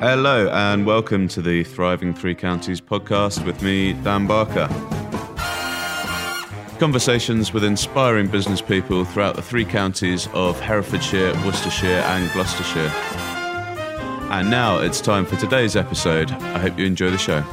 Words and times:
Hello, 0.00 0.48
and 0.48 0.86
welcome 0.86 1.28
to 1.28 1.42
the 1.42 1.62
Thriving 1.62 2.14
Three 2.14 2.34
Counties 2.34 2.80
podcast 2.80 3.44
with 3.44 3.60
me, 3.60 3.92
Dan 3.92 4.26
Barker. 4.26 4.66
Conversations 6.78 7.52
with 7.52 7.64
inspiring 7.64 8.26
business 8.26 8.62
people 8.62 9.04
throughout 9.04 9.36
the 9.36 9.42
three 9.42 9.66
counties 9.66 10.26
of 10.32 10.58
Herefordshire, 10.58 11.34
Worcestershire, 11.44 12.00
and 12.00 12.32
Gloucestershire. 12.32 12.90
And 14.30 14.50
now 14.50 14.78
it's 14.78 15.02
time 15.02 15.26
for 15.26 15.36
today's 15.36 15.76
episode. 15.76 16.30
I 16.30 16.58
hope 16.60 16.78
you 16.78 16.86
enjoy 16.86 17.10
the 17.10 17.18
show. 17.18 17.44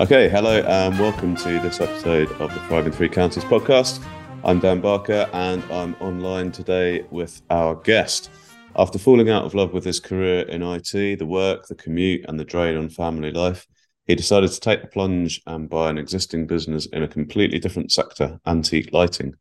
Okay, 0.00 0.28
hello, 0.28 0.62
and 0.66 0.98
welcome 0.98 1.36
to 1.36 1.60
this 1.60 1.80
episode 1.80 2.28
of 2.40 2.52
the 2.52 2.58
Thriving 2.62 2.92
Three 2.92 3.08
Counties 3.08 3.44
podcast. 3.44 4.04
I'm 4.42 4.58
Dan 4.58 4.80
Barker, 4.80 5.30
and 5.32 5.62
I'm 5.70 5.94
online 6.00 6.50
today 6.50 7.06
with 7.12 7.40
our 7.50 7.76
guest. 7.76 8.30
After 8.78 8.96
falling 8.96 9.28
out 9.28 9.44
of 9.44 9.56
love 9.56 9.72
with 9.72 9.84
his 9.84 9.98
career 9.98 10.42
in 10.42 10.62
IT, 10.62 11.18
the 11.18 11.26
work, 11.26 11.66
the 11.66 11.74
commute, 11.74 12.24
and 12.28 12.38
the 12.38 12.44
drain 12.44 12.76
on 12.76 12.88
family 12.88 13.32
life, 13.32 13.66
he 14.06 14.14
decided 14.14 14.52
to 14.52 14.60
take 14.60 14.82
the 14.82 14.86
plunge 14.86 15.42
and 15.48 15.68
buy 15.68 15.90
an 15.90 15.98
existing 15.98 16.46
business 16.46 16.86
in 16.86 17.02
a 17.02 17.08
completely 17.08 17.58
different 17.58 17.90
sector, 17.90 18.38
antique 18.46 18.92
lighting. 18.92 19.34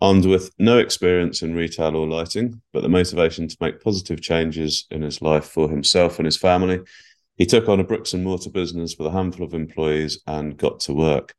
Armed 0.00 0.26
with 0.26 0.52
no 0.60 0.78
experience 0.78 1.42
in 1.42 1.56
retail 1.56 1.96
or 1.96 2.06
lighting, 2.06 2.62
but 2.72 2.82
the 2.82 2.88
motivation 2.88 3.48
to 3.48 3.56
make 3.60 3.82
positive 3.82 4.20
changes 4.20 4.86
in 4.92 5.02
his 5.02 5.20
life 5.20 5.46
for 5.46 5.68
himself 5.68 6.20
and 6.20 6.26
his 6.26 6.36
family, 6.36 6.78
he 7.36 7.46
took 7.46 7.68
on 7.68 7.80
a 7.80 7.84
bricks 7.84 8.14
and 8.14 8.22
mortar 8.22 8.50
business 8.50 8.94
with 8.96 9.08
a 9.08 9.12
handful 9.12 9.44
of 9.44 9.54
employees 9.54 10.22
and 10.28 10.56
got 10.56 10.78
to 10.80 10.92
work. 10.92 11.34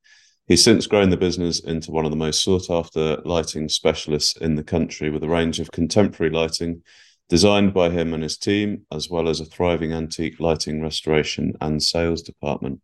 He's 0.46 0.64
since 0.64 0.88
grown 0.88 1.10
the 1.10 1.16
business 1.16 1.62
into 1.62 1.92
one 1.92 2.04
of 2.04 2.12
the 2.12 2.18
most 2.18 2.44
sought 2.44 2.70
after 2.70 3.22
lighting 3.24 3.70
specialists 3.70 4.36
in 4.36 4.56
the 4.56 4.64
country 4.64 5.10
with 5.10 5.24
a 5.24 5.30
range 5.30 5.62
of 5.62 5.72
contemporary 5.72 6.34
lighting 6.34 6.84
designed 7.30 7.74
by 7.74 7.90
him 7.90 8.14
and 8.14 8.24
his 8.24 8.38
team, 8.38 8.86
as 8.92 9.10
well 9.10 9.30
as 9.30 9.40
a 9.40 9.46
thriving 9.46 9.94
antique 9.94 10.40
lighting 10.40 10.82
restoration 10.82 11.54
and 11.62 11.82
sales 11.82 12.22
department. 12.22 12.82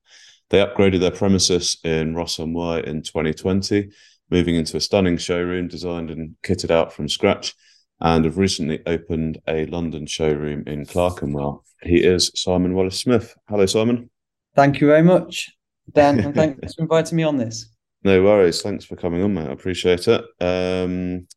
They 0.49 0.59
upgraded 0.59 0.99
their 0.99 1.11
premises 1.11 1.77
in 1.83 2.15
Ross 2.15 2.39
on 2.39 2.53
Wye 2.53 2.79
in 2.81 3.02
2020, 3.02 3.89
moving 4.29 4.55
into 4.55 4.77
a 4.77 4.81
stunning 4.81 5.17
showroom 5.17 5.67
designed 5.67 6.11
and 6.11 6.35
kitted 6.43 6.69
out 6.69 6.93
from 6.93 7.09
scratch, 7.09 7.55
and 7.99 8.25
have 8.25 8.37
recently 8.37 8.81
opened 8.85 9.39
a 9.47 9.65
London 9.65 10.05
showroom 10.05 10.63
in 10.67 10.85
Clerkenwell. 10.85 11.63
He 11.81 12.03
is 12.03 12.31
Simon 12.35 12.75
Wallace 12.75 12.99
Smith. 12.99 13.35
Hello, 13.49 13.65
Simon. 13.65 14.09
Thank 14.55 14.80
you 14.80 14.87
very 14.87 15.02
much, 15.02 15.52
Dan, 15.93 16.19
and 16.19 16.35
thanks 16.35 16.75
for 16.75 16.83
inviting 16.83 17.15
me 17.15 17.23
on 17.23 17.37
this. 17.37 17.69
No 18.03 18.21
worries. 18.21 18.61
Thanks 18.61 18.85
for 18.85 18.95
coming 18.95 19.23
on, 19.23 19.33
mate. 19.33 19.49
I 19.49 19.52
appreciate 19.52 20.07
it. 20.07 20.23
Um, 20.39 21.27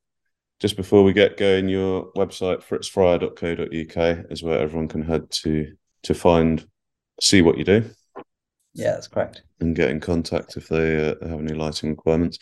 just 0.60 0.76
before 0.76 1.04
we 1.04 1.12
get 1.12 1.36
going, 1.36 1.68
your 1.68 2.12
website 2.12 2.62
fritzfryer.co.uk 2.62 4.26
is 4.30 4.42
where 4.42 4.58
everyone 4.58 4.88
can 4.88 5.02
head 5.02 5.30
to 5.30 5.72
to 6.02 6.14
find 6.14 6.66
see 7.20 7.42
what 7.42 7.58
you 7.58 7.64
do. 7.64 7.84
Yeah, 8.74 8.92
that's 8.92 9.08
correct. 9.08 9.42
And 9.60 9.74
get 9.74 9.90
in 9.90 10.00
contact 10.00 10.56
if 10.56 10.68
they 10.68 11.10
uh, 11.10 11.14
have 11.28 11.40
any 11.40 11.54
lighting 11.54 11.90
requirements. 11.90 12.38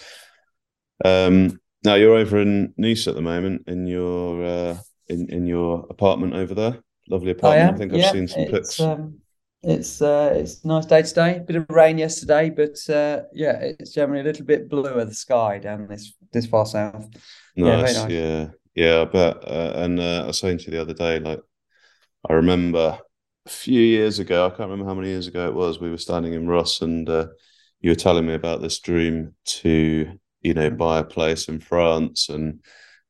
Um, 1.05 1.61
now 1.84 1.95
you're 1.95 2.17
over 2.17 2.41
in 2.41 2.75
Nice 2.77 3.06
at 3.06 3.14
the 3.14 3.23
moment 3.23 3.64
in 3.67 3.86
your 3.86 4.45
uh, 4.45 4.78
in 5.08 5.28
in 5.30 5.47
your 5.47 5.86
apartment 5.91 6.34
over 6.34 6.55
there. 6.55 6.78
Lovely 7.08 7.30
apartment. 7.30 7.70
I, 7.70 7.75
I 7.75 7.77
think 7.77 7.92
I've 7.92 7.98
yeah, 7.98 8.12
seen 8.12 8.28
some 8.28 8.45
pics. 8.47 8.80
Um, 8.80 9.20
it's 9.62 10.01
uh, 10.01 10.33
it's 10.35 10.65
nice 10.65 10.87
day 10.87 11.03
today. 11.03 11.43
Bit 11.45 11.57
of 11.57 11.67
rain 11.71 11.99
yesterday, 11.99 12.51
but 12.51 12.79
uh, 12.89 13.23
yeah, 13.33 13.59
it's 13.61 13.93
generally 13.93 14.21
a 14.21 14.25
little 14.25 14.45
bit 14.45 14.69
bluer 14.69 15.05
the 15.05 15.15
sky 15.15 15.59
down 15.59 15.89
this 15.89 16.15
this 16.33 16.47
far 16.47 16.67
south. 16.67 17.09
Nice, 17.57 17.95
yeah, 17.95 18.03
nice. 18.03 18.11
yeah, 18.11 18.48
yeah. 18.75 19.01
I 19.03 19.05
bet. 19.07 19.37
Uh, 19.45 19.73
and 19.77 19.98
uh, 19.98 20.23
I 20.25 20.27
was 20.27 20.39
saying 20.39 20.59
to 20.59 20.65
you 20.67 20.71
the 20.73 20.83
other 20.83 20.95
day, 20.95 21.19
like 21.19 21.41
I 22.29 22.35
remember 22.35 22.98
a 23.47 23.51
few 23.51 23.80
years 23.80 24.19
ago. 24.19 24.47
I 24.47 24.51
can't 24.51 24.70
remember 24.70 24.85
how 24.85 24.95
many 24.95 25.08
years 25.08 25.27
ago 25.27 25.47
it 25.47 25.55
was. 25.55 25.80
We 25.80 25.91
were 25.91 25.98
standing 25.98 26.35
in 26.35 26.47
Ross, 26.47 26.83
and 26.83 27.09
uh, 27.09 27.29
you 27.80 27.91
were 27.91 27.97
telling 27.97 28.27
me 28.27 28.35
about 28.35 28.61
this 28.61 28.79
dream 28.79 29.35
to 29.47 30.19
you 30.42 30.55
know 30.55 30.70
buy 30.70 31.01
a 31.01 31.05
place 31.05 31.48
in 31.48 31.61
France 31.61 32.29
and 32.29 32.61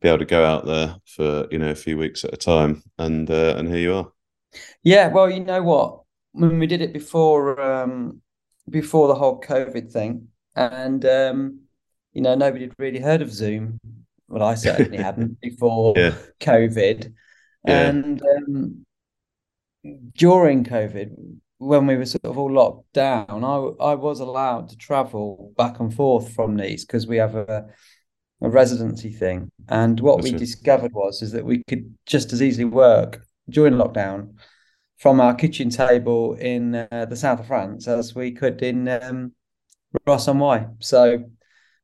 be 0.00 0.08
able 0.08 0.18
to 0.18 0.24
go 0.24 0.44
out 0.44 0.64
there 0.64 0.96
for 1.06 1.48
you 1.50 1.58
know 1.58 1.70
a 1.70 1.74
few 1.74 1.98
weeks 1.98 2.24
at 2.24 2.32
a 2.32 2.38
time. 2.38 2.82
And 2.98 3.30
uh, 3.30 3.56
and 3.58 3.68
here 3.68 3.78
you 3.78 3.94
are. 3.94 4.12
Yeah, 4.82 5.08
well, 5.08 5.28
you 5.28 5.40
know 5.40 5.62
what? 5.62 6.05
When 6.36 6.58
we 6.58 6.66
did 6.66 6.82
it 6.82 6.92
before 6.92 7.60
um, 7.60 8.20
before 8.68 9.08
the 9.08 9.14
whole 9.14 9.40
COVID 9.40 9.90
thing, 9.90 10.28
and 10.54 11.04
um, 11.04 11.60
you 12.12 12.22
know 12.22 12.34
nobody 12.34 12.64
had 12.64 12.74
really 12.78 13.00
heard 13.00 13.22
of 13.22 13.32
Zoom 13.32 13.80
well, 14.28 14.42
I 14.42 14.54
certainly 14.54 14.98
hadn't 15.02 15.40
before 15.40 15.94
yeah. 15.96 16.14
COVID. 16.40 17.12
Yeah. 17.66 17.88
And 17.88 18.22
um, 18.22 18.86
during 20.16 20.64
COVID, 20.64 21.38
when 21.58 21.86
we 21.86 21.96
were 21.96 22.06
sort 22.06 22.24
of 22.24 22.38
all 22.38 22.52
locked 22.52 22.92
down, 22.92 23.44
I 23.44 23.56
I 23.84 23.94
was 23.94 24.20
allowed 24.20 24.68
to 24.70 24.76
travel 24.76 25.52
back 25.56 25.80
and 25.80 25.92
forth 25.92 26.34
from 26.34 26.56
Nice 26.56 26.84
because 26.84 27.06
we 27.06 27.16
have 27.16 27.34
a 27.34 27.66
a 28.42 28.48
residency 28.50 29.10
thing. 29.10 29.50
And 29.68 29.98
what 30.00 30.18
That's 30.18 30.30
we 30.30 30.36
it. 30.36 30.38
discovered 30.38 30.92
was 30.92 31.22
is 31.22 31.32
that 31.32 31.44
we 31.44 31.62
could 31.68 31.94
just 32.04 32.32
as 32.32 32.42
easily 32.42 32.66
work 32.66 33.22
during 33.48 33.74
lockdown 33.74 34.34
from 34.98 35.20
our 35.20 35.34
kitchen 35.34 35.70
table 35.70 36.34
in 36.34 36.74
uh, 36.74 37.06
the 37.08 37.16
south 37.16 37.40
of 37.40 37.46
France 37.46 37.86
as 37.86 38.14
we 38.14 38.32
could 38.32 38.62
in 38.62 38.88
um, 38.88 39.32
Ross 40.06 40.28
on 40.28 40.38
Wye. 40.38 40.66
So 40.80 41.24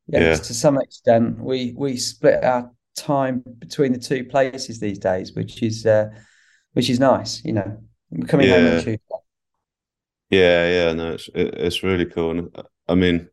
yeah, 0.06 0.34
to 0.34 0.54
some 0.54 0.78
extent, 0.78 1.38
we 1.38 1.74
we 1.76 1.96
split 1.96 2.42
our 2.42 2.70
time 2.96 3.42
between 3.58 3.92
the 3.92 3.98
two 3.98 4.24
places 4.24 4.80
these 4.80 4.98
days, 4.98 5.34
which 5.34 5.62
is 5.62 5.86
uh, 5.86 6.10
which 6.72 6.90
is 6.90 6.98
nice. 6.98 7.44
You 7.44 7.52
know, 7.54 7.78
coming 8.26 8.48
yeah. 8.48 8.54
home 8.54 8.66
on 8.66 8.82
Tuesday. 8.82 8.98
Yeah, 10.30 10.68
yeah, 10.68 10.92
no, 10.92 11.12
it's 11.12 11.28
it's 11.34 11.82
really 11.82 12.06
cool, 12.06 12.30
and 12.30 12.56
I 12.88 12.94
mean, 12.94 13.28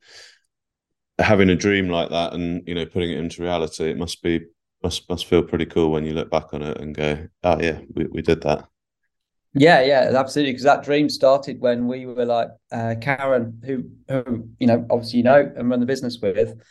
having 1.17 1.50
a 1.50 1.56
dream 1.56 1.90
like 1.90 2.09
that, 2.09 2.34
and 2.34 2.61
you 2.67 2.75
know, 2.75 2.85
putting 2.85 3.11
it 3.11 3.17
into 3.17 3.41
reality, 3.41 3.90
it 3.90 3.97
must 3.97 4.22
be 4.22 4.41
must 4.84 5.09
must 5.09 5.25
feel 5.25 5.44
pretty 5.44 5.66
cool 5.66 5.91
when 5.91 6.06
you 6.06 6.13
look 6.13 6.29
back 6.29 6.53
on 6.53 6.61
it 6.61 6.79
and 6.79 6.96
go, 6.96 7.28
oh 7.44 7.59
yeah, 7.61 7.79
we 7.94 8.06
we 8.06 8.22
did 8.22 8.41
that. 8.41 8.67
Yeah, 9.54 9.82
yeah, 9.82 10.12
absolutely. 10.16 10.54
Because 10.54 10.64
that 10.66 10.84
dream 10.84 11.10
started 11.10 11.60
when 11.60 11.88
we 11.88 12.06
were 12.06 12.26
like 12.26 12.50
uh, 12.72 12.96
Karen, 13.02 13.62
who 13.66 13.86
who 14.08 14.48
you 14.60 14.68
know 14.68 14.86
obviously 14.90 15.18
you 15.18 15.24
know 15.24 15.52
and 15.56 15.70
run 15.70 15.80
the 15.80 15.86
business 15.86 16.20
with. 16.22 16.62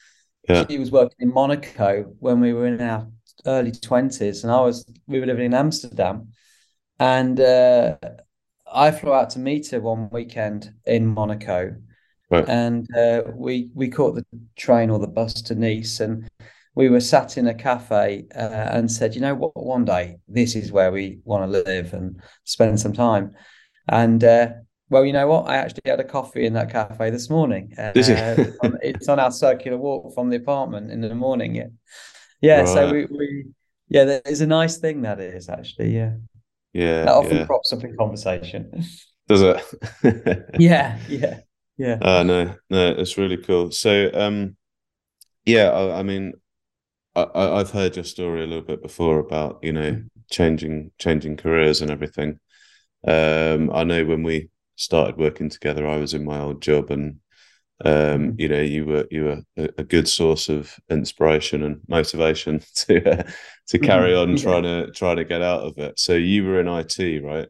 Yeah. 0.48 0.64
She 0.68 0.78
was 0.78 0.90
working 0.90 1.16
in 1.20 1.34
Monaco 1.34 2.14
when 2.20 2.40
we 2.40 2.52
were 2.52 2.66
in 2.66 2.80
our 2.80 3.08
early 3.46 3.72
twenties, 3.72 4.44
and 4.44 4.52
I 4.52 4.60
was 4.60 4.86
we 5.06 5.18
were 5.18 5.26
living 5.26 5.46
in 5.46 5.54
Amsterdam, 5.54 6.28
and 7.00 7.40
uh, 7.40 7.96
I 8.72 8.92
flew 8.92 9.12
out 9.12 9.30
to 9.30 9.40
meet 9.40 9.70
her 9.70 9.80
one 9.80 10.08
weekend 10.10 10.72
in 10.86 11.06
Monaco, 11.06 11.74
right. 12.30 12.48
and 12.48 12.88
uh, 12.96 13.22
we 13.34 13.70
we 13.74 13.88
caught 13.88 14.14
the 14.14 14.24
train 14.56 14.90
or 14.90 15.00
the 15.00 15.08
bus 15.08 15.34
to 15.42 15.54
Nice, 15.56 15.98
and 15.98 16.28
we 16.78 16.88
were 16.88 17.00
sat 17.00 17.36
in 17.36 17.48
a 17.48 17.54
cafe 17.54 18.24
uh, 18.36 18.68
and 18.70 18.88
said, 18.88 19.16
you 19.16 19.20
know 19.20 19.34
what, 19.34 19.56
one 19.56 19.84
day 19.84 20.16
this 20.28 20.54
is 20.54 20.70
where 20.70 20.92
we 20.92 21.18
want 21.24 21.42
to 21.42 21.64
live 21.64 21.92
and 21.92 22.22
spend 22.44 22.78
some 22.78 22.92
time. 22.92 23.32
And 23.88 24.22
uh, 24.22 24.50
well, 24.88 25.04
you 25.04 25.12
know 25.12 25.26
what, 25.26 25.48
I 25.48 25.56
actually 25.56 25.82
had 25.86 25.98
a 25.98 26.04
coffee 26.04 26.46
in 26.46 26.52
that 26.52 26.70
cafe 26.70 27.10
this 27.10 27.28
morning. 27.28 27.74
Uh, 27.76 27.90
it's 27.96 29.08
on 29.08 29.18
our 29.18 29.32
circular 29.32 29.76
walk 29.76 30.14
from 30.14 30.30
the 30.30 30.36
apartment 30.36 30.92
in 30.92 31.00
the 31.00 31.16
morning. 31.16 31.56
Yeah, 31.56 31.66
yeah. 32.40 32.60
Right. 32.60 32.68
So 32.68 32.92
we, 32.92 33.06
we, 33.06 33.46
yeah, 33.88 34.20
it's 34.24 34.40
a 34.40 34.46
nice 34.46 34.76
thing 34.76 35.02
that 35.02 35.18
is 35.18 35.48
actually. 35.48 35.96
Yeah, 35.96 36.12
yeah. 36.74 37.06
That 37.06 37.14
often 37.14 37.38
yeah. 37.38 37.46
crops 37.46 37.72
up 37.72 37.82
in 37.82 37.96
conversation. 37.96 38.84
Does 39.26 39.42
it? 39.42 40.54
yeah, 40.60 40.96
yeah, 41.08 41.40
yeah. 41.76 41.98
Uh, 42.00 42.22
no, 42.22 42.54
no, 42.70 42.90
it's 42.92 43.18
really 43.18 43.38
cool. 43.38 43.72
So, 43.72 44.12
um, 44.14 44.56
yeah, 45.44 45.70
I, 45.70 45.98
I 45.98 46.02
mean, 46.04 46.34
I, 47.34 47.58
have 47.58 47.70
heard 47.70 47.96
your 47.96 48.04
story 48.04 48.42
a 48.42 48.46
little 48.46 48.64
bit 48.64 48.82
before 48.82 49.18
about 49.18 49.58
you 49.62 49.72
know 49.72 50.02
changing 50.30 50.90
changing 50.98 51.36
careers 51.36 51.80
and 51.80 51.90
everything. 51.90 52.38
Um, 53.06 53.70
I 53.72 53.84
know 53.84 54.04
when 54.04 54.22
we 54.22 54.50
started 54.76 55.16
working 55.16 55.48
together, 55.48 55.86
I 55.86 55.96
was 55.96 56.14
in 56.14 56.24
my 56.24 56.40
old 56.40 56.62
job, 56.62 56.90
and 56.90 57.20
um, 57.84 57.92
mm-hmm. 57.92 58.40
you 58.40 58.48
know 58.48 58.60
you 58.60 58.86
were 58.86 59.06
you 59.10 59.24
were 59.24 59.42
a, 59.56 59.68
a, 59.78 59.84
good 59.84 60.08
source 60.08 60.48
of 60.48 60.74
inspiration 60.90 61.62
and 61.62 61.80
motivation 61.88 62.60
to 62.74 63.20
uh, 63.20 63.22
to 63.68 63.78
carry 63.90 64.14
on 64.14 64.30
yeah. 64.30 64.42
trying 64.42 64.62
to 64.64 64.90
trying 64.92 65.16
to 65.16 65.24
get 65.24 65.42
out 65.42 65.62
of 65.62 65.78
it. 65.78 65.98
So 65.98 66.14
you 66.14 66.44
were 66.44 66.60
in 66.60 66.68
IT, 66.68 67.24
right? 67.24 67.48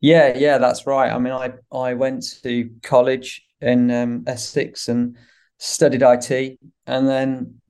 Yeah, 0.00 0.36
yeah, 0.36 0.58
that's 0.58 0.86
right. 0.86 1.12
I 1.12 1.18
mean, 1.18 1.32
I 1.32 1.52
I 1.72 1.94
went 1.94 2.24
to 2.42 2.70
college 2.82 3.44
in 3.60 3.90
um, 3.90 4.24
Essex 4.26 4.88
and 4.88 5.16
studied 5.58 6.02
IT, 6.02 6.58
and 6.86 7.08
then 7.08 7.60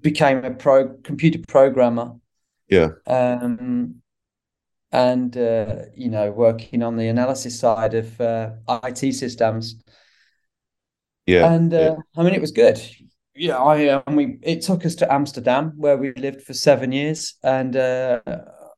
became 0.00 0.44
a 0.44 0.50
pro 0.54 0.88
computer 1.04 1.40
programmer. 1.46 2.14
Yeah. 2.68 2.88
Um, 3.06 4.02
and 4.92 5.36
uh, 5.36 5.82
you 5.94 6.08
know, 6.10 6.30
working 6.32 6.82
on 6.82 6.96
the 6.96 7.08
analysis 7.08 7.58
side 7.58 7.94
of 7.94 8.20
uh, 8.20 8.52
IT 8.84 9.14
systems. 9.14 9.76
Yeah. 11.26 11.52
And 11.52 11.72
uh, 11.74 11.78
yeah. 11.78 11.96
I 12.16 12.22
mean, 12.24 12.34
it 12.34 12.40
was 12.40 12.52
good. 12.52 12.80
Yeah, 13.34 13.58
I 13.58 13.88
um, 13.88 14.16
we 14.16 14.38
it 14.42 14.62
took 14.62 14.84
us 14.84 14.96
to 14.96 15.12
Amsterdam 15.12 15.74
where 15.76 15.96
we 15.96 16.12
lived 16.14 16.42
for 16.42 16.54
seven 16.54 16.92
years, 16.92 17.34
and 17.42 17.76
uh, 17.76 18.20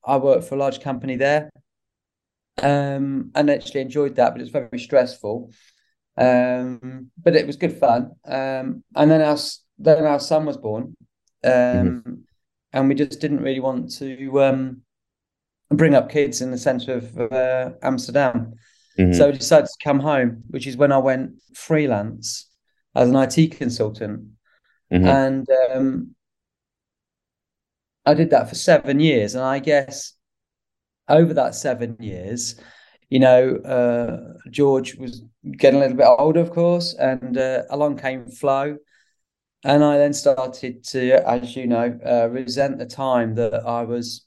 I 0.05 0.17
worked 0.19 0.45
for 0.45 0.57
a 0.57 0.59
large 0.59 0.81
company 0.81 1.17
there. 1.17 1.51
um, 2.63 3.31
and 3.35 3.51
actually 3.51 3.81
enjoyed 3.81 4.17
that, 4.17 4.33
but 4.33 4.41
it 4.41 4.45
was 4.45 4.51
very 4.51 4.79
stressful. 4.79 5.51
Um, 6.17 7.11
but 7.17 7.37
it 7.37 7.47
was 7.47 7.57
good 7.57 7.79
fun. 7.79 8.13
Um, 8.25 8.85
and 8.95 9.11
then 9.11 9.23
our 9.23 9.39
then 9.81 10.05
our 10.05 10.21
son 10.21 10.45
was 10.47 10.57
born, 10.57 10.95
um, 11.45 11.53
mm-hmm. 11.53 12.15
and 12.73 12.89
we 12.89 12.95
just 12.95 13.21
didn't 13.21 13.43
really 13.43 13.61
want 13.61 13.91
to 13.97 14.43
um, 14.43 14.83
bring 15.71 15.95
up 15.95 16.11
kids 16.11 16.41
in 16.41 16.51
the 16.51 16.59
centre 16.59 16.95
of 16.95 17.33
uh, 17.33 17.71
Amsterdam. 17.83 18.55
Mm-hmm. 18.99 19.15
So 19.15 19.31
we 19.31 19.39
decided 19.39 19.67
to 19.67 19.85
come 19.85 20.01
home, 20.01 20.43
which 20.49 20.67
is 20.67 20.77
when 20.77 20.93
I 20.93 20.99
went 20.99 21.41
freelance 21.55 22.49
as 22.95 23.09
an 23.09 23.17
IT 23.17 23.53
consultant, 23.57 24.27
mm-hmm. 24.93 25.07
and 25.07 25.49
um, 25.73 26.15
I 28.05 28.15
did 28.15 28.31
that 28.31 28.49
for 28.49 28.55
seven 28.55 29.01
years. 29.01 29.35
And 29.35 29.45
I 29.45 29.59
guess 29.59 30.15
over 31.09 31.33
that 31.35 31.55
seven 31.55 31.97
years, 32.01 32.61
you 33.09 33.19
know, 33.19 33.57
uh, 33.57 34.49
George 34.51 34.95
was 34.97 35.23
getting 35.57 35.79
a 35.79 35.83
little 35.83 35.97
bit 35.97 36.07
older, 36.07 36.41
of 36.41 36.51
course, 36.51 36.95
and 36.95 37.37
uh, 37.37 37.63
along 37.71 37.99
came 37.99 38.27
Flo. 38.31 38.77
And 39.65 39.85
I 39.85 39.99
then 39.99 40.13
started 40.13 40.85
to, 40.85 41.29
as 41.29 41.55
you 41.55 41.67
know, 41.67 41.99
uh, 42.05 42.29
resent 42.31 42.79
the 42.79 42.87
time 42.87 43.35
that 43.35 43.67
I 43.67 43.83
was 43.83 44.27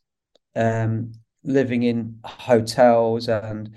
um, 0.55 1.13
living 1.43 1.83
in 1.83 2.19
hotels 2.23 3.27
and, 3.27 3.71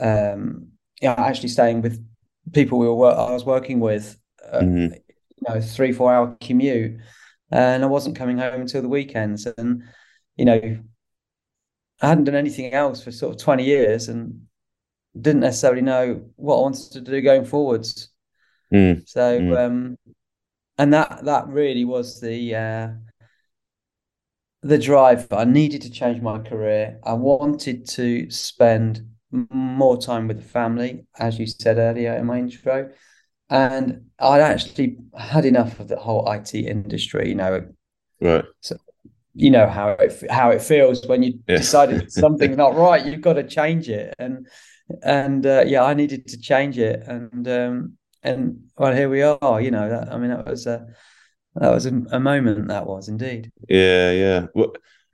um, 0.00 0.68
yeah, 1.00 1.14
actually 1.16 1.50
staying 1.50 1.82
with 1.82 2.04
people 2.52 2.78
we 2.78 2.88
were 2.88 3.10
I 3.10 3.32
was 3.32 3.44
working 3.44 3.80
with, 3.80 4.18
uh, 4.50 4.60
mm-hmm. 4.60 4.94
you 4.94 5.48
know, 5.48 5.60
three 5.60 5.92
four 5.92 6.12
hour 6.12 6.36
commute, 6.40 7.00
and 7.50 7.84
I 7.84 7.86
wasn't 7.86 8.16
coming 8.16 8.38
home 8.38 8.60
until 8.60 8.82
the 8.82 8.88
weekends, 8.88 9.46
and 9.46 9.84
you 10.36 10.44
know, 10.44 10.78
I 12.00 12.08
hadn't 12.08 12.24
done 12.24 12.34
anything 12.34 12.72
else 12.72 13.02
for 13.02 13.10
sort 13.10 13.34
of 13.34 13.40
20 13.40 13.64
years 13.64 14.08
and 14.08 14.42
didn't 15.20 15.40
necessarily 15.40 15.82
know 15.82 16.22
what 16.36 16.56
I 16.56 16.60
wanted 16.60 16.92
to 16.92 17.00
do 17.00 17.20
going 17.20 17.44
forwards. 17.44 18.10
Mm. 18.72 19.08
So, 19.08 19.40
mm. 19.40 19.58
Um, 19.58 19.96
and 20.78 20.92
that 20.92 21.24
that 21.24 21.48
really 21.48 21.84
was 21.84 22.20
the 22.20 22.54
uh, 22.54 22.88
the 24.62 24.78
drive. 24.78 25.26
I 25.32 25.44
needed 25.44 25.82
to 25.82 25.90
change 25.90 26.22
my 26.22 26.38
career. 26.38 26.98
I 27.04 27.14
wanted 27.14 27.86
to 27.90 28.30
spend 28.30 29.06
more 29.30 30.00
time 30.00 30.28
with 30.28 30.38
the 30.38 30.48
family, 30.48 31.06
as 31.18 31.38
you 31.38 31.46
said 31.46 31.78
earlier 31.78 32.14
in 32.14 32.26
my 32.26 32.38
intro, 32.38 32.90
and 33.50 34.06
I'd 34.18 34.40
actually 34.40 34.96
had 35.16 35.44
enough 35.44 35.80
of 35.80 35.88
the 35.88 35.98
whole 35.98 36.30
IT 36.30 36.54
industry. 36.54 37.28
You 37.28 37.34
know, 37.34 37.68
right? 38.20 38.44
So 38.60 38.76
you 39.34 39.50
know 39.50 39.66
how 39.66 39.90
it 39.90 40.30
how 40.30 40.50
it 40.50 40.62
feels 40.62 41.06
when 41.06 41.22
you 41.22 41.40
yeah. 41.48 41.58
decided 41.58 42.12
something's 42.12 42.56
not 42.56 42.76
right. 42.76 43.04
You've 43.04 43.20
got 43.20 43.34
to 43.34 43.44
change 43.44 43.88
it, 43.88 44.14
and 44.18 44.46
and 45.02 45.44
uh, 45.44 45.64
yeah, 45.66 45.82
I 45.82 45.94
needed 45.94 46.28
to 46.28 46.38
change 46.38 46.78
it, 46.78 47.02
and 47.06 47.48
um, 47.48 47.98
and 48.28 48.60
well, 48.76 48.94
here 48.94 49.08
we 49.08 49.22
are. 49.22 49.60
You 49.60 49.70
know, 49.70 49.88
that, 49.88 50.12
I 50.12 50.18
mean, 50.18 50.30
that 50.30 50.46
was 50.46 50.66
a 50.66 50.86
that 51.54 51.70
was 51.70 51.86
a, 51.86 52.02
a 52.12 52.20
moment. 52.20 52.68
That 52.68 52.86
was 52.86 53.08
indeed. 53.08 53.50
Yeah, 53.68 54.12
yeah. 54.12 54.46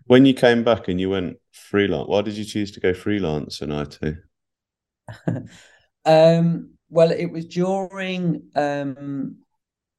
When 0.07 0.27
you 0.27 0.35
came 0.35 0.65
back 0.65 0.89
and 0.89 1.01
you 1.01 1.11
went 1.11 1.39
freelance, 1.53 2.09
why 2.09 2.23
did 2.23 2.35
you 2.35 2.45
choose 2.45 2.73
to 2.73 2.81
go 2.81 2.93
freelance 2.93 3.63
in 3.63 3.73
IT? 3.73 4.01
um, 6.05 6.71
well, 6.91 7.11
it 7.11 7.27
was 7.27 7.47
during 7.47 8.43
um, 8.55 9.37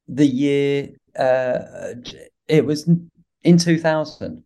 the 0.07 0.27
year. 0.27 0.89
Uh, 1.17 1.95
it 2.47 2.65
was 2.65 2.87
in 3.43 3.57
2000. 3.57 4.43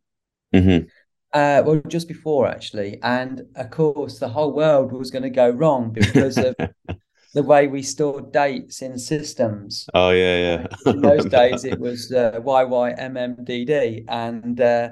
Mm-hmm. 0.54 0.88
Uh, 1.32 1.62
well, 1.64 1.82
just 1.88 2.08
before 2.08 2.48
actually, 2.48 2.98
and 3.04 3.44
of 3.56 3.70
course, 3.70 4.18
the 4.18 4.30
whole 4.30 4.52
world 4.54 4.92
was 4.92 5.12
going 5.12 5.24
to 5.24 5.30
go 5.30 5.50
wrong 5.50 5.92
because 5.92 6.38
of 6.38 6.56
the 7.34 7.44
way 7.44 7.68
we 7.68 7.82
stored 7.82 8.32
dates 8.32 8.82
in 8.82 8.98
systems. 8.98 9.88
Oh 9.94 10.12
yeah, 10.12 10.38
yeah. 10.38 10.92
in 10.92 11.02
those 11.02 11.26
days, 11.40 11.66
it 11.66 11.80
was 11.80 12.12
uh, 12.12 12.40
YYMMDD, 12.44 14.06
and 14.08 14.60
uh, 14.60 14.90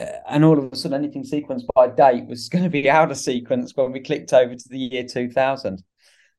uh, 0.00 0.04
and 0.28 0.44
all 0.44 0.58
of 0.58 0.72
a 0.72 0.76
sudden, 0.76 1.02
anything 1.02 1.24
sequenced 1.24 1.66
by 1.74 1.88
date 1.88 2.26
was 2.26 2.48
going 2.50 2.64
to 2.64 2.70
be 2.70 2.88
out 2.88 3.10
of 3.10 3.16
sequence 3.16 3.72
when 3.74 3.92
we 3.92 4.00
clicked 4.00 4.32
over 4.32 4.54
to 4.54 4.68
the 4.68 4.78
year 4.78 5.04
2000. 5.04 5.82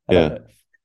Yeah 0.09 0.39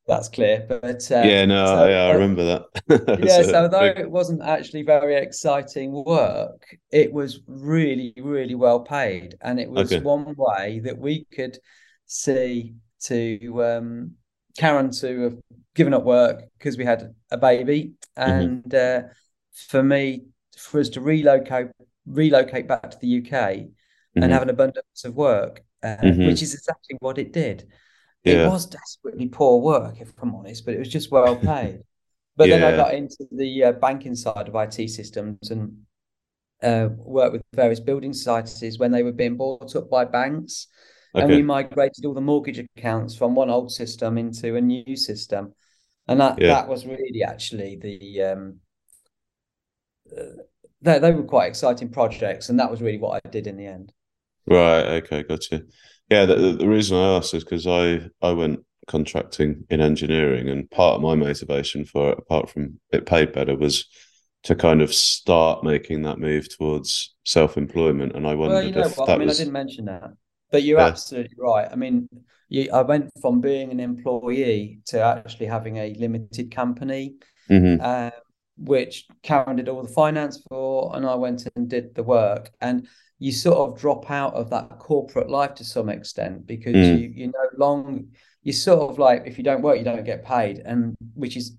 that's 0.07 0.29
clear. 0.29 0.67
But 0.69 1.11
uh, 1.11 1.23
yeah, 1.25 1.45
no, 1.45 1.67
so, 1.67 1.89
yeah, 1.89 2.05
I 2.05 2.13
remember 2.13 2.45
that. 2.45 3.19
yeah, 3.25 3.43
so 3.43 3.69
though 3.69 3.93
big... 3.93 3.99
it 3.99 4.11
wasn't 4.11 4.43
actually 4.43 4.83
very 4.83 5.17
exciting 5.17 5.93
work, 5.93 6.77
it 6.91 7.13
was 7.13 7.41
really, 7.47 8.13
really 8.17 8.55
well 8.55 8.81
paid, 8.81 9.37
and 9.41 9.59
it 9.59 9.71
was 9.71 9.93
okay. 9.93 10.03
one 10.03 10.35
way 10.37 10.81
that 10.81 10.99
we 10.99 11.25
could 11.33 11.59
see 12.07 12.75
to 13.05 13.65
um, 13.65 14.13
Karen 14.59 14.91
to 14.91 15.21
have 15.23 15.37
given 15.75 15.95
up 15.95 16.05
work 16.05 16.45
because 16.59 16.77
we 16.77 16.85
had 16.85 17.15
a 17.31 17.39
baby, 17.39 17.95
mm-hmm. 18.17 18.31
and 18.31 18.65
mm-hmm. 18.65 19.07
uh, 19.07 19.09
for 19.53 19.83
me, 19.83 20.27
for 20.57 20.81
us 20.81 20.89
to 20.91 21.01
relocate 21.01 21.69
relocate 22.07 22.69
back 22.69 22.91
to 22.91 22.99
the 23.01 23.19
UK 23.19 23.31
mm-hmm. 23.31 24.23
and 24.23 24.33
have 24.33 24.43
an 24.43 24.51
abundance 24.51 25.05
of 25.05 25.15
work, 25.15 25.63
uh, 25.83 25.97
mm-hmm. 25.97 26.27
which 26.27 26.43
is 26.43 26.55
exactly 26.55 26.97
what 27.01 27.19
it 27.19 27.33
did. 27.33 27.67
Yeah. 28.25 28.47
It 28.47 28.49
was 28.49 28.67
desperately 28.67 29.29
poor 29.29 29.61
work, 29.61 30.01
if 30.01 30.13
I'm 30.21 30.35
honest, 30.35 30.65
but 30.65 30.75
it 30.75 30.79
was 30.79 30.89
just 30.89 31.11
well 31.11 31.37
paid. 31.53 31.81
but 32.37 32.49
yeah. 32.49 32.59
then 32.59 32.75
I 32.75 32.77
got 32.77 32.95
into 32.95 33.27
the 33.31 33.65
uh, 33.65 33.73
banking 33.73 34.15
side 34.15 34.49
of 34.49 34.55
IT 34.55 34.89
systems 34.89 35.51
and 35.51 35.77
uh, 36.63 36.89
worked 36.97 37.33
with 37.33 37.43
various 37.53 37.81
building 37.81 38.13
societies 38.13 38.79
when 38.79 38.91
they 38.91 39.03
were 39.03 39.13
being 39.13 39.37
bought 39.37 39.77
up 39.77 39.91
by 39.91 40.05
banks. 40.05 40.69
Okay. 41.15 41.25
And 41.25 41.35
we 41.35 41.43
migrated 41.43 42.05
all 42.05 42.15
the 42.15 42.21
mortgage 42.21 42.59
accounts 42.59 43.17
from 43.17 43.35
one 43.35 43.51
old 43.51 43.71
system 43.71 44.19
into 44.19 44.57
a 44.57 44.61
new 44.61 44.97
system. 44.97 45.55
And 46.09 46.21
that, 46.21 46.41
yeah. 46.41 46.49
that 46.49 46.69
was 46.69 46.85
really 46.85 47.23
actually 47.23 47.77
the 47.77 48.23
um, 48.23 48.61
uh, 50.17 50.43
they, 50.83 50.99
they 50.99 51.13
were 51.13 51.23
quite 51.23 51.47
exciting 51.47 51.89
projects, 51.89 52.49
and 52.49 52.61
that 52.61 52.71
was 52.71 52.83
really 52.83 52.99
what 52.99 53.23
I 53.25 53.29
did 53.29 53.47
in 53.47 53.57
the 53.57 53.67
end. 53.67 53.93
Right. 54.47 55.03
Okay. 55.03 55.23
Gotcha. 55.23 55.63
Yeah, 56.11 56.27
the, 56.27 56.57
the 56.59 56.69
reason 56.69 56.99
I 56.99 57.17
asked 57.17 57.33
is 57.33 57.45
because 57.45 57.67
I 57.67 58.09
I 58.21 58.33
went 58.33 58.61
contracting 58.87 59.65
in 59.71 59.81
engineering, 59.81 60.49
and 60.49 60.71
part 60.71 60.97
of 60.97 61.03
my 61.03 61.15
motivation 61.15 61.85
for 61.85 62.13
it, 62.13 62.19
apart 62.19 62.51
from 62.51 62.79
it 62.93 63.07
paid 63.07 63.33
better, 63.33 63.57
was 63.57 63.87
to 64.43 64.55
kind 64.55 64.83
of 64.83 64.93
start 64.93 65.65
making 65.65 66.03
that 66.03 66.19
move 66.19 66.55
towards 66.55 67.15
self 67.25 67.57
employment. 67.57 68.15
And 68.15 68.27
I 68.27 68.35
wondered 68.35 68.55
well, 68.55 68.65
you 68.65 68.73
know 68.73 68.83
if 68.83 68.99
what? 68.99 69.07
that 69.07 69.15
I 69.15 69.19
mean, 69.19 69.29
was... 69.29 69.41
I 69.41 69.45
didn't 69.45 69.55
mention 69.55 69.87
that, 69.87 70.11
but 70.55 70.63
you're 70.63 70.79
yeah. 70.79 70.87
absolutely 70.87 71.35
right. 71.37 71.67
I 71.69 71.75
mean, 71.75 72.09
you, 72.49 72.71
I 72.73 72.83
went 72.83 73.11
from 73.21 73.41
being 73.41 73.73
an 73.73 73.81
employee 73.81 74.83
to 74.87 75.01
actually 75.01 75.47
having 75.47 75.79
a 75.79 75.95
limited 75.95 76.55
company. 76.55 77.17
Mm-hmm. 77.51 77.83
Uh, 77.83 78.11
which 78.57 79.09
Karen 79.25 79.57
did 79.57 79.69
all 79.69 79.83
the 79.83 79.89
finance 79.89 80.41
for, 80.49 80.95
and 80.95 81.05
I 81.05 81.17
went 81.17 81.45
and 81.57 81.69
did 81.69 81.93
the 81.97 82.05
work. 82.05 82.53
And 82.61 82.87
you 83.19 83.33
sort 83.33 83.59
of 83.59 83.81
drop 83.81 84.13
out 84.13 84.33
of 84.35 84.49
that 84.51 84.79
corporate 84.79 85.29
life 85.29 85.55
to 85.57 85.65
some 85.65 85.89
extent 85.89 86.47
because 86.47 86.77
mm. 86.77 87.01
you 87.01 87.09
you 87.09 87.27
no 87.27 87.49
long 87.57 88.09
you 88.43 88.53
sort 88.53 88.91
of 88.91 88.99
like 88.99 89.23
if 89.27 89.39
you 89.39 89.45
don't 89.45 89.63
work 89.63 89.79
you 89.79 89.85
don't 89.85 90.05
get 90.05 90.25
paid 90.25 90.59
and 90.59 90.97
which 91.15 91.37
is 91.37 91.57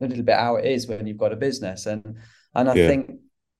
a 0.00 0.06
little 0.06 0.24
bit 0.24 0.36
how 0.36 0.56
it 0.56 0.64
is 0.64 0.86
when 0.86 1.06
you've 1.06 1.24
got 1.24 1.32
a 1.32 1.36
business 1.36 1.86
and 1.86 2.16
and 2.54 2.68
I 2.68 2.74
yeah. 2.74 2.88
think 2.88 3.12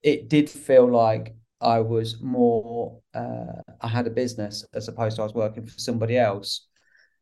it 0.02 0.28
did 0.28 0.50
feel 0.50 0.90
like 0.90 1.34
I 1.60 1.80
was 1.80 2.20
more 2.20 3.00
uh, 3.14 3.62
I 3.80 3.88
had 3.88 4.06
a 4.06 4.10
business 4.10 4.64
as 4.74 4.88
opposed 4.88 5.16
to 5.16 5.22
I 5.22 5.24
was 5.24 5.34
working 5.34 5.66
for 5.66 5.78
somebody 5.78 6.18
else 6.18 6.66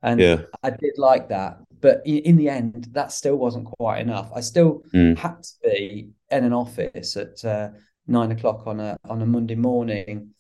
and 0.03 0.21
yeah. 0.21 0.43
I 0.62 0.71
did 0.71 0.95
like 0.97 1.29
that 1.29 1.59
but 1.81 2.03
in 2.05 2.37
the 2.37 2.49
end 2.49 2.89
that 2.93 3.12
still 3.12 3.37
wasn't 3.37 3.67
quite 3.67 4.01
enough 4.01 4.31
I 4.35 4.41
still 4.41 4.83
mm. 4.93 5.17
had 5.17 5.43
to 5.43 5.53
be 5.62 6.11
in 6.31 6.45
an 6.45 6.53
office 6.53 7.17
at 7.17 7.45
uh, 7.45 7.69
nine 8.07 8.33
o'clock 8.33 8.67
on 8.67 8.81
a 8.81 8.97
on 9.05 9.23
a 9.23 9.27
Monday 9.27 9.55
morning, 9.55 10.31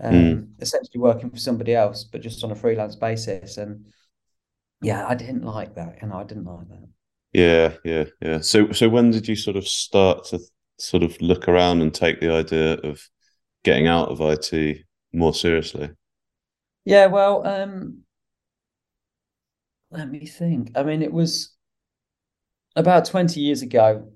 um, 0.00 0.14
mm. 0.14 0.48
essentially 0.60 1.00
working 1.00 1.30
for 1.30 1.38
somebody 1.38 1.74
else, 1.74 2.04
but 2.04 2.20
just 2.20 2.44
on 2.44 2.50
a 2.50 2.56
freelance 2.56 2.96
basis. 2.96 3.56
And 3.56 3.86
yeah, 4.82 5.06
I 5.06 5.14
didn't 5.14 5.44
like 5.44 5.74
that, 5.76 5.98
and 6.02 6.12
I 6.12 6.24
didn't 6.24 6.44
like 6.44 6.68
that. 6.68 6.88
Yeah, 7.32 7.74
yeah, 7.84 8.04
yeah. 8.20 8.40
So, 8.40 8.72
so 8.72 8.88
when 8.88 9.10
did 9.10 9.28
you 9.28 9.36
sort 9.36 9.56
of 9.56 9.66
start 9.66 10.24
to 10.26 10.40
sort 10.78 11.02
of 11.02 11.20
look 11.20 11.48
around 11.48 11.82
and 11.82 11.92
take 11.92 12.20
the 12.20 12.32
idea 12.32 12.74
of 12.74 13.00
getting 13.66 13.88
out 13.88 14.08
of 14.08 14.20
IT 14.20 14.84
more 15.12 15.34
seriously? 15.34 15.90
Yeah, 16.84 17.06
well, 17.06 17.44
um, 17.44 18.04
let 19.90 20.08
me 20.08 20.24
think. 20.24 20.70
I 20.76 20.84
mean, 20.84 21.02
it 21.02 21.12
was 21.12 21.56
about 22.76 23.06
20 23.06 23.40
years 23.40 23.62
ago. 23.62 24.08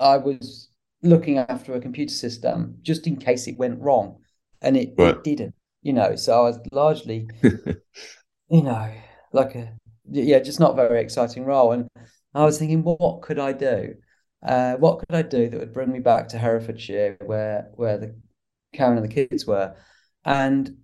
I 0.00 0.16
was 0.16 0.70
looking 1.02 1.36
after 1.36 1.74
a 1.74 1.80
computer 1.80 2.14
system 2.14 2.78
just 2.80 3.06
in 3.06 3.16
case 3.16 3.46
it 3.46 3.58
went 3.58 3.82
wrong, 3.82 4.16
and 4.62 4.78
it, 4.78 4.94
right. 4.96 5.14
it 5.14 5.22
didn't. 5.22 5.54
You 5.82 5.92
know, 5.92 6.16
so 6.16 6.32
I 6.32 6.44
was 6.44 6.58
largely, 6.72 7.28
you 7.42 8.62
know, 8.62 8.90
like 9.32 9.54
a 9.54 9.76
yeah, 10.10 10.38
just 10.38 10.58
not 10.58 10.74
very 10.74 11.02
exciting 11.02 11.44
role. 11.44 11.72
And 11.72 11.86
I 12.34 12.46
was 12.46 12.58
thinking, 12.58 12.82
what 12.82 13.20
could 13.20 13.38
I 13.38 13.52
do? 13.52 13.94
Uh, 14.42 14.76
what 14.76 15.00
could 15.00 15.14
I 15.14 15.20
do 15.20 15.50
that 15.50 15.60
would 15.60 15.74
bring 15.74 15.92
me 15.92 15.98
back 16.00 16.28
to 16.28 16.38
Herefordshire, 16.38 17.18
where 17.26 17.68
where 17.74 17.98
the 17.98 18.14
Karen 18.74 18.98
and 18.98 19.04
the 19.08 19.14
kids 19.26 19.46
were? 19.46 19.74
And 20.24 20.78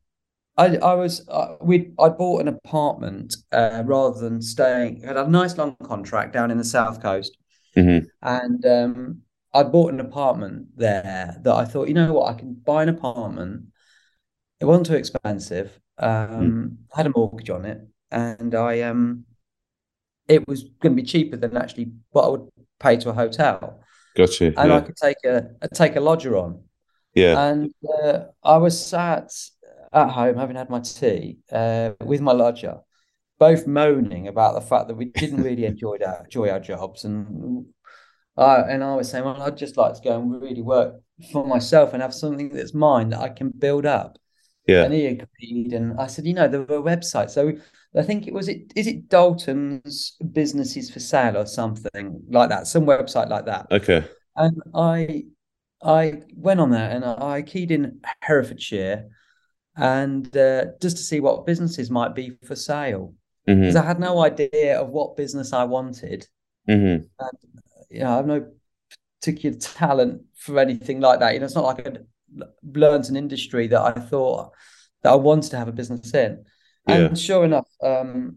I 0.57 0.77
I 0.77 0.95
was 0.95 1.27
uh, 1.29 1.57
we 1.61 1.93
I 1.99 2.09
bought 2.11 2.41
an 2.43 2.49
apartment 2.49 3.37
uh, 3.53 3.83
rather 3.87 4.19
than 4.21 4.43
staying. 4.43 5.05
I 5.05 5.09
had 5.09 5.17
a 5.17 5.29
nice 5.29 5.57
long 5.59 5.77
contract 5.83 6.33
down 6.33 6.51
in 6.51 6.59
the 6.59 6.65
south 6.65 7.03
coast, 7.03 7.37
Mhm. 7.77 8.07
and 8.23 8.67
um, 8.67 9.23
I 9.55 9.63
bought 9.63 9.93
an 9.93 10.01
apartment 10.01 10.69
there 10.77 11.39
that 11.43 11.55
I 11.55 11.65
thought, 11.65 11.89
you 11.89 11.95
know 11.95 12.13
what, 12.13 12.35
I 12.35 12.39
can 12.39 12.55
buy 12.55 12.83
an 12.83 12.89
apartment. 12.89 13.67
It 14.61 14.67
wasn't 14.67 14.87
too 14.87 14.95
expensive. 14.97 15.81
Um, 15.99 16.79
I 16.95 16.99
had 16.99 17.07
a 17.07 17.13
mortgage 17.15 17.51
on 17.51 17.65
it, 17.65 17.81
and 18.11 18.55
I 18.55 18.83
um, 18.83 19.25
it 20.29 20.47
was 20.47 20.65
going 20.81 20.95
to 20.97 21.03
be 21.03 21.07
cheaper 21.07 21.37
than 21.37 21.57
actually 21.57 21.91
what 22.11 22.25
I 22.25 22.29
would 22.29 22.49
pay 22.79 22.97
to 22.99 23.11
a 23.11 23.13
hotel, 23.13 23.81
Gotcha. 24.17 24.47
and 24.57 24.73
I 24.73 24.81
could 24.81 24.97
take 24.97 25.17
a, 25.25 25.51
a 25.63 25.69
take 25.69 25.97
a 25.97 26.01
lodger 26.01 26.37
on. 26.37 26.63
Yeah. 27.15 27.49
And 27.49 27.75
uh, 28.03 28.27
I 28.43 28.57
was 28.59 28.85
sat 28.85 29.33
at 29.93 30.11
home 30.11 30.37
having 30.37 30.57
had 30.57 30.71
my 30.71 30.81
tea 30.81 31.39
uh, 31.51 31.93
with 32.05 32.21
my 32.21 32.33
lodger, 32.33 32.79
both 33.39 33.67
moaning 33.67 34.29
about 34.29 34.55
the 34.55 34.61
fact 34.61 34.89
that 34.89 34.95
we 34.95 35.07
didn't 35.07 35.43
really 35.43 35.65
enjoy 35.73 35.99
our 36.07 36.25
enjoy 36.25 36.49
our 36.49 36.61
jobs, 36.61 37.05
and 37.05 37.67
I 38.37 38.57
and 38.61 38.85
I 38.85 38.95
was 38.95 39.11
saying, 39.11 39.25
well, 39.25 39.41
I'd 39.43 39.57
just 39.57 39.77
like 39.77 39.95
to 39.95 40.03
go 40.03 40.21
and 40.21 40.41
really 40.41 40.63
work 40.63 41.01
for 41.33 41.47
myself 41.47 41.93
and 41.93 42.03
have 42.03 42.15
something 42.15 42.49
that's 42.49 42.75
mine 42.75 43.11
that 43.11 43.21
I 43.21 43.29
can 43.29 43.51
build 43.51 43.87
up. 43.87 44.17
Yeah. 44.67 44.85
And 44.85 44.95
he 44.95 45.07
agreed, 45.07 45.73
and 45.73 45.99
I 45.99 46.07
said, 46.07 46.27
you 46.27 46.35
know, 46.35 46.47
there 46.47 46.63
were 46.63 46.83
websites. 46.83 47.31
So 47.31 47.53
I 47.97 48.03
think 48.03 48.29
it 48.29 48.35
was 48.35 48.49
it 48.49 48.73
is 48.77 48.87
it 48.87 49.09
Dalton's 49.09 50.17
Businesses 50.33 50.91
for 50.91 51.01
Sale 51.01 51.39
or 51.39 51.47
something 51.47 52.23
like 52.29 52.51
that, 52.51 52.69
some 52.69 52.87
website 52.87 53.29
like 53.29 53.47
that. 53.47 53.67
Okay. 53.73 54.05
And 54.37 54.63
I 54.75 55.25
I 55.83 56.23
went 56.35 56.61
on 56.61 56.71
there 56.71 56.91
and 56.91 57.05
I 57.05 57.43
keyed 57.43 57.71
in 57.71 58.01
Herefordshire 58.21 59.09
and 59.77 60.37
uh, 60.37 60.67
just 60.81 60.99
to 60.99 61.03
see 61.03 61.21
what 61.21 61.47
businesses 61.47 61.91
might 61.91 62.15
be 62.15 62.37
for 62.45 62.55
sale 62.57 63.15
because 63.61 63.77
I 63.77 63.85
had 63.85 64.01
no 64.01 64.23
idea 64.23 64.79
of 64.81 64.91
what 64.91 65.17
business 65.17 65.53
I 65.53 65.65
wanted. 65.65 66.27
hmm 66.67 66.97
You 67.91 68.01
know, 68.01 68.13
I 68.13 68.17
have 68.17 68.27
no 68.27 68.51
particular 69.21 69.57
talent 69.59 70.23
for 70.37 70.59
anything 70.59 71.01
like 71.01 71.21
that. 71.21 71.35
You 71.35 71.41
know, 71.41 71.47
it's 71.47 71.55
not 71.55 71.65
like 71.65 71.87
I'd 71.87 72.07
learned 72.63 73.09
an 73.09 73.17
industry 73.17 73.67
that 73.69 73.81
I 73.81 73.93
thought 73.93 74.53
that 75.03 75.13
I 75.13 75.17
wanted 75.17 75.51
to 75.51 75.59
have 75.59 75.69
a 75.69 75.73
business 75.73 76.13
in. 76.15 76.45
Yeah. 76.87 77.07
And 77.07 77.19
sure 77.19 77.45
enough, 77.45 77.69
um, 77.83 78.37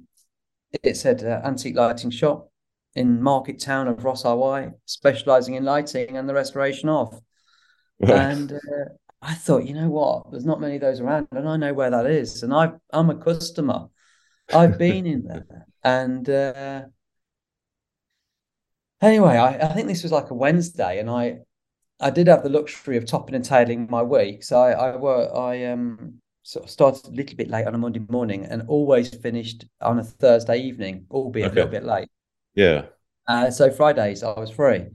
it 0.84 0.98
said 0.98 1.24
uh, 1.24 1.42
antique 1.44 1.76
lighting 1.76 2.12
shop 2.12 2.52
in 2.96 3.22
Market 3.22 3.60
Town 3.60 3.88
of 3.88 4.04
Ross 4.04 4.26
RY, 4.26 4.72
specializing 4.86 5.56
in 5.56 5.64
lighting 5.64 6.18
and 6.18 6.28
the 6.28 6.34
restoration 6.34 6.90
of. 6.90 7.20
And 8.10 8.52
uh, 8.54 8.58
I 9.22 9.34
thought, 9.34 9.66
you 9.66 9.74
know 9.74 9.90
what? 9.90 10.32
There's 10.32 10.46
not 10.46 10.62
many 10.62 10.76
of 10.76 10.82
those 10.82 11.00
around, 11.00 11.28
and 11.32 11.48
I 11.48 11.58
know 11.58 11.74
where 11.74 11.90
that 11.90 12.06
is. 12.06 12.44
And 12.44 12.54
I, 12.54 12.72
I'm 12.92 13.10
a 13.10 13.16
customer. 13.16 13.88
I've 14.54 14.78
been 14.78 15.06
in 15.06 15.24
there, 15.24 15.46
and 15.84 16.30
uh, 16.30 16.84
anyway, 19.02 19.38
I, 19.38 19.70
I 19.70 19.74
think 19.74 19.88
this 19.88 20.04
was 20.04 20.12
like 20.12 20.30
a 20.30 20.34
Wednesday, 20.34 21.00
and 21.00 21.10
I, 21.10 21.40
I 22.00 22.10
did 22.10 22.28
have 22.28 22.44
the 22.44 22.50
luxury 22.50 22.98
of 22.98 23.06
topping 23.06 23.36
and 23.36 23.46
tailing 23.46 23.88
my 23.90 24.04
week. 24.04 24.44
So 24.44 24.60
I, 24.60 24.72
I 24.72 24.96
were, 24.98 25.36
I 25.36 25.66
um 25.66 26.16
sort 26.44 26.66
of 26.66 26.72
started 26.72 27.06
a 27.08 27.12
little 27.16 27.38
bit 27.38 27.50
late 27.50 27.66
on 27.66 27.76
a 27.76 27.78
Monday 27.78 28.02
morning, 28.10 28.46
and 28.46 28.64
always 28.68 29.14
finished 29.16 29.66
on 29.82 30.00
a 30.00 30.04
Thursday 30.04 30.58
evening, 30.58 31.06
albeit 31.10 31.52
a 31.52 31.56
little 31.56 31.72
bit 31.72 31.86
late. 31.86 32.10
yeah. 32.56 32.86
Uh, 33.26 33.50
so 33.50 33.72
Fridays 33.72 34.22
I 34.22 34.38
was 34.38 34.52
free. 34.52 34.88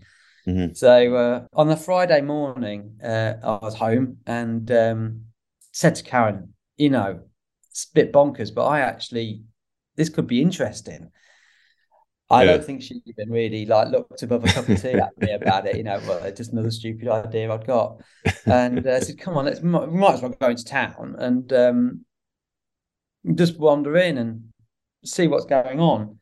Mhm. 0.49 0.77
So 0.77 1.15
uh, 1.15 1.47
on 1.53 1.69
the 1.69 1.77
Friday 1.77 2.21
morning, 2.21 2.99
uh, 3.03 3.35
I 3.43 3.59
was 3.65 3.75
home 3.75 4.19
and 4.27 4.71
um, 4.71 5.25
said 5.73 5.95
to 5.97 6.05
Karen, 6.05 6.55
you 6.77 6.91
know, 6.91 7.21
it's 7.71 7.85
a 7.91 7.95
bit 7.95 8.13
bonkers, 8.13 8.55
but 8.55 8.67
I 8.67 8.81
actually 8.81 9.43
this 9.97 10.09
could 10.09 10.27
be 10.27 10.41
interesting. 10.41 11.11
I 12.31 12.45
Yeah. 12.45 12.53
don't 12.53 12.65
think 12.65 12.83
she 12.83 13.03
even 13.07 13.31
really 13.31 13.65
like 13.67 13.89
looked 13.89 14.23
above 14.23 14.45
a 14.45 14.49
cup 14.49 14.69
of 14.69 14.81
tea 14.81 14.99
at 14.99 15.17
me 15.19 15.33
about 15.33 15.67
it. 15.67 15.77
You 15.77 15.85
know, 15.85 16.01
well, 16.01 16.31
just 16.33 16.53
another 16.53 16.71
stupid 16.71 17.09
idea 17.09 17.53
I'd 17.53 17.67
got. 17.67 18.03
And 18.47 18.87
uh, 18.87 18.93
I 18.95 19.01
said, 19.01 19.19
"Come 19.19 19.37
on, 19.37 19.47
let's 19.47 19.61
we 19.61 19.69
might 19.69 19.91
we 19.91 19.99
might 19.99 20.15
as 20.15 20.23
well 20.23 20.33
go 20.33 20.49
into 20.51 20.65
town 20.65 21.17
and 21.19 21.53
um, 21.53 22.05
just 23.35 23.59
wander 23.59 23.97
in 23.97 24.19
and 24.19 24.53
see 25.05 25.27
what's 25.27 25.47
going 25.47 25.81
on." 25.81 26.19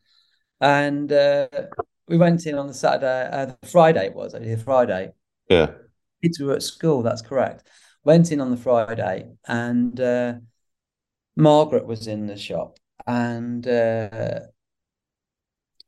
And 0.61 1.11
uh, 1.11 1.47
we 2.07 2.17
went 2.17 2.45
in 2.45 2.57
on 2.57 2.67
the 2.67 2.73
Saturday, 2.73 3.29
uh, 3.31 3.45
the 3.45 3.67
Friday 3.67 4.07
it 4.07 4.15
was, 4.15 4.33
actually, 4.33 4.55
Friday. 4.55 5.11
Yeah. 5.49 5.71
Kids 6.23 6.39
were 6.39 6.53
at 6.53 6.63
school, 6.63 7.03
that's 7.03 7.21
correct. 7.21 7.67
Went 8.03 8.31
in 8.31 8.41
on 8.41 8.51
the 8.51 8.57
Friday, 8.57 9.31
and 9.47 9.99
uh, 9.99 10.33
Margaret 11.35 11.85
was 11.85 12.07
in 12.07 12.25
the 12.25 12.37
shop, 12.37 12.79
and 13.05 13.67
uh, 13.67 14.39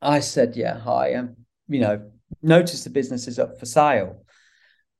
I 0.02 0.20
said, 0.20 0.56
"Yeah, 0.56 0.78
hi." 0.78 1.10
And 1.10 1.38
you 1.68 1.80
know, 1.80 2.12
notice 2.42 2.84
the 2.84 2.90
business 2.90 3.28
is 3.28 3.40
up 3.40 3.58
for 3.58 3.66
sale, 3.66 4.26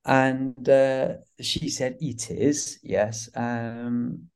and 0.06 0.68
uh, 0.68 1.16
she 1.42 1.70
said, 1.70 1.98
"It 2.00 2.32
is, 2.32 2.80
yes." 2.82 3.30
Um, 3.36 4.30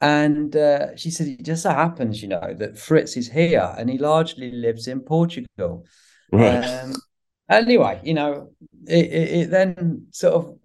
and 0.00 0.54
uh, 0.54 0.96
she 0.96 1.10
said, 1.10 1.28
"It 1.28 1.42
just 1.42 1.62
so 1.62 1.70
happens, 1.70 2.22
you 2.22 2.28
know, 2.28 2.54
that 2.58 2.78
Fritz 2.78 3.16
is 3.16 3.28
here, 3.28 3.74
and 3.78 3.88
he 3.88 3.98
largely 3.98 4.50
lives 4.50 4.88
in 4.88 5.00
Portugal." 5.00 5.86
Right. 6.32 6.64
Um, 6.64 6.94
anyway, 7.48 8.00
you 8.04 8.14
know, 8.14 8.50
it, 8.86 9.06
it, 9.06 9.30
it 9.30 9.50
then 9.50 10.06
sort 10.10 10.34
of 10.34 10.58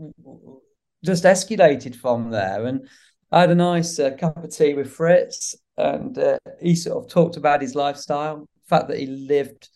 just 1.04 1.24
escalated 1.24 1.96
from 1.96 2.32
there. 2.32 2.66
And 2.66 2.88
I 3.32 3.42
had 3.42 3.52
a 3.52 3.56
nice 3.56 4.00
uh, 4.00 4.12
cup 4.18 4.44
of 4.44 4.52
tea 4.52 4.74
with 4.74 4.92
Fritz, 4.92 5.56
and 5.78 6.18
uh, 6.18 6.40
he 6.62 6.76
sort 6.76 7.04
of 7.04 7.10
talked 7.10 7.38
about 7.38 7.62
his 7.62 7.76
lifestyle, 7.76 8.40
the 8.40 8.68
fact 8.68 8.90
that 8.90 9.00
he 9.00 9.06
lived 9.06 9.70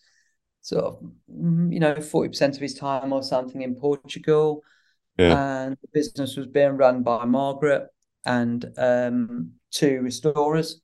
sort 0.60 0.84
of, 0.84 1.00
mm, 1.32 1.72
you 1.72 1.80
know, 1.80 1.94
40% 1.94 2.54
of 2.54 2.60
his 2.60 2.74
time 2.74 3.12
or 3.12 3.22
something 3.22 3.62
in 3.62 3.74
Portugal. 3.74 4.62
yeah. 5.16 5.64
And 5.64 5.76
the 5.80 5.88
business 5.94 6.36
was 6.36 6.46
being 6.46 6.76
run 6.76 7.02
by 7.02 7.24
Margaret 7.24 7.86
and 8.26 8.66
um, 8.78 9.52
two 9.70 10.00
restorers 10.02 10.82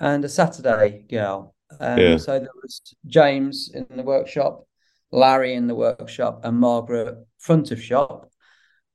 and 0.00 0.24
a 0.24 0.28
Saturday 0.28 1.04
girl. 1.10 1.54
Um, 1.80 1.98
Yeah. 2.00 2.16
So 2.18 2.38
there 2.38 2.48
was 2.62 2.94
James 3.06 3.70
in 3.74 3.86
the 3.96 4.02
workshop, 4.02 4.66
Larry 5.10 5.54
in 5.54 5.66
the 5.66 5.74
workshop, 5.74 6.40
and 6.44 6.58
Margaret 6.58 7.16
front 7.38 7.70
of 7.70 7.82
shop. 7.82 8.30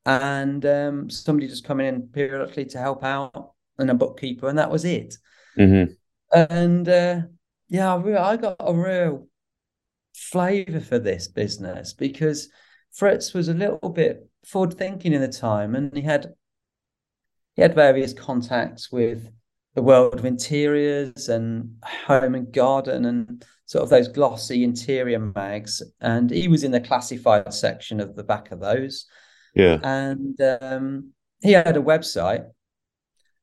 And 0.06 0.66
um, 0.66 1.10
somebody 1.10 1.48
just 1.48 1.64
coming 1.64 1.88
in 1.88 2.10
periodically 2.10 2.66
to 2.66 2.78
help 2.78 3.04
out, 3.04 3.54
and 3.78 3.90
a 3.90 3.94
bookkeeper, 3.94 4.50
and 4.50 4.58
that 4.58 4.72
was 4.72 4.86
it. 4.86 5.16
hmm 5.58 5.86
And 6.34 6.88
uh, 6.90 7.22
yeah, 7.70 7.96
I 7.96 8.38
got 8.38 8.58
a 8.60 8.74
real 8.74 9.28
flavor 10.14 10.80
for 10.80 11.00
this 11.00 11.28
business 11.28 11.94
because 11.94 12.50
Fritz 12.92 13.34
was 13.34 13.48
a 13.48 13.54
little 13.54 13.90
bit 13.90 14.28
forward 14.46 14.76
thinking 14.76 15.14
in 15.14 15.22
the 15.22 15.28
time, 15.28 15.76
and 15.76 15.96
he 15.96 16.02
had 16.04 16.34
he 17.56 17.62
had 17.62 17.76
various 17.76 18.14
contacts 18.14 18.92
with 18.92 19.30
the 19.76 19.82
world 19.82 20.16
of 20.16 20.26
interiors 20.26 21.30
and 21.30 21.76
home 21.84 22.36
and 22.36 22.52
garden 22.52 23.06
and 23.06 23.46
sort 23.66 23.84
of 23.84 23.90
those 23.90 24.08
glossy 24.08 24.64
interior 24.64 25.20
mags. 25.20 25.82
And 26.02 26.30
he 26.30 26.48
was 26.48 26.64
in 26.64 26.72
the 26.72 26.80
classified 26.80 27.54
section 27.54 28.00
of 28.00 28.16
the 28.16 28.24
back 28.24 28.52
of 28.52 28.60
those. 28.60 29.06
Yeah. 29.56 29.80
And 29.84 30.40
um, 30.42 31.14
he 31.42 31.52
had 31.52 31.78
a 31.78 31.82
website, 31.82 32.46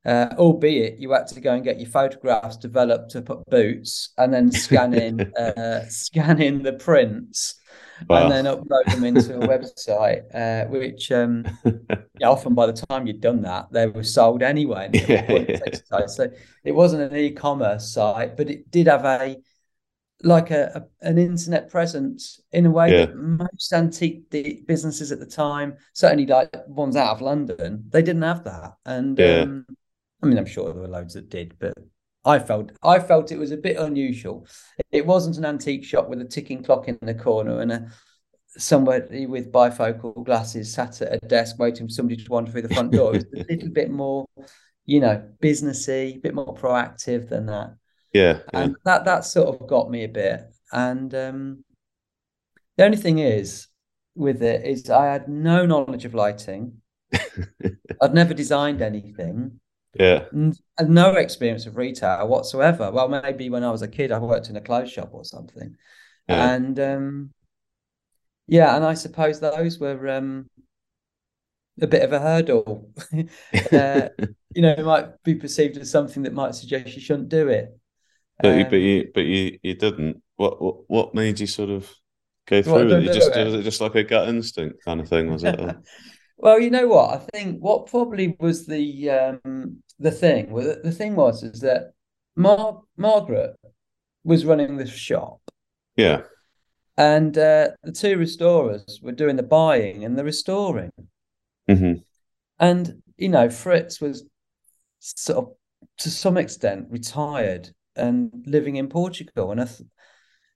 uh, 0.04 0.28
albeit 0.38 0.98
you 0.98 1.12
had 1.12 1.26
to 1.28 1.40
go 1.40 1.54
and 1.54 1.64
get 1.64 1.80
your 1.80 1.90
photographs 1.90 2.56
developed 2.56 3.10
to 3.12 3.22
put 3.22 3.44
boots 3.46 4.12
and 4.18 4.32
then 4.32 4.50
scan 4.50 4.94
in 4.94 5.20
uh, 5.38 5.84
scan 5.88 6.40
in 6.40 6.62
the 6.62 6.72
prints 6.72 7.59
Wow. 8.08 8.20
and 8.20 8.30
then 8.30 8.44
upload 8.46 8.90
them 8.90 9.04
into 9.04 9.38
a 9.38 9.42
website, 9.44 10.24
uh, 10.34 10.68
which 10.68 11.12
um, 11.12 11.50
yeah, 12.18 12.28
often 12.30 12.54
by 12.54 12.66
the 12.66 12.72
time 12.90 13.06
you'd 13.06 13.20
done 13.20 13.42
that, 13.42 13.72
they 13.72 13.86
were 13.86 14.04
sold 14.04 14.42
anyway. 14.42 14.86
and 14.86 14.94
it 14.96 15.00
was 15.02 15.14
a 15.14 15.18
pointless 15.18 15.60
exercise. 15.66 16.16
So 16.16 16.30
it 16.64 16.72
wasn't 16.72 17.12
an 17.12 17.18
e-commerce 17.18 17.92
site, 17.92 18.36
but 18.36 18.50
it 18.50 18.70
did 18.70 18.86
have 18.88 19.04
a 19.04 19.36
like 20.22 20.50
a, 20.50 20.86
a 21.02 21.08
an 21.08 21.18
internet 21.18 21.70
presence 21.70 22.40
in 22.52 22.66
a 22.66 22.70
way 22.70 22.92
Yeah. 22.92 23.06
that 23.06 23.14
most 23.14 23.72
antique 23.72 24.30
businesses 24.66 25.12
at 25.12 25.18
the 25.18 25.26
time, 25.26 25.76
certainly 25.94 26.26
like 26.26 26.50
ones 26.68 26.96
out 26.96 27.14
of 27.14 27.22
London, 27.22 27.84
they 27.90 28.02
didn't 28.02 28.22
have 28.22 28.44
that. 28.44 28.74
And 28.84 29.18
Yeah. 29.18 29.42
um, 29.42 29.66
I 30.22 30.26
mean, 30.26 30.38
I'm 30.38 30.46
sure 30.46 30.72
there 30.72 30.82
were 30.82 30.88
loads 30.88 31.14
that 31.14 31.30
did, 31.30 31.58
but 31.58 31.74
I 32.24 32.38
felt 32.38 32.72
I 32.82 32.98
felt 32.98 33.32
it 33.32 33.38
was 33.38 33.50
a 33.50 33.56
bit 33.56 33.76
unusual. 33.76 34.46
It 34.90 35.06
wasn't 35.06 35.38
an 35.38 35.44
antique 35.44 35.84
shop 35.84 36.08
with 36.08 36.20
a 36.20 36.24
ticking 36.24 36.62
clock 36.62 36.88
in 36.88 36.98
the 37.00 37.14
corner 37.14 37.60
and 37.60 37.72
a 37.72 37.86
somebody 38.56 39.26
with 39.26 39.52
bifocal 39.52 40.24
glasses 40.24 40.72
sat 40.72 41.00
at 41.00 41.14
a 41.22 41.26
desk 41.26 41.58
waiting 41.58 41.86
for 41.86 41.92
somebody 41.92 42.22
to 42.22 42.30
wander 42.30 42.50
through 42.50 42.62
the 42.62 42.74
front 42.74 42.92
door. 42.92 43.14
It 43.14 43.26
was 43.32 43.42
a 43.42 43.46
little 43.52 43.70
bit 43.70 43.90
more, 43.90 44.26
you 44.86 45.00
know, 45.00 45.22
businessy, 45.42 46.16
a 46.16 46.18
bit 46.18 46.34
more 46.34 46.54
proactive 46.54 47.28
than 47.28 47.46
that. 47.46 47.74
Yeah. 48.12 48.40
yeah. 48.52 48.60
And 48.60 48.76
that 48.84 49.04
that 49.04 49.24
sort 49.24 49.48
of 49.48 49.68
got 49.68 49.90
me 49.90 50.04
a 50.04 50.08
bit. 50.08 50.42
And 50.72 51.14
um, 51.14 51.64
the 52.76 52.84
only 52.84 52.96
thing 52.96 53.18
is 53.18 53.68
with 54.14 54.42
it 54.42 54.66
is 54.66 54.90
I 54.90 55.06
had 55.06 55.28
no 55.28 55.64
knowledge 55.64 56.04
of 56.04 56.14
lighting. 56.14 56.82
I'd 58.02 58.14
never 58.14 58.34
designed 58.34 58.82
anything. 58.82 59.60
Yeah. 59.94 60.26
And 60.32 60.56
no 60.80 61.14
experience 61.16 61.66
of 61.66 61.76
retail 61.76 62.26
whatsoever. 62.28 62.90
Well, 62.90 63.08
maybe 63.08 63.50
when 63.50 63.64
I 63.64 63.70
was 63.70 63.82
a 63.82 63.88
kid, 63.88 64.12
I 64.12 64.18
worked 64.18 64.48
in 64.48 64.56
a 64.56 64.60
clothes 64.60 64.92
shop 64.92 65.10
or 65.12 65.24
something. 65.24 65.76
Yeah. 66.28 66.54
And 66.54 66.78
um, 66.78 67.30
yeah, 68.46 68.76
and 68.76 68.84
I 68.84 68.94
suppose 68.94 69.40
those 69.40 69.78
were 69.78 70.08
um, 70.08 70.48
a 71.80 71.86
bit 71.86 72.02
of 72.02 72.12
a 72.12 72.20
hurdle. 72.20 72.90
uh, 73.72 74.08
you 74.54 74.62
know, 74.62 74.74
it 74.76 74.84
might 74.84 75.22
be 75.24 75.34
perceived 75.34 75.76
as 75.76 75.90
something 75.90 76.22
that 76.22 76.32
might 76.34 76.54
suggest 76.54 76.94
you 76.94 77.00
shouldn't 77.00 77.28
do 77.28 77.48
it. 77.48 77.76
But 78.40 78.56
you, 78.56 78.64
Um, 78.64 78.70
but 78.70 78.76
you, 78.76 79.10
but 79.14 79.24
you, 79.24 79.58
you 79.62 79.74
didn't. 79.74 80.22
What, 80.36 80.62
what, 80.62 80.76
what 80.88 81.14
made 81.14 81.40
you 81.40 81.46
sort 81.46 81.70
of 81.70 81.90
go 82.46 82.62
through 82.62 82.92
it? 82.92 83.02
You 83.02 83.12
just 83.12 83.36
it? 83.36 83.44
was 83.44 83.54
it 83.54 83.62
just 83.62 83.80
like 83.80 83.94
a 83.96 84.02
gut 84.02 84.28
instinct 84.28 84.84
kind 84.84 85.00
of 85.00 85.08
thing? 85.08 85.30
Was 85.30 85.44
it? 85.44 85.58
Well, 86.40 86.58
you 86.60 86.70
know 86.70 86.88
what? 86.88 87.10
I 87.14 87.18
think 87.38 87.60
what 87.60 87.86
probably 87.86 88.36
was 88.40 88.66
the 88.66 89.10
um, 89.10 89.82
the 89.98 90.10
thing. 90.10 90.50
Well, 90.50 90.64
the, 90.66 90.80
the 90.84 90.92
thing 90.92 91.14
was 91.16 91.42
is 91.42 91.60
that 91.60 91.92
Mar 92.36 92.82
Margaret 92.96 93.56
was 94.24 94.44
running 94.44 94.76
the 94.76 94.86
shop, 94.86 95.40
yeah. 95.96 96.22
and 96.96 97.36
uh, 97.38 97.70
the 97.82 97.92
two 97.92 98.16
restorers 98.18 99.00
were 99.02 99.12
doing 99.12 99.36
the 99.36 99.42
buying 99.42 100.04
and 100.04 100.18
the 100.18 100.24
restoring. 100.24 100.90
hmm 101.68 101.94
And 102.58 103.02
you 103.16 103.28
know, 103.28 103.50
Fritz 103.50 104.00
was 104.00 104.24
sort 105.00 105.38
of 105.38 105.54
to 105.98 106.10
some 106.10 106.36
extent 106.36 106.88
retired 106.90 107.70
and 107.96 108.30
living 108.46 108.76
in 108.76 108.88
Portugal. 108.88 109.50
And 109.52 109.60
I 109.60 109.66
th 109.66 109.82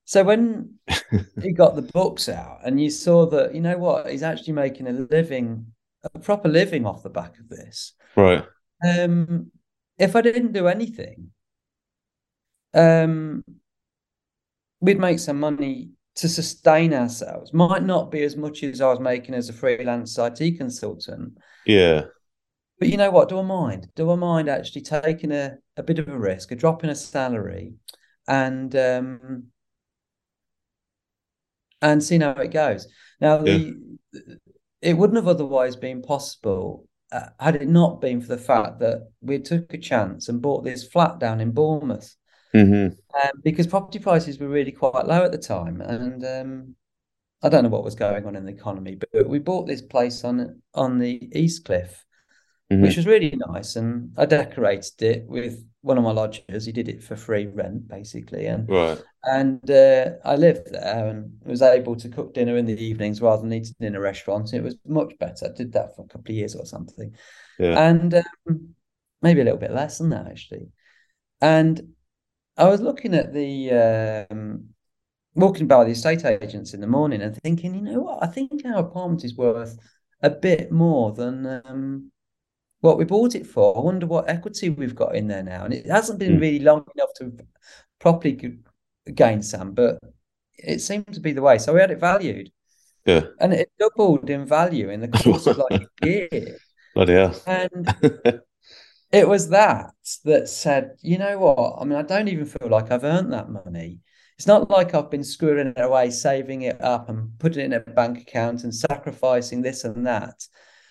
so 0.06 0.24
when 0.24 0.78
he 1.42 1.52
got 1.52 1.76
the 1.76 1.82
books 1.82 2.28
out, 2.28 2.60
and 2.64 2.80
you 2.80 2.90
saw 2.90 3.26
that, 3.30 3.54
you 3.54 3.60
know 3.62 3.78
what, 3.78 4.10
he's 4.10 4.22
actually 4.24 4.54
making 4.54 4.88
a 4.88 4.92
living, 4.92 5.73
a 6.14 6.18
proper 6.18 6.48
living 6.48 6.86
off 6.86 7.02
the 7.02 7.10
back 7.10 7.38
of 7.38 7.48
this. 7.48 7.94
Right. 8.16 8.44
Um, 8.86 9.50
if 9.98 10.16
I 10.16 10.20
didn't 10.20 10.52
do 10.52 10.66
anything, 10.66 11.30
um, 12.74 13.44
we'd 14.80 14.98
make 14.98 15.18
some 15.18 15.40
money 15.40 15.90
to 16.16 16.28
sustain 16.28 16.92
ourselves. 16.92 17.52
Might 17.52 17.82
not 17.82 18.10
be 18.10 18.22
as 18.22 18.36
much 18.36 18.62
as 18.62 18.80
I 18.80 18.90
was 18.90 19.00
making 19.00 19.34
as 19.34 19.48
a 19.48 19.52
freelance 19.52 20.18
IT 20.18 20.58
consultant, 20.58 21.38
Yeah. 21.66 22.04
but 22.78 22.88
you 22.88 22.96
know 22.96 23.10
what? 23.10 23.28
Do 23.28 23.38
I 23.38 23.42
mind? 23.42 23.88
Do 23.96 24.10
I 24.10 24.16
mind 24.16 24.48
actually 24.48 24.82
taking 24.82 25.32
a, 25.32 25.56
a 25.76 25.82
bit 25.82 25.98
of 25.98 26.08
a 26.08 26.18
risk, 26.18 26.52
a 26.52 26.56
drop 26.56 26.84
in 26.84 26.90
a 26.90 26.94
salary, 26.94 27.74
and 28.28 28.74
um, 28.76 29.44
and 31.82 32.02
seeing 32.02 32.20
how 32.20 32.32
it 32.32 32.50
goes? 32.52 32.86
Now, 33.20 33.38
the 33.38 33.76
it 34.84 34.96
wouldn't 34.96 35.16
have 35.16 35.28
otherwise 35.28 35.76
been 35.76 36.02
possible 36.02 36.86
uh, 37.12 37.26
had 37.40 37.56
it 37.56 37.68
not 37.68 38.00
been 38.00 38.20
for 38.20 38.28
the 38.28 38.38
fact 38.38 38.80
that 38.80 39.08
we 39.20 39.38
took 39.38 39.72
a 39.72 39.78
chance 39.78 40.28
and 40.28 40.42
bought 40.42 40.64
this 40.64 40.86
flat 40.86 41.18
down 41.18 41.40
in 41.40 41.50
Bournemouth 41.50 42.14
hmm 42.52 42.88
um, 43.22 43.30
because 43.42 43.66
property 43.66 43.98
prices 43.98 44.38
were 44.38 44.48
really 44.48 44.72
quite 44.72 45.06
low 45.06 45.24
at 45.24 45.30
the 45.32 45.38
time, 45.38 45.80
and 45.80 46.24
um, 46.24 46.74
I 47.42 47.48
don't 47.48 47.62
know 47.62 47.68
what 47.68 47.84
was 47.84 47.94
going 47.94 48.26
on 48.26 48.34
in 48.34 48.44
the 48.44 48.52
economy, 48.52 48.96
but 48.96 49.28
we 49.28 49.38
bought 49.38 49.66
this 49.66 49.82
place 49.82 50.24
on 50.24 50.60
on 50.74 50.98
the 50.98 51.30
East 51.32 51.64
Cliff 51.64 52.04
hmm 52.70 52.82
which 52.82 52.96
was 52.96 53.06
really 53.06 53.34
nice. 53.48 53.76
And 53.76 54.12
I 54.16 54.26
decorated 54.26 55.02
it 55.02 55.26
with 55.26 55.64
one 55.84 55.98
of 55.98 56.04
my 56.04 56.12
lodgers. 56.12 56.64
He 56.64 56.72
did 56.72 56.88
it 56.88 57.02
for 57.04 57.14
free 57.14 57.46
rent, 57.46 57.86
basically. 57.86 58.46
And 58.46 58.68
Right. 58.68 58.98
and 59.24 59.70
uh, 59.70 60.12
I 60.24 60.36
lived 60.36 60.72
there 60.72 61.08
and 61.08 61.38
was 61.44 61.62
able 61.62 61.94
to 61.96 62.08
cook 62.08 62.34
dinner 62.34 62.56
in 62.56 62.66
the 62.66 62.82
evenings 62.82 63.20
rather 63.20 63.42
than 63.42 63.52
eating 63.52 63.74
in 63.80 63.94
a 63.94 64.00
restaurant. 64.00 64.54
It 64.54 64.62
was 64.62 64.76
much 64.86 65.12
better. 65.18 65.46
I 65.46 65.56
did 65.56 65.72
that 65.74 65.94
for 65.94 66.04
a 66.04 66.08
couple 66.08 66.32
of 66.32 66.36
years 66.36 66.54
or 66.54 66.66
something. 66.66 67.14
Yeah. 67.58 67.86
And 67.86 68.14
um, 68.14 68.74
maybe 69.22 69.42
a 69.42 69.44
little 69.44 69.58
bit 69.58 69.72
less 69.72 69.98
than 69.98 70.10
that, 70.10 70.26
actually. 70.26 70.68
And 71.40 71.94
I 72.56 72.68
was 72.68 72.80
looking 72.80 73.14
at 73.14 73.34
the 73.34 74.26
um, 74.30 74.68
walking 75.34 75.66
by 75.66 75.84
the 75.84 75.90
estate 75.90 76.24
agents 76.24 76.72
in 76.72 76.80
the 76.80 76.86
morning 76.86 77.20
and 77.20 77.36
thinking, 77.42 77.74
you 77.74 77.82
know 77.82 78.00
what? 78.00 78.22
I 78.22 78.26
think 78.26 78.64
our 78.64 78.78
apartment 78.78 79.24
is 79.24 79.36
worth 79.36 79.78
a 80.22 80.30
bit 80.30 80.72
more 80.72 81.12
than 81.12 81.62
um, 81.66 82.10
what 82.84 82.98
we 82.98 83.04
bought 83.04 83.34
it 83.34 83.46
for. 83.46 83.76
I 83.76 83.80
wonder 83.80 84.06
what 84.06 84.28
equity 84.28 84.68
we've 84.68 84.94
got 84.94 85.16
in 85.16 85.26
there 85.26 85.42
now. 85.42 85.64
And 85.64 85.72
it 85.74 85.86
hasn't 85.86 86.18
been 86.18 86.34
Hmm. 86.34 86.40
really 86.40 86.58
long 86.60 86.84
enough 86.94 87.10
to 87.18 87.32
properly 87.98 88.58
gain 89.14 89.42
some, 89.42 89.72
but 89.72 89.98
it 90.58 90.80
seemed 90.80 91.12
to 91.14 91.20
be 91.20 91.32
the 91.32 91.42
way. 91.42 91.58
So 91.58 91.72
we 91.72 91.80
had 91.80 91.90
it 91.90 91.98
valued, 92.00 92.50
Yeah. 93.06 93.22
and 93.40 93.52
it 93.54 93.70
doubled 93.78 94.28
in 94.30 94.44
value 94.46 94.90
in 94.90 95.00
the 95.00 95.08
course 95.08 95.46
of 95.46 95.56
like 95.58 95.82
a 96.02 96.06
year. 96.06 96.58
Bloody 96.94 97.14
hell. 97.14 97.34
And 97.46 97.94
it 99.12 99.28
was 99.28 99.48
that 99.48 99.92
that 100.24 100.48
said, 100.48 100.96
you 101.02 101.18
know 101.18 101.38
what? 101.38 101.76
I 101.80 101.84
mean, 101.84 101.98
I 101.98 102.02
don't 102.02 102.28
even 102.28 102.44
feel 102.46 102.68
like 102.68 102.90
I've 102.90 103.04
earned 103.04 103.32
that 103.32 103.48
money. 103.48 104.00
It's 104.38 104.46
not 104.46 104.68
like 104.68 104.94
I've 104.94 105.10
been 105.10 105.24
screwing 105.24 105.68
it 105.68 105.80
away, 105.80 106.10
saving 106.10 106.62
it 106.62 106.80
up 106.82 107.08
and 107.08 107.30
putting 107.38 107.62
it 107.62 107.66
in 107.66 107.72
a 107.72 107.80
bank 107.80 108.20
account 108.20 108.64
and 108.64 108.74
sacrificing 108.74 109.62
this 109.62 109.84
and 109.84 110.06
that. 110.06 110.34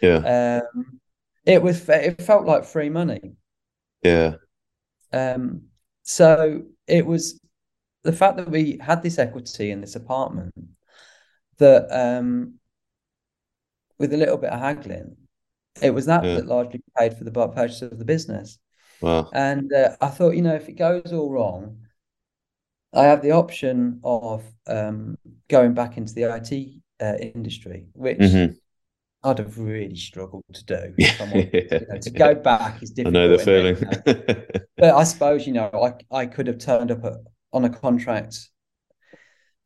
yeah. 0.01 0.61
Um, 0.65 0.99
it 1.45 1.61
was 1.61 1.87
it 1.89 2.21
felt 2.21 2.45
like 2.45 2.65
free 2.65 2.89
money. 2.89 3.35
Yeah. 4.03 4.35
Um, 5.11 5.63
so 6.03 6.63
it 6.87 7.05
was 7.05 7.39
the 8.03 8.13
fact 8.13 8.37
that 8.37 8.49
we 8.49 8.77
had 8.81 9.03
this 9.03 9.19
equity 9.19 9.71
in 9.71 9.81
this 9.81 9.95
apartment 9.95 10.53
that 11.57 11.87
um, 11.91 12.55
with 13.99 14.13
a 14.13 14.17
little 14.17 14.37
bit 14.37 14.51
of 14.51 14.59
haggling, 14.59 15.15
it 15.81 15.91
was 15.91 16.05
that 16.05 16.23
Yeah. 16.23 16.35
that 16.35 16.47
largely 16.47 16.81
paid 16.97 17.17
for 17.17 17.23
the 17.23 17.31
purchase 17.31 17.81
of 17.81 17.97
the 17.99 18.05
business. 18.05 18.59
Wow. 19.01 19.29
And 19.33 19.71
uh, 19.73 19.95
I 20.01 20.07
thought, 20.09 20.35
you 20.35 20.41
know, 20.41 20.55
if 20.55 20.69
it 20.69 20.73
goes 20.73 21.11
all 21.11 21.31
wrong, 21.31 21.77
I 22.93 23.05
have 23.05 23.21
the 23.21 23.31
option 23.31 23.99
of 24.03 24.43
um, 24.67 25.17
going 25.49 25.73
back 25.73 25.97
into 25.97 26.13
the 26.13 26.25
IT 26.31 26.81
uh, 27.01 27.15
industry, 27.19 27.87
which 27.93 28.19
Mhm. 28.19 28.57
I'd 29.23 29.39
have 29.39 29.57
really 29.57 29.95
struggled 29.95 30.43
to 30.53 30.65
do. 30.65 30.95
Yeah. 30.97 31.13
if 31.13 31.21
I'm 31.21 31.33
honest. 31.33 31.51
You 31.79 31.87
know, 31.87 31.97
to 31.99 32.09
go 32.11 32.35
back 32.35 32.83
is 32.83 32.91
difficult. 32.91 33.15
I 33.15 33.27
know 33.27 33.29
the 33.29 33.39
isn't 33.39 33.55
it? 33.55 33.67
feeling. 33.73 33.77
You 33.79 33.87
know? 33.87 34.03
But 34.77 34.95
I 34.95 35.03
suppose, 35.03 35.47
you 35.47 35.53
know, 35.53 35.69
I 36.11 36.15
I 36.15 36.25
could 36.27 36.47
have 36.47 36.57
turned 36.59 36.91
up 36.91 37.03
at, 37.05 37.13
on 37.53 37.65
a 37.65 37.69
contract 37.69 38.49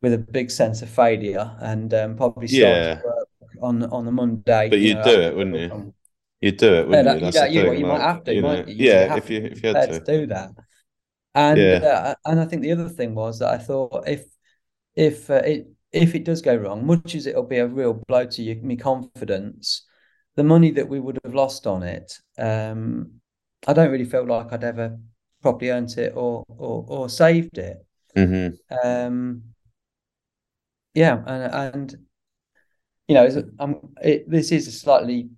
with 0.01 0.13
a 0.13 0.17
big 0.17 0.51
sense 0.51 0.81
of 0.81 0.89
failure 0.89 1.55
and 1.59 1.93
um, 1.93 2.15
probably 2.15 2.47
started 2.47 2.89
Yeah. 2.89 3.01
work 3.03 3.27
on 3.61 3.83
on 3.83 4.05
the 4.05 4.11
Monday. 4.11 4.69
But 4.69 4.79
you 4.79 4.89
you'd 4.89 4.97
know, 4.97 5.03
do 5.03 5.21
it, 5.21 5.35
wouldn't 5.35 5.55
you? 5.55 5.93
You'd 6.41 6.57
do 6.57 6.73
it, 6.75 6.87
wouldn't 6.87 7.05
Yeah, 7.05 7.13
you? 7.15 7.19
That's 7.21 7.35
yeah, 7.35 7.45
you, 7.45 7.61
thing. 7.63 7.79
you 7.79 7.85
might 7.85 8.01
have 8.01 8.23
to, 8.25 8.33
you 8.35 8.41
know, 8.41 8.63
you? 8.67 8.85
Yeah, 8.85 9.15
if 9.17 9.29
you 9.29 9.39
if 9.43 9.63
you 9.63 9.69
had 9.69 9.81
to. 9.83 9.99
to 9.99 9.99
do 10.19 10.27
that. 10.27 10.51
And 11.35 11.59
Yeah. 11.59 11.83
uh, 11.83 12.15
and 12.25 12.39
I 12.39 12.45
think 12.45 12.61
the 12.63 12.71
other 12.73 12.89
thing 12.89 13.15
was 13.15 13.39
that 13.39 13.49
I 13.53 13.57
thought 13.57 14.07
if 14.07 14.25
if 14.95 15.29
uh, 15.29 15.35
it 15.45 15.67
if 15.91 16.15
it 16.15 16.25
does 16.25 16.41
go 16.41 16.55
wrong, 16.55 16.85
much 16.85 17.15
as 17.15 17.27
it'll 17.27 17.43
be 17.43 17.57
a 17.57 17.67
real 17.67 17.93
blow 18.07 18.25
to 18.25 18.41
you, 18.43 18.55
me 18.55 18.75
confidence, 18.77 19.83
the 20.35 20.43
money 20.43 20.71
that 20.71 20.87
we 20.89 20.99
would 20.99 21.19
have 21.23 21.33
lost 21.33 21.67
on 21.67 21.83
it, 21.83 22.19
um, 22.37 23.11
I 23.67 23.73
don't 23.73 23.91
really 23.91 24.05
feel 24.05 24.25
like 24.25 24.53
I'd 24.53 24.63
ever 24.63 24.97
properly 25.41 25.71
earned 25.71 25.97
it 25.97 26.13
or 26.15 26.43
or 26.49 26.85
or 26.87 27.09
saved 27.09 27.57
it. 27.57 27.85
hmm 28.15 28.57
Um, 28.83 29.43
yeah, 30.93 31.23
and 31.25 31.53
and 31.93 32.07
you 33.07 33.15
know, 33.15 33.29
um, 33.59 33.93
it, 34.01 34.29
this 34.29 34.51
is 34.51 34.67
a 34.67 34.71
slightly 34.71 35.29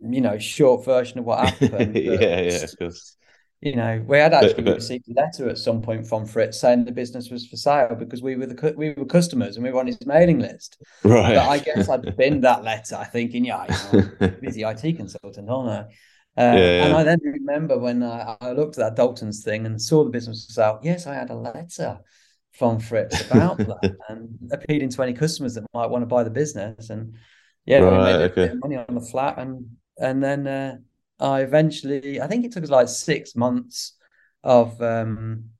you 0.00 0.20
know 0.20 0.38
short 0.38 0.84
version 0.84 1.18
of 1.18 1.24
what 1.24 1.38
happened. 1.40 2.02
yeah, 2.04 2.40
yeah, 2.40 2.64
of 2.64 2.76
course. 2.78 3.16
You 3.62 3.76
know, 3.76 4.04
we 4.08 4.18
had 4.18 4.34
actually 4.34 4.64
but- 4.64 4.74
received 4.74 5.08
a 5.08 5.14
letter 5.14 5.48
at 5.48 5.56
some 5.56 5.82
point 5.82 6.04
from 6.06 6.26
Fritz 6.26 6.60
saying 6.60 6.84
the 6.84 6.90
business 6.92 7.30
was 7.30 7.46
for 7.46 7.56
sale 7.56 7.94
because 7.96 8.20
we 8.20 8.34
were 8.34 8.46
the 8.46 8.74
we 8.76 8.92
were 8.92 9.04
customers 9.04 9.54
and 9.56 9.64
we 9.64 9.70
were 9.70 9.78
on 9.78 9.86
his 9.86 10.04
mailing 10.04 10.40
list. 10.40 10.82
Right. 11.04 11.36
But 11.36 11.48
I 11.48 11.58
guess 11.60 11.88
I'd 11.88 12.16
binned 12.16 12.42
that 12.42 12.64
letter, 12.70 13.06
thinking, 13.12 13.44
yeah, 13.44 13.66
you 13.92 14.00
know, 14.20 14.28
busy 14.42 14.62
IT 14.64 14.96
consultant, 14.96 15.48
aren't 15.48 15.70
I? 15.70 15.78
Uh, 16.42 16.56
Yeah, 16.56 16.84
And. 16.86 16.94
I 16.96 17.02
then 17.04 17.20
remember 17.22 17.78
when 17.78 18.02
I, 18.02 18.36
I 18.40 18.50
looked 18.52 18.78
at 18.78 18.84
that 18.84 18.96
Dalton's 18.96 19.44
thing 19.44 19.64
and 19.64 19.80
saw 19.80 20.02
the 20.02 20.10
business 20.10 20.46
was 20.48 20.58
out. 20.58 20.80
Yes, 20.82 21.06
I 21.06 21.14
had 21.14 21.30
a 21.30 21.34
letter 21.36 22.00
from 22.58 22.80
Fritz 22.80 23.20
about 23.30 23.58
that 23.68 23.96
and 24.08 24.28
appealing 24.50 24.88
to 24.90 25.02
any 25.02 25.12
customers 25.12 25.54
that 25.54 25.64
might 25.72 25.86
want 25.90 26.02
to 26.02 26.06
buy 26.06 26.24
the 26.24 26.30
business. 26.30 26.90
And 26.90 27.14
yeah, 27.64 27.80
we 27.80 27.86
Right, 27.86 28.12
made 28.12 28.20
a 28.22 28.24
okay. 28.24 28.34
bit 28.34 28.52
of 28.54 28.60
money 28.60 28.76
on 28.76 28.94
the 28.94 29.00
flat, 29.02 29.38
and 29.38 29.76
and 29.98 30.20
then 30.20 30.46
uh, 30.48 30.76
I 31.22 31.42
eventually, 31.42 32.20
I 32.20 32.26
think 32.26 32.44
it 32.44 32.52
took 32.52 32.64
us 32.64 32.70
like 32.70 32.88
six 32.88 33.36
months 33.36 33.94
of 34.44 34.80
um, 34.82 35.50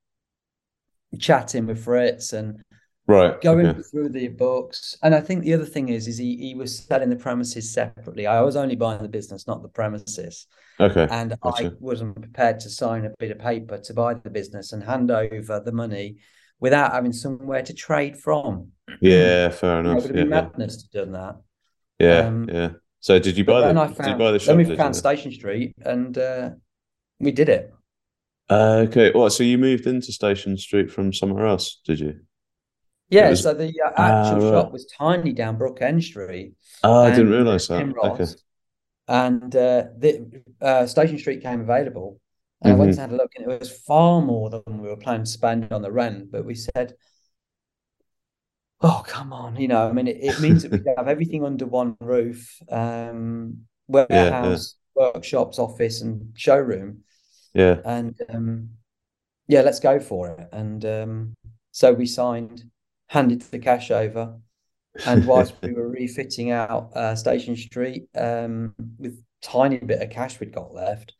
chatting 1.19 1.67
with 1.67 1.85
Fritz 1.85 2.33
and 2.33 2.63
Right. 3.09 3.41
going 3.43 3.67
okay. 3.67 3.83
through 3.83 4.11
the 4.11 4.29
books. 4.29 4.97
And 5.03 5.15
I 5.15 5.21
think 5.21 5.43
the 5.43 5.55
other 5.55 5.65
thing 5.67 5.89
is, 5.89 6.07
is 6.07 6.19
he 6.19 6.37
he 6.37 6.55
was 6.55 6.79
selling 6.79 7.11
the 7.11 7.17
premises 7.17 7.73
separately. 7.73 8.27
I 8.27 8.41
was 8.43 8.57
only 8.57 8.77
buying 8.77 9.03
the 9.03 9.09
business, 9.09 9.47
not 9.47 9.61
the 9.63 9.69
premises, 9.69 10.47
Okay. 10.79 11.09
and 11.11 11.35
I 11.43 11.71
wasn't 11.81 12.21
prepared 12.21 12.61
to 12.61 12.71
sign 12.71 13.05
a 13.05 13.11
bit 13.19 13.33
of 13.33 13.39
paper 13.39 13.79
to 13.79 13.95
buy 13.95 14.15
the 14.15 14.31
business 14.31 14.73
and 14.73 14.83
hand 14.85 15.11
over 15.11 15.61
the 15.61 15.73
money 15.73 16.19
without 16.61 16.93
having 16.93 17.13
somewhere 17.13 17.63
to 17.63 17.75
trade 17.75 18.17
from. 18.17 18.69
Yeah, 19.01 19.49
fair 19.51 19.83
know, 19.83 19.91
it 19.91 19.95
enough. 19.95 20.03
would 20.03 20.17
have 20.17 20.17
Yeah, 20.17 20.23
been 20.25 20.33
yeah. 20.33 20.43
madness 20.43 20.77
to 20.77 20.99
have 20.99 21.07
done 21.07 21.13
that. 21.13 21.37
Yeah, 21.99 22.27
Um, 22.29 22.49
yeah. 22.49 22.71
So 23.03 23.19
did 23.19 23.37
you 23.37 23.45
buy 23.45 23.61
But 23.61 23.61
the? 23.61 23.67
then 23.75 23.79
I 23.79 23.87
did 23.89 24.07
you 24.07 24.15
buy 24.17 24.31
the 24.31 24.39
shop? 24.39 24.47
then 24.47 24.57
we 24.59 24.77
found? 24.77 24.95
Station 24.97 25.33
Street, 25.33 25.75
and 25.85 26.17
uh, 26.17 26.51
we 27.19 27.33
did 27.33 27.49
it. 27.49 27.75
Uh, 28.49 28.85
okay. 28.89 29.11
Well, 29.13 29.29
so 29.29 29.43
you 29.43 29.59
moved 29.59 29.87
into 29.89 30.13
Station 30.13 30.57
Street 30.57 30.91
from 30.91 31.13
somewhere 31.13 31.47
else, 31.47 31.81
did 31.85 31.99
you? 31.99 32.21
Yeah, 33.11 33.31
was- 33.31 33.43
so 33.43 33.55
the 33.55 33.69
uh, 33.85 33.91
Ah, 33.97 34.21
actual 34.21 34.41
right. 34.41 34.53
shop 34.55 34.73
was 34.73 34.87
tiny 34.87 35.33
down 35.33 35.59
Brook 35.59 35.83
End 35.83 36.03
Street, 36.05 36.55
Oh, 36.85 37.03
I 37.03 37.11
didn't 37.11 37.31
realise 37.31 37.67
that. 37.67 37.83
in 37.83 37.93
Okay. 37.99 38.27
And 39.09 39.55
uh, 39.57 39.85
the 39.99 40.43
uh, 40.61 40.87
Station 40.87 41.19
Street 41.19 41.43
came 41.43 41.61
available. 41.61 42.21
And 42.63 42.75
I 42.75 42.77
went 42.77 42.91
and 42.93 43.01
had 43.01 43.11
a 43.11 43.17
look, 43.17 43.33
and 43.35 43.51
it 43.51 43.61
was 43.61 43.77
far 43.85 44.23
more 44.23 44.49
than 44.49 44.63
we 44.79 44.87
were 44.87 44.97
planning 44.97 45.25
to 45.25 45.31
spend 45.31 45.73
on 45.73 45.83
the 45.83 45.91
rent. 45.91 46.31
But 46.31 46.45
we 46.45 46.55
said, 46.55 46.95
"Oh, 48.83 49.03
come 49.07 49.33
on!" 49.33 49.57
You 49.57 49.69
know, 49.69 49.89
I 49.89 49.93
mean, 49.93 50.09
it, 50.09 50.19
it 50.21 50.41
means 50.41 50.63
that 50.63 50.73
we 50.73 50.81
have 50.97 51.09
everything 51.09 51.45
under 51.45 51.67
one 51.67 51.97
roof: 52.01 52.61
um, 52.71 53.63
warehouse, 53.89 54.75
workshops, 54.95 55.59
office, 55.59 56.01
and 56.01 56.33
showroom. 56.35 57.05
Yeah. 57.55 57.81
And 57.85 58.21
um, 58.29 58.71
yeah, 59.47 59.63
let's 59.63 59.81
go 59.81 60.01
for 60.01 60.31
it. 60.31 60.49
And 60.53 60.85
um, 60.85 61.35
so 61.71 61.93
we 61.93 62.07
signed, 62.07 62.65
handed 63.09 63.43
the 63.43 63.59
cash 63.59 63.91
over, 63.91 64.39
and 65.07 65.27
whilst 65.27 65.55
we 65.63 65.73
were 65.73 65.89
refitting 65.89 66.51
out 66.51 66.91
uh, 66.95 67.15
Station 67.15 67.57
Street 67.57 68.09
um, 68.17 68.75
with 68.99 69.23
tiny 69.43 69.79
bit 69.79 70.03
of 70.03 70.11
cash 70.11 70.41
we'd 70.41 70.55
got 70.55 70.73
left, 70.73 71.15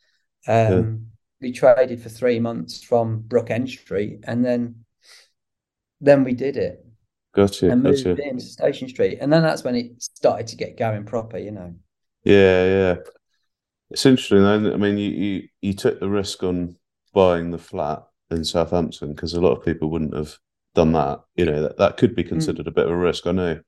um, 0.47 1.07
we 1.41 1.53
traded 1.53 2.01
for 2.01 2.09
three 2.09 2.41
months 2.41 2.83
from 2.83 3.21
Brook 3.21 3.51
End 3.51 3.69
Street, 3.69 4.21
and 4.25 4.45
then 4.45 4.85
then 6.01 6.25
we 6.25 6.35
did 6.35 6.57
it 6.57 6.82
Gotcha. 7.35 7.71
and 7.71 7.83
moved 7.83 8.05
Gotcha. 8.05 8.23
it 8.23 8.31
into 8.31 8.45
Station 8.45 8.89
Street, 8.89 9.19
and 9.21 9.33
then 9.33 9.43
that's 9.43 9.65
when 9.65 9.75
it 9.75 10.03
started 10.03 10.47
to 10.49 10.57
get 10.57 10.77
going 10.77 11.05
proper, 11.05 11.39
you 11.39 11.51
know. 11.51 11.75
Yeah, 12.25 12.65
yeah. 12.67 12.97
It's 13.91 14.07
interesting. 14.07 14.45
I 14.45 14.77
mean, 14.77 14.97
you, 14.99 15.11
you 15.11 15.49
you 15.61 15.75
took 15.75 16.01
the 16.01 16.09
risk 16.09 16.43
on 16.43 16.77
buying 17.13 17.51
the 17.51 17.59
flat 17.59 18.05
in 18.31 18.45
Southampton 18.45 19.15
because 19.15 19.35
a 19.35 19.41
lot 19.41 19.57
of 19.57 19.65
people 19.65 19.91
wouldn't 19.91 20.15
have 20.15 20.37
done 20.75 20.93
that. 20.93 21.21
You 21.37 21.47
know, 21.47 21.63
that, 21.63 21.79
that 21.79 21.97
could 21.97 22.15
be 22.15 22.25
mm. 22.25 22.29
considered 22.29 22.67
a 22.67 22.73
bit 22.73 22.87
of 22.87 22.93
a 22.93 22.97
risk. 22.97 23.27
I 23.27 23.33
know 23.33 23.61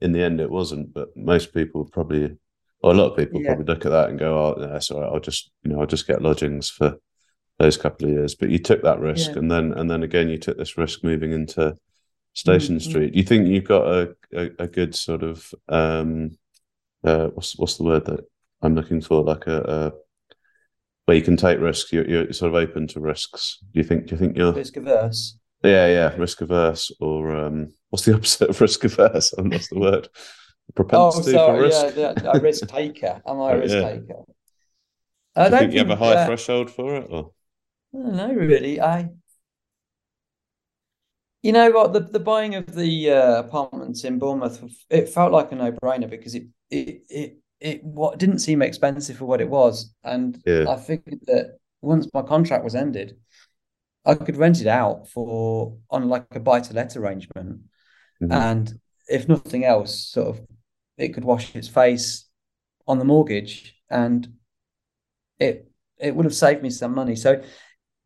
in 0.00 0.12
the 0.12 0.22
end 0.22 0.40
it 0.40 0.50
wasn't, 0.50 0.92
but 0.92 1.16
most 1.16 1.54
people 1.54 1.84
probably, 1.84 2.36
or 2.82 2.92
a 2.92 2.94
lot 2.94 3.10
of 3.10 3.16
people 3.16 3.40
Yeah. 3.40 3.54
probably 3.54 3.66
look 3.66 3.84
at 3.84 3.90
that 3.92 4.10
and 4.10 4.18
go, 4.18 4.36
"Oh, 4.38 4.60
no, 4.60 4.68
that's 4.68 4.90
all 4.90 5.00
right. 5.00 5.10
I'll 5.12 5.20
just, 5.20 5.50
you 5.62 5.72
know, 5.72 5.80
I'll 5.80 5.86
just 5.86 6.06
get 6.06 6.22
lodgings 6.22 6.68
for 6.70 6.96
those 7.58 7.76
couple 7.76 8.06
of 8.06 8.12
years." 8.12 8.34
But 8.34 8.50
you 8.50 8.58
took 8.58 8.82
that 8.82 9.00
risk, 9.00 9.32
Yeah. 9.32 9.38
and 9.38 9.50
then 9.50 9.72
and 9.72 9.90
then 9.90 10.02
again, 10.02 10.28
you 10.28 10.38
took 10.38 10.58
this 10.58 10.76
risk 10.78 11.02
moving 11.02 11.32
into 11.32 11.76
Station 12.34 12.76
Mhm. 12.76 12.80
Street. 12.80 13.12
Do 13.12 13.18
you 13.18 13.24
think 13.24 13.48
you've 13.48 13.64
got 13.64 13.86
a, 13.86 14.16
a, 14.34 14.50
a 14.60 14.66
good 14.68 14.94
sort 14.94 15.22
of 15.22 15.54
um, 15.68 16.30
uh, 17.04 17.28
what's 17.28 17.56
what's 17.58 17.76
the 17.76 17.84
word 17.84 18.04
that 18.06 18.20
I'm 18.62 18.74
looking 18.74 19.00
for? 19.00 19.22
Like 19.22 19.46
a, 19.46 19.60
a 19.62 19.92
where 21.06 21.16
you 21.16 21.22
can 21.22 21.36
take 21.36 21.58
risks. 21.60 21.92
You're, 21.92 22.08
you're 22.08 22.32
sort 22.32 22.50
of 22.50 22.56
open 22.56 22.86
to 22.88 23.00
risks. 23.00 23.58
Do 23.72 23.80
you 23.80 23.84
think? 23.84 24.06
Do 24.06 24.14
you 24.14 24.18
think 24.18 24.36
you're? 24.36 24.52
Risk 24.52 24.76
averse. 24.76 25.36
Yeah, 25.62 25.86
yeah. 25.86 26.14
Risk 26.16 26.40
averse, 26.40 26.90
or 27.00 27.36
um, 27.36 27.72
what's 27.90 28.04
the 28.04 28.14
opposite 28.16 28.50
of 28.50 28.60
risk 28.60 28.84
averse? 28.84 29.32
And 29.32 29.50
what's 29.52 29.68
the 29.68 29.78
word? 29.78 30.08
Oh, 30.92 31.10
Propensity 31.10 31.32
for 31.38 31.52
sorry, 31.52 31.60
risk. 31.62 31.86
yeah, 31.96 32.14
yeah, 32.22 32.32
a 32.32 32.40
risk 32.40 32.66
taker. 32.68 33.20
Am 33.26 33.40
I 33.40 33.52
Oh, 33.52 33.56
risk 33.60 33.74
yeah. 33.74 33.80
taker? 33.80 34.24
Do 35.36 35.42
I 35.42 35.48
you 35.48 35.50
don't 35.50 35.58
think 35.58 35.72
you 35.72 35.78
have 35.80 35.90
a 35.90 35.96
high 35.96 36.14
uh, 36.14 36.26
threshold 36.26 36.70
for 36.70 36.96
it? 36.96 37.06
Or 37.10 37.32
I 37.94 37.98
don't 37.98 38.16
know 38.16 38.34
really. 38.34 38.80
I, 38.80 39.08
you 41.42 41.52
know 41.52 41.70
what, 41.70 41.92
the 41.92 42.00
the 42.00 42.20
buying 42.20 42.54
of 42.54 42.66
the 42.74 43.10
uh, 43.10 43.40
apartments 43.40 44.04
in 44.04 44.18
Bournemouth, 44.18 44.62
it 44.90 45.08
felt 45.08 45.32
like 45.32 45.52
a 45.52 45.56
no-brainer 45.56 46.08
because 46.08 46.34
it 46.34 46.46
it 46.70 47.02
it 47.08 47.38
it 47.60 47.84
what 47.84 48.18
didn't 48.18 48.38
seem 48.40 48.62
expensive 48.62 49.16
for 49.16 49.26
what 49.26 49.40
it 49.40 49.48
was, 49.48 49.94
and 50.04 50.40
Yeah. 50.46 50.66
I 50.70 50.76
figured 50.76 51.20
that 51.26 51.58
once 51.80 52.08
my 52.14 52.22
contract 52.22 52.64
was 52.64 52.74
ended, 52.74 53.16
I 54.04 54.14
could 54.14 54.36
rent 54.36 54.60
it 54.60 54.66
out 54.68 55.08
for 55.08 55.76
on 55.90 56.08
like 56.08 56.26
a 56.32 56.40
buy-to-let 56.40 56.96
arrangement, 56.96 57.62
Mhm. 58.20 58.30
and 58.32 58.80
if 59.08 59.28
nothing 59.28 59.64
else, 59.64 59.98
sort 59.98 60.28
of, 60.28 60.46
it 60.98 61.14
could 61.14 61.24
wash 61.24 61.54
its 61.56 61.68
face 61.68 62.26
on 62.86 62.98
the 62.98 63.04
mortgage, 63.04 63.74
and 63.90 64.34
it 65.38 65.68
it 65.98 66.14
would 66.14 66.24
have 66.24 66.34
saved 66.34 66.62
me 66.62 66.70
some 66.70 66.94
money. 66.94 67.14
So 67.16 67.42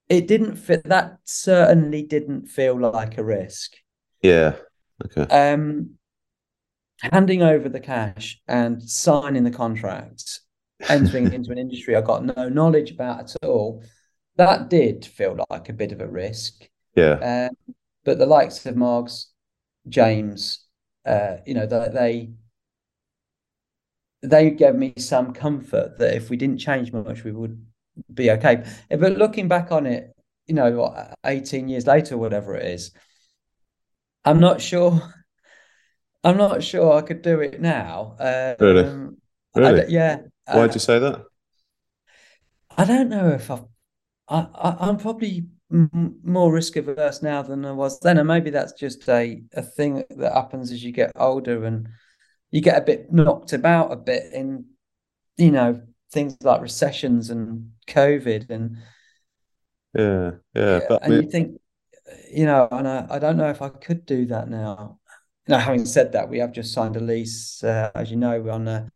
it 0.09 0.27
didn't 0.29 0.57
fit. 0.57 0.85
That 0.85 1.19
certainly 1.25 2.03
didn't 2.03 2.47
feel 2.49 2.79
like 2.79 3.19
a 3.19 3.25
risk. 3.25 3.77
yeah, 4.23 4.57
okay, 5.05 5.31
Um, 5.31 5.99
handing 7.01 7.43
over 7.43 7.69
the 7.69 7.81
cash 7.81 8.41
and 8.49 8.83
signing 8.83 9.45
the 9.45 9.51
contract, 9.51 10.41
entering 10.89 11.33
into 11.33 11.51
an 11.53 11.59
industry 11.59 11.97
I 11.97 12.01
got 12.01 12.25
no 12.25 12.49
knowledge 12.49 12.91
about 12.91 13.21
at 13.21 13.37
all, 13.45 13.83
that 14.37 14.69
did 14.69 15.05
feel 15.05 15.39
like 15.51 15.69
a 15.69 15.73
bit 15.73 15.93
of 15.93 16.01
a 16.01 16.09
risk. 16.09 16.69
yeah, 16.95 17.21
Um, 17.21 17.75
but 18.05 18.19
the 18.19 18.27
likes 18.27 18.65
of 18.67 18.75
Margs, 18.75 19.27
James, 19.89 20.65
uh, 21.05 21.37
you 21.47 21.55
know, 21.55 21.67
they, 21.67 21.89
they 21.93 22.31
they 24.23 24.51
gave 24.51 24.75
me 24.75 24.95
some 24.99 25.33
comfort 25.33 25.99
that 25.99 26.15
if 26.15 26.31
we 26.31 26.37
didn't 26.37 26.59
change 26.59 26.93
much, 26.93 27.23
we 27.23 27.33
would 27.33 27.65
be 28.13 28.31
okay. 28.33 28.65
But 28.91 29.17
looking 29.19 29.49
back 29.49 29.73
on 29.73 29.87
it, 29.87 30.13
you 30.47 30.55
know, 30.55 31.11
18 31.25 31.69
years 31.69 31.87
later, 31.87 32.17
whatever 32.17 32.57
it 32.57 32.67
is, 32.67 32.93
I'm 34.25 34.41
not 34.41 34.61
sure. 34.61 35.15
I'm 36.25 36.37
not 36.37 36.63
sure 36.63 36.93
I 36.95 37.03
could 37.03 37.23
do 37.23 37.41
it 37.41 37.61
now. 37.61 38.17
Um, 38.19 38.57
Really? 38.61 38.91
Really? 39.55 39.93
yeah. 39.93 40.23
Why'd 40.53 40.71
uh, 40.71 40.75
you 40.75 40.81
say 40.81 40.99
that? 40.99 41.25
I 42.77 42.85
don't 42.85 43.09
know 43.09 43.31
if 43.31 43.51
I've, 43.51 43.65
I, 44.29 44.47
I 44.55 44.89
I'm 44.89 44.99
probably 44.99 45.47
m- 45.73 46.21
more 46.23 46.53
risk 46.53 46.77
averse 46.77 47.23
now 47.23 47.43
than 47.43 47.65
I 47.65 47.73
was 47.73 48.01
then, 48.01 48.19
and 48.19 48.29
maybe 48.29 48.51
that's 48.51 48.73
just 48.73 49.09
a 49.09 49.43
a 49.55 49.63
thing 49.63 50.05
that 50.11 50.33
happens 50.33 50.73
as 50.73 50.83
you 50.85 50.93
get 50.93 51.13
older 51.17 51.65
and 51.65 51.89
you 52.51 52.61
get 52.61 52.79
a 52.79 52.85
bit 52.85 53.13
knocked 53.13 53.53
about 53.53 53.93
a 53.93 53.97
bit 53.97 54.33
in, 54.33 54.67
you 55.37 55.51
know, 55.51 55.83
things 56.17 56.37
like 56.43 56.61
recessions 56.63 57.31
and 57.31 57.71
COVID 57.87 58.51
and 58.51 58.79
Yeah, 59.95 60.31
yeah, 60.55 60.81
but 60.89 61.03
I 61.03 61.07
and 61.07 61.15
you 61.23 61.31
think, 61.31 61.61
you 62.33 62.47
know, 62.47 62.69
and 62.71 62.87
I, 62.89 63.07
I 63.11 63.19
don't 63.19 63.37
know 63.37 63.51
if 63.51 63.63
I 63.63 63.69
could 63.69 64.05
do 64.07 64.27
that 64.27 64.49
now. 64.49 64.99
Now, 65.49 65.59
having 65.59 65.85
said 65.87 66.13
that, 66.13 66.29
we 66.29 66.39
have 66.41 66.53
just 66.53 66.73
signed 66.73 66.97
a 66.97 67.01
lease, 67.01 67.63
uh, 67.63 67.91
as 67.95 68.11
you 68.11 68.17
know, 68.17 68.51
on 68.51 68.67
a, 68.69 68.91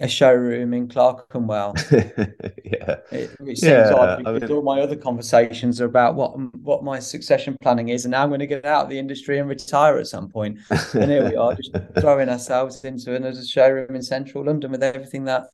a 0.00 0.08
showroom 0.08 0.72
in 0.74 0.88
Clerkenwell. 0.88 1.74
yeah, 2.64 2.96
It, 3.10 3.30
which 3.40 3.58
seems 3.58 3.90
Yeah, 3.90 3.94
odd 3.94 4.16
I 4.16 4.32
because 4.32 4.48
mean- 4.48 4.50
all 4.50 4.62
my 4.62 4.80
other 4.80 4.96
conversations 4.96 5.80
are 5.80 5.86
about 5.86 6.14
what 6.14 6.32
what 6.58 6.84
my 6.84 6.98
succession 7.00 7.56
planning 7.62 7.88
is, 7.90 8.04
and 8.04 8.12
now 8.12 8.22
I'm 8.22 8.30
going 8.30 8.40
to 8.40 8.46
get 8.46 8.64
out 8.64 8.84
of 8.84 8.90
the 8.90 8.98
industry 8.98 9.38
and 9.38 9.48
retire 9.48 9.98
at 9.98 10.06
some 10.06 10.28
point. 10.28 10.58
And 10.94 11.10
here 11.10 11.24
we 11.28 11.36
are, 11.36 11.54
just 11.54 11.72
throwing 12.00 12.28
ourselves 12.28 12.84
into 12.84 13.14
another 13.14 13.44
showroom 13.44 13.94
in 13.94 14.02
central 14.02 14.44
London 14.44 14.70
with 14.72 14.82
everything 14.82 15.24
that 15.24 15.44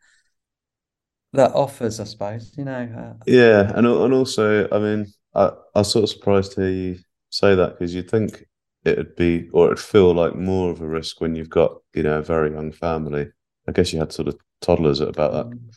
that 1.35 1.53
offers, 1.55 2.01
I 2.01 2.05
suppose. 2.05 2.53
You 2.57 2.64
know, 2.64 2.88
uh, 2.97 3.23
Yeah, 3.27 3.73
and 3.75 3.87
and 3.87 4.14
also, 4.14 4.68
I 4.70 4.79
mean, 4.79 5.07
I 5.35 5.53
I 5.75 5.81
was 5.81 5.90
sort 5.90 6.05
of 6.05 6.11
surprised 6.11 6.53
to 6.53 6.61
hear 6.62 6.70
you 6.70 6.99
say 7.31 7.55
that 7.55 7.73
because 7.79 7.94
you'd 7.94 8.11
think 8.11 8.44
it'd 8.85 9.16
be 9.16 9.49
or 9.53 9.66
it'd 9.66 9.79
feel 9.81 10.12
like 10.14 10.35
more 10.37 10.70
of 10.70 10.81
a 10.81 10.87
risk 10.87 11.20
when 11.20 11.35
you've 11.35 11.51
got, 11.51 11.79
you 11.94 12.03
know, 12.03 12.18
a 12.18 12.23
very 12.23 12.53
young 12.53 12.73
family. 12.73 13.31
I 13.68 13.73
guess 13.73 13.92
you 13.92 13.99
had 13.99 14.12
sort 14.12 14.29
of 14.29 14.37
toddlers 14.61 15.01
at 15.01 15.09
about 15.09 15.33
that 15.33 15.47
um, 15.47 15.70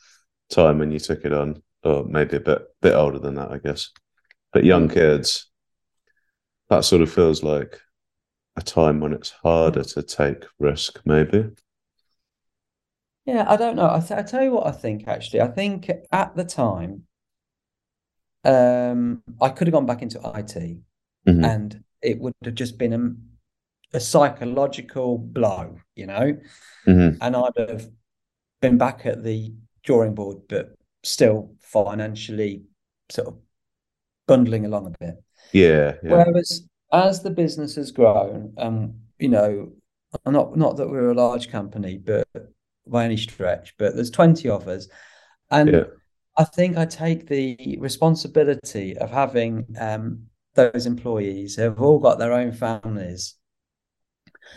time 0.50 0.80
when 0.80 0.92
you 0.92 1.00
took 1.00 1.24
it 1.26 1.34
on, 1.34 1.62
or 1.84 2.06
maybe 2.06 2.38
a 2.38 2.42
bit 2.42 2.62
bit 2.82 2.94
older 2.94 3.20
than 3.20 3.36
that, 3.36 3.52
I 3.52 3.58
guess. 3.60 3.90
But 4.54 4.66
young 4.66 4.90
kids, 4.90 5.48
that 6.70 6.86
sort 6.86 7.02
of 7.02 7.12
feels 7.12 7.44
like 7.44 7.80
a 8.58 8.62
time 8.62 9.00
when 9.00 9.14
it's 9.14 9.30
harder 9.30 9.84
to 9.84 10.04
take 10.04 10.44
risk, 10.60 11.00
maybe. 11.06 11.50
Yeah, 13.28 13.46
I 13.48 13.58
don't 13.58 13.76
know. 13.76 13.90
I, 13.92 14.00
th- 14.00 14.20
I 14.20 14.24
tell 14.24 14.42
you 14.44 14.52
what 14.54 14.66
I 14.66 14.72
think. 14.72 15.08
Actually, 15.08 15.42
I 15.42 15.48
think 15.50 15.92
at 16.12 16.36
the 16.36 16.44
time, 16.46 17.04
um, 18.44 19.22
I 19.42 19.50
could 19.50 19.68
have 19.68 19.74
gone 19.74 19.86
back 19.86 20.02
into 20.02 20.20
IT. 20.20 20.80
Mhm. 21.28 21.44
and 21.44 21.84
it 22.02 22.18
would 22.20 22.34
have 22.46 22.56
just 22.56 22.78
been 22.78 22.94
a, 22.94 23.98
a 23.98 24.00
psychological 24.00 25.18
blow, 25.18 25.78
you 25.94 26.06
know, 26.08 26.38
Mhm. 26.86 27.18
and 27.20 27.36
I'd 27.36 27.58
have 27.58 27.90
been 28.62 28.78
back 28.78 29.06
at 29.06 29.24
the 29.24 29.54
drawing 29.84 30.16
board, 30.16 30.38
but 30.48 30.74
still 31.04 31.54
financially 31.60 32.64
sort 33.10 33.28
of 33.28 33.38
bundling 34.26 34.66
along 34.66 34.88
a 34.88 35.06
bit. 35.06 35.16
Yeah, 35.52 35.96
yeah, 36.02 36.10
Whereas 36.12 36.66
as 36.94 37.24
the 37.24 37.32
business 37.32 37.76
has 37.76 37.92
grown, 37.92 38.54
um, 38.58 38.94
you 39.20 39.28
know, 39.28 39.74
not 40.26 40.56
not 40.56 40.78
that 40.78 40.90
we're 40.90 41.10
a 41.12 41.14
large 41.14 41.50
company, 41.50 41.98
but 41.98 42.26
by 42.92 43.06
any 43.06 43.18
stretch, 43.18 43.76
but 43.78 43.96
there's 43.96 44.12
20 44.12 44.50
of 44.50 44.68
us. 44.68 44.88
And 45.52 45.72
yeah, 45.72 45.84
I 46.38 46.44
think 46.44 46.78
I 46.78 46.86
take 46.86 47.28
the 47.28 47.78
responsibility 47.80 48.98
of 48.98 49.12
having 49.12 49.66
um, 49.80 50.28
those 50.56 50.86
employees 50.86 51.56
who 51.56 51.64
have 51.64 51.82
all 51.82 52.00
got 52.00 52.20
their 52.20 52.34
own 52.34 52.52
families. 52.52 53.36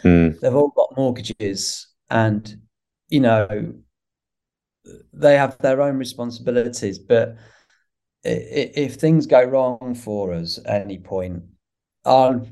Mm, 0.04 0.38
They've 0.40 0.54
all 0.54 0.70
got 0.70 0.96
mortgages, 0.96 1.86
and 2.08 2.60
you 3.08 3.20
know 3.20 3.74
they 5.12 5.36
have 5.36 5.58
their 5.58 5.82
own 5.82 5.96
responsibilities, 5.98 6.98
but 6.98 7.36
if 8.24 8.96
things 8.96 9.26
go 9.26 9.42
wrong 9.44 9.94
for 9.94 10.32
us 10.34 10.58
at 10.66 10.82
any 10.82 10.98
point, 10.98 11.42
I'll 12.04 12.46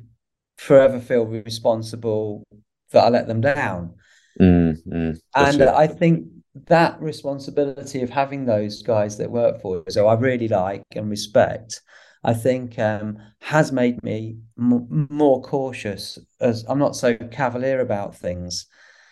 forever 0.57 1.01
feel 1.01 1.27
responsible 1.27 2.45
that 2.93 3.05
I 3.05 3.09
let 3.09 3.27
them 3.29 3.41
down. 3.41 3.95
Mm, 4.41 4.77
mm, 4.87 5.21
and 5.35 5.63
I 5.63 5.87
think 5.87 6.29
that 6.67 7.01
responsibility 7.01 8.03
of 8.03 8.11
having 8.11 8.45
those 8.45 8.83
guys 8.83 9.17
that 9.19 9.31
work 9.31 9.61
for 9.61 9.83
us, 9.87 9.95
so 9.95 10.07
I 10.07 10.15
really 10.15 10.49
like 10.49 10.85
and 10.93 11.11
respect, 11.11 11.81
I 12.25 12.35
think 12.35 12.79
um, 12.79 13.19
has 13.41 13.73
made 13.73 14.03
me 14.03 14.39
m- 14.59 15.09
more 15.11 15.43
cautious 15.43 16.19
as 16.41 16.65
I'm 16.69 16.79
not 16.79 16.97
so 16.97 17.15
cavalier 17.15 17.81
about 17.81 18.17
things. 18.17 18.67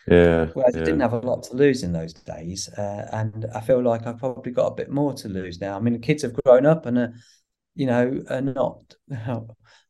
Yeah. 0.08 0.46
Whereas 0.52 0.74
yeah. 0.74 0.82
I 0.82 0.84
didn't 0.84 1.00
have 1.00 1.12
a 1.12 1.18
lot 1.18 1.42
to 1.44 1.56
lose 1.56 1.82
in 1.82 1.92
those 1.92 2.12
days. 2.12 2.68
Uh, 2.68 3.08
and 3.12 3.46
I 3.54 3.60
feel 3.60 3.82
like 3.82 4.06
I've 4.06 4.18
probably 4.18 4.52
got 4.52 4.68
a 4.68 4.74
bit 4.74 4.90
more 4.90 5.12
to 5.14 5.28
lose 5.28 5.60
now. 5.60 5.76
I 5.76 5.80
mean, 5.80 5.94
the 5.94 5.98
kids 5.98 6.22
have 6.22 6.34
grown 6.44 6.66
up 6.66 6.86
and, 6.86 6.98
are, 6.98 7.14
you 7.74 7.86
know, 7.86 8.22
are 8.30 8.40
not, 8.40 8.94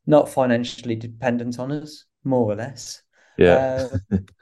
not 0.07 0.29
financially 0.29 0.95
dependent 0.95 1.59
on 1.59 1.71
us, 1.71 2.05
more 2.23 2.51
or 2.51 2.55
less. 2.55 3.01
Yeah. 3.37 3.87
Uh, 4.11 4.17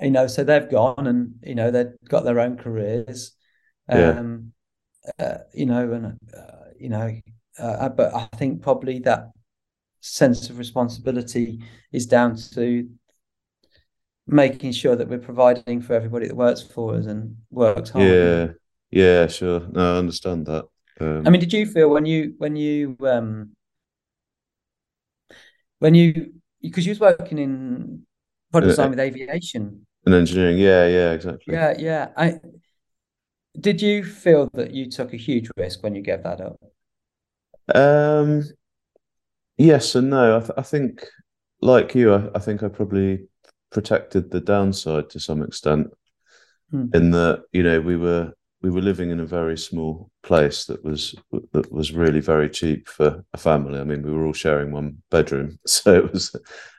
you 0.00 0.10
know, 0.10 0.26
so 0.26 0.44
they've 0.44 0.70
gone 0.70 1.06
and, 1.06 1.34
you 1.42 1.54
know, 1.54 1.70
they've 1.70 1.92
got 2.08 2.24
their 2.24 2.40
own 2.40 2.56
careers. 2.56 3.32
Um, 3.88 4.52
yeah. 5.18 5.26
Uh, 5.26 5.38
you 5.52 5.66
know, 5.66 5.92
and, 5.92 6.18
uh, 6.36 6.70
you 6.78 6.88
know, 6.88 7.20
uh, 7.58 7.88
but 7.90 8.14
I 8.14 8.28
think 8.36 8.62
probably 8.62 9.00
that 9.00 9.30
sense 10.00 10.50
of 10.50 10.58
responsibility 10.58 11.62
is 11.92 12.06
down 12.06 12.36
to 12.54 12.88
making 14.26 14.72
sure 14.72 14.96
that 14.96 15.08
we're 15.08 15.18
providing 15.18 15.80
for 15.80 15.94
everybody 15.94 16.26
that 16.26 16.36
works 16.36 16.62
for 16.62 16.94
us 16.94 17.06
and 17.06 17.36
works 17.50 17.90
hard. 17.90 18.04
Yeah, 18.04 18.46
yeah, 18.90 19.26
sure. 19.26 19.60
No, 19.70 19.94
I 19.94 19.98
understand 19.98 20.46
that. 20.46 20.64
Um, 21.00 21.26
I 21.26 21.30
mean, 21.30 21.40
did 21.40 21.52
you 21.52 21.66
feel 21.66 21.90
when 21.90 22.06
you 22.06 22.34
when 22.38 22.56
you 22.56 22.96
um 23.02 23.50
when 25.78 25.94
you 25.94 26.32
because 26.62 26.86
you 26.86 26.90
was 26.90 27.00
working 27.00 27.38
in 27.38 28.06
product 28.54 28.70
design 28.70 28.90
with 28.90 29.00
aviation 29.00 29.86
and 30.06 30.14
engineering? 30.14 30.58
Yeah, 30.58 30.86
yeah, 30.86 31.12
exactly. 31.12 31.54
Yeah, 31.54 31.74
yeah. 31.78 32.08
I 32.16 32.40
did 33.58 33.80
you 33.80 34.04
feel 34.04 34.48
that 34.54 34.72
you 34.72 34.90
took 34.90 35.12
a 35.12 35.16
huge 35.16 35.48
risk 35.56 35.82
when 35.82 35.94
you 35.94 36.02
gave 36.02 36.22
that 36.22 36.40
up? 36.40 36.60
Um, 37.74 38.42
yes 39.56 39.94
and 39.94 40.10
no. 40.10 40.36
I, 40.36 40.40
th- 40.40 40.52
I 40.56 40.62
think, 40.62 41.06
like 41.60 41.94
you, 41.94 42.12
I, 42.14 42.30
I 42.34 42.38
think 42.38 42.62
I 42.62 42.68
probably 42.68 43.28
protected 43.70 44.30
the 44.30 44.40
downside 44.40 45.10
to 45.10 45.20
some 45.20 45.42
extent 45.42 45.88
mm. 46.72 46.94
in 46.94 47.10
that 47.10 47.44
you 47.52 47.62
know 47.62 47.80
we 47.80 47.96
were 47.96 48.32
we 48.64 48.70
were 48.70 48.80
living 48.80 49.10
in 49.10 49.20
a 49.20 49.26
very 49.26 49.58
small 49.58 50.10
place 50.22 50.64
that 50.64 50.82
was 50.82 51.14
that 51.52 51.70
was 51.70 51.92
really 51.92 52.20
very 52.20 52.48
cheap 52.48 52.88
for 52.88 53.22
a 53.34 53.36
family. 53.36 53.78
I 53.78 53.84
mean, 53.84 54.02
we 54.02 54.10
were 54.10 54.24
all 54.24 54.32
sharing 54.32 54.72
one 54.72 55.02
bedroom, 55.10 55.58
so 55.66 55.92
it 55.92 56.10
was 56.10 56.34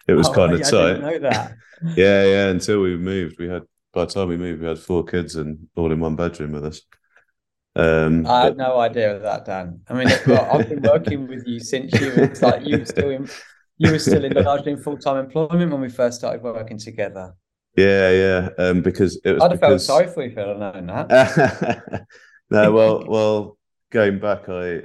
it 0.08 0.13
was 0.13 0.28
oh, 0.30 0.34
kind 0.34 0.54
of 0.54 0.62
yeah, 0.62 0.69
tight. 0.71 1.02
know 1.02 1.19
that. 1.19 1.54
yeah, 1.95 2.24
yeah. 2.24 2.48
Until 2.48 2.82
we 2.82 2.98
moved, 2.98 3.38
we 3.38 3.48
had 3.48 3.63
by 3.93 4.06
the 4.06 4.12
time 4.12 4.30
we 4.30 4.36
moved, 4.36 4.63
we 4.63 4.67
had 4.67 4.80
four 4.80 5.04
kids 5.04 5.36
and 5.36 5.67
all 5.76 5.91
in 5.91 6.00
one 6.00 6.15
bedroom 6.15 6.54
with 6.54 6.65
us. 6.65 6.82
Um, 7.76 8.26
I 8.26 8.45
had 8.45 8.58
no 8.58 8.80
idea 8.80 9.15
of 9.15 9.21
that, 9.21 9.45
Dan. 9.45 9.82
I 9.88 9.93
mean, 9.93 10.08
I've 10.08 10.67
been 10.67 10.82
working 10.82 11.28
with 11.28 11.45
you 11.45 11.60
since 11.60 11.93
you 12.02 12.15
were 12.15 12.34
like 12.41 12.65
you 12.65 12.80
were 12.80 12.86
still 12.86 13.12
in 13.12 13.30
you 13.78 13.91
were 13.91 14.00
still 14.00 14.26
in 14.26 14.34
largely 14.43 14.71
in 14.71 14.82
full 14.82 14.98
time 14.98 15.17
employment 15.17 15.71
when 15.71 15.82
we 15.82 15.89
first 15.89 16.17
started 16.17 16.41
working 16.41 16.80
together. 16.80 17.36
Yeah, 17.75 18.11
yeah. 18.11 18.49
Um, 18.57 18.81
because 18.81 19.19
it 19.23 19.33
was. 19.33 19.43
I'd 19.43 19.51
have 19.51 19.59
because... 19.59 19.88
felt 19.88 20.05
sorry 20.05 20.13
for 20.13 20.23
you 20.23 20.31
if 20.31 20.38
I'd 20.38 20.59
known 20.59 20.88
that. 20.88 22.05
no, 22.49 22.71
well, 22.71 23.05
well, 23.07 23.57
going 23.91 24.19
back, 24.19 24.47
I 24.49 24.83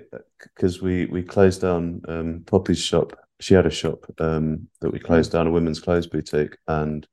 because 0.54 0.82
we 0.82 1.06
we 1.06 1.22
closed 1.22 1.60
down 1.60 2.02
um, 2.08 2.42
Poppy's 2.46 2.80
shop. 2.80 3.16
She 3.40 3.54
had 3.54 3.66
a 3.66 3.70
shop 3.70 4.04
um, 4.18 4.68
that 4.80 4.92
we 4.92 4.98
closed 4.98 5.32
down, 5.32 5.46
a 5.46 5.50
women's 5.50 5.80
clothes 5.80 6.06
boutique, 6.06 6.56
and 6.66 7.06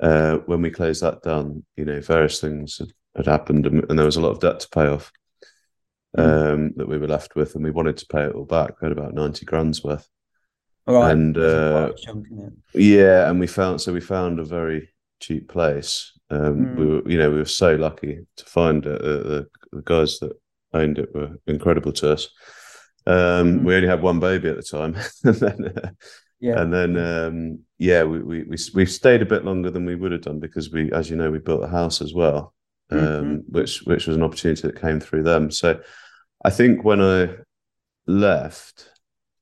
uh, 0.00 0.38
when 0.46 0.62
we 0.62 0.70
closed 0.70 1.02
that 1.02 1.22
down, 1.22 1.64
you 1.76 1.84
know, 1.84 2.00
various 2.00 2.40
things 2.40 2.78
had, 2.78 2.92
had 3.16 3.26
happened, 3.26 3.66
and, 3.66 3.84
and, 3.88 3.98
there 3.98 4.06
was 4.06 4.16
a 4.16 4.20
lot 4.20 4.30
of 4.30 4.40
debt 4.40 4.60
to 4.60 4.68
pay 4.68 4.86
off 4.86 5.10
hmm. 6.14 6.20
um, 6.20 6.28
mm. 6.28 6.76
that 6.76 6.88
we 6.88 6.98
were 6.98 7.08
left 7.08 7.34
with, 7.34 7.54
and 7.54 7.64
we 7.64 7.70
wanted 7.70 7.96
to 7.96 8.06
pay 8.06 8.24
it 8.24 8.34
all 8.34 8.44
back. 8.44 8.80
We 8.80 8.86
had 8.86 8.96
about 8.96 9.14
ninety 9.14 9.46
grand's 9.46 9.82
worth. 9.82 10.08
Right. 10.86 11.12
And 11.12 11.38
uh, 11.38 11.92
yeah, 12.74 13.30
and 13.30 13.38
we 13.38 13.46
found 13.46 13.80
so 13.80 13.92
we 13.92 14.00
found 14.00 14.40
a 14.40 14.44
very 14.44 14.88
cheap 15.20 15.48
place. 15.48 16.12
Um, 16.30 16.56
mm. 16.56 16.76
We 16.76 16.86
were, 16.86 17.08
you 17.08 17.18
know, 17.18 17.30
we 17.30 17.36
were 17.36 17.44
so 17.44 17.76
lucky 17.76 18.26
to 18.36 18.44
find 18.44 18.84
it. 18.84 19.00
Uh, 19.00 19.28
the, 19.28 19.46
the 19.70 19.82
guys 19.82 20.18
that 20.18 20.32
owned 20.72 20.98
it 20.98 21.14
were 21.14 21.36
incredible 21.46 21.92
to 21.92 22.12
us. 22.12 22.28
Um, 23.06 23.60
mm. 23.60 23.64
We 23.64 23.76
only 23.76 23.88
had 23.88 24.02
one 24.02 24.18
baby 24.18 24.48
at 24.48 24.56
the 24.56 24.62
time, 24.62 24.96
and 25.24 25.36
then, 25.36 25.72
uh, 25.76 25.90
yeah, 26.40 26.60
and 26.60 26.72
then 26.72 26.96
um, 26.96 27.58
yeah, 27.78 28.02
we, 28.02 28.20
we 28.20 28.42
we 28.44 28.56
we 28.74 28.86
stayed 28.86 29.22
a 29.22 29.26
bit 29.26 29.44
longer 29.44 29.70
than 29.70 29.84
we 29.84 29.94
would 29.94 30.12
have 30.12 30.22
done 30.22 30.40
because 30.40 30.72
we, 30.72 30.90
as 30.92 31.10
you 31.10 31.16
know, 31.16 31.30
we 31.30 31.38
built 31.38 31.64
a 31.64 31.68
house 31.68 32.00
as 32.02 32.12
well, 32.12 32.54
um, 32.90 32.98
mm-hmm. 32.98 33.36
which 33.48 33.82
which 33.82 34.06
was 34.06 34.16
an 34.16 34.22
opportunity 34.22 34.62
that 34.62 34.80
came 34.80 34.98
through 35.00 35.22
them. 35.22 35.50
So, 35.50 35.80
I 36.44 36.50
think 36.50 36.82
when 36.84 37.00
I 37.00 37.30
left, 38.06 38.91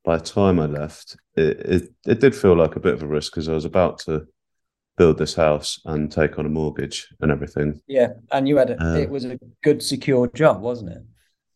by 0.05 0.17
the 0.17 0.25
time 0.25 0.59
I 0.59 0.67
left, 0.67 1.17
it, 1.37 1.61
it, 1.61 1.95
it 2.07 2.21
did 2.21 2.35
feel 2.35 2.57
like 2.57 2.77
a 2.77 2.81
bit 2.81 2.95
of 2.95 3.03
a 3.03 3.07
risk 3.07 3.33
because 3.33 3.49
I 3.49 3.55
was 3.55 3.65
about 3.65 3.99
to 4.01 4.27
build 4.97 5.19
this 5.19 5.35
house 5.35 5.81
and 5.85 6.11
take 6.11 6.39
on 6.39 6.47
a 6.47 6.51
mortgage 6.51 7.09
and 7.21 7.31
everything. 7.31 7.81
Yeah, 7.87 8.09
and 8.33 8.49
you 8.49 8.57
had 8.57 8.71
a, 8.71 8.83
uh, 8.83 8.97
it 8.97 9.11
was 9.11 9.25
a 9.25 9.39
good 9.63 9.83
secure 9.83 10.29
job, 10.29 10.61
wasn't 10.61 10.93
it? 10.93 11.03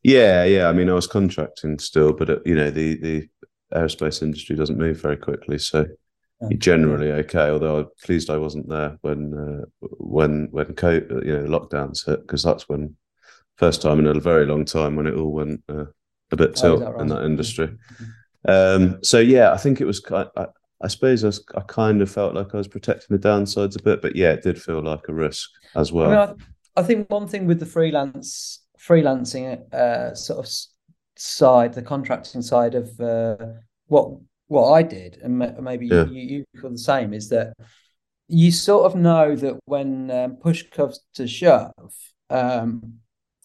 Yeah, 0.02 0.44
yeah. 0.44 0.68
I 0.68 0.72
mean, 0.72 0.90
I 0.90 0.94
was 0.94 1.06
contracting 1.06 1.78
still, 1.78 2.12
but 2.12 2.30
it, 2.30 2.42
you 2.44 2.54
know, 2.54 2.70
the 2.70 2.96
the 2.96 3.28
aerospace 3.74 4.22
industry 4.22 4.56
doesn't 4.56 4.78
move 4.78 5.00
very 5.00 5.16
quickly, 5.16 5.58
so 5.58 5.86
you're 6.50 6.58
generally 6.58 7.10
okay. 7.12 7.48
Although 7.50 7.78
I'm 7.78 7.86
pleased 8.04 8.30
I 8.30 8.36
wasn't 8.36 8.68
there 8.68 8.98
when 9.00 9.34
uh, 9.34 9.86
when 9.98 10.48
when 10.50 10.66
COVID, 10.66 11.24
you 11.24 11.38
know 11.38 11.58
lockdowns 11.58 12.06
hit 12.06 12.20
because 12.20 12.42
that's 12.42 12.68
when 12.68 12.96
first 13.56 13.82
time 13.82 13.98
in 13.98 14.06
a 14.06 14.20
very 14.20 14.46
long 14.46 14.64
time 14.64 14.96
when 14.96 15.06
it 15.06 15.14
all 15.14 15.32
went 15.32 15.62
uh, 15.68 15.86
a 16.32 16.36
bit 16.36 16.50
oh, 16.50 16.60
tilt 16.60 16.82
oh, 16.82 16.90
right? 16.92 17.00
in 17.00 17.08
that 17.08 17.24
industry. 17.24 17.68
Mm-hmm. 17.68 18.04
Um, 18.46 18.98
so 19.02 19.18
yeah, 19.18 19.52
I 19.52 19.56
think 19.56 19.80
it 19.80 19.86
was. 19.86 20.02
I, 20.10 20.46
I 20.82 20.88
suppose 20.88 21.24
I, 21.24 21.28
was, 21.28 21.42
I, 21.54 21.60
kind 21.60 22.02
of 22.02 22.10
felt 22.10 22.34
like 22.34 22.54
I 22.54 22.58
was 22.58 22.68
protecting 22.68 23.16
the 23.16 23.28
downsides 23.28 23.78
a 23.78 23.82
bit, 23.82 24.02
but 24.02 24.16
yeah, 24.16 24.32
it 24.32 24.42
did 24.42 24.60
feel 24.60 24.82
like 24.82 25.08
a 25.08 25.14
risk 25.14 25.48
as 25.74 25.92
well. 25.92 26.10
I, 26.10 26.26
mean, 26.26 26.36
I, 26.76 26.80
I 26.80 26.82
think 26.82 27.10
one 27.10 27.26
thing 27.26 27.46
with 27.46 27.58
the 27.58 27.66
freelance 27.66 28.60
freelancing 28.78 29.72
uh, 29.72 30.14
sort 30.14 30.44
of 30.44 30.52
side, 31.16 31.74
the 31.74 31.82
contracting 31.82 32.42
side 32.42 32.74
of 32.74 33.00
uh, 33.00 33.36
what 33.86 34.10
what 34.48 34.72
I 34.72 34.82
did, 34.82 35.18
and 35.22 35.38
maybe 35.60 35.86
yeah. 35.86 36.04
you, 36.04 36.20
you 36.20 36.60
feel 36.60 36.70
the 36.70 36.78
same, 36.78 37.14
is 37.14 37.28
that 37.30 37.54
you 38.28 38.52
sort 38.52 38.84
of 38.84 38.94
know 38.94 39.34
that 39.36 39.58
when 39.64 40.10
um, 40.10 40.36
push 40.36 40.64
comes 40.70 41.00
to 41.14 41.26
shove, 41.26 41.72
um, 42.30 42.94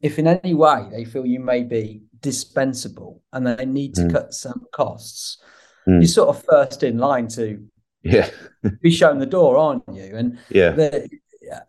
if 0.01 0.19
in 0.19 0.27
any 0.27 0.53
way 0.53 0.87
they 0.91 1.05
feel 1.05 1.25
you 1.25 1.39
may 1.39 1.63
be 1.63 2.03
dispensable 2.21 3.21
and 3.33 3.45
they 3.45 3.65
need 3.65 3.95
to 3.95 4.01
mm. 4.03 4.11
cut 4.11 4.33
some 4.33 4.65
costs, 4.71 5.41
mm. 5.87 5.99
you're 5.99 6.07
sort 6.07 6.29
of 6.29 6.43
first 6.43 6.83
in 6.83 6.97
line 6.97 7.27
to 7.27 7.65
yeah 8.03 8.29
be 8.81 8.91
shown 8.91 9.19
the 9.19 9.25
door, 9.25 9.57
aren't 9.57 9.83
you? 9.91 10.15
And 10.15 10.39
yeah, 10.49 10.71
the, 10.71 11.09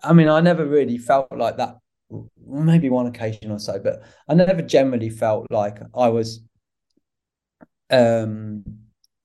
I 0.02 0.12
mean, 0.12 0.28
I 0.28 0.40
never 0.40 0.66
really 0.66 0.98
felt 0.98 1.28
like 1.32 1.56
that. 1.56 1.76
Maybe 2.44 2.90
one 2.90 3.06
occasion 3.06 3.52
or 3.52 3.58
so, 3.58 3.78
but 3.78 4.02
I 4.28 4.34
never 4.34 4.62
generally 4.62 5.10
felt 5.10 5.46
like 5.50 5.78
I 5.94 6.08
was 6.08 6.42
um, 7.90 8.64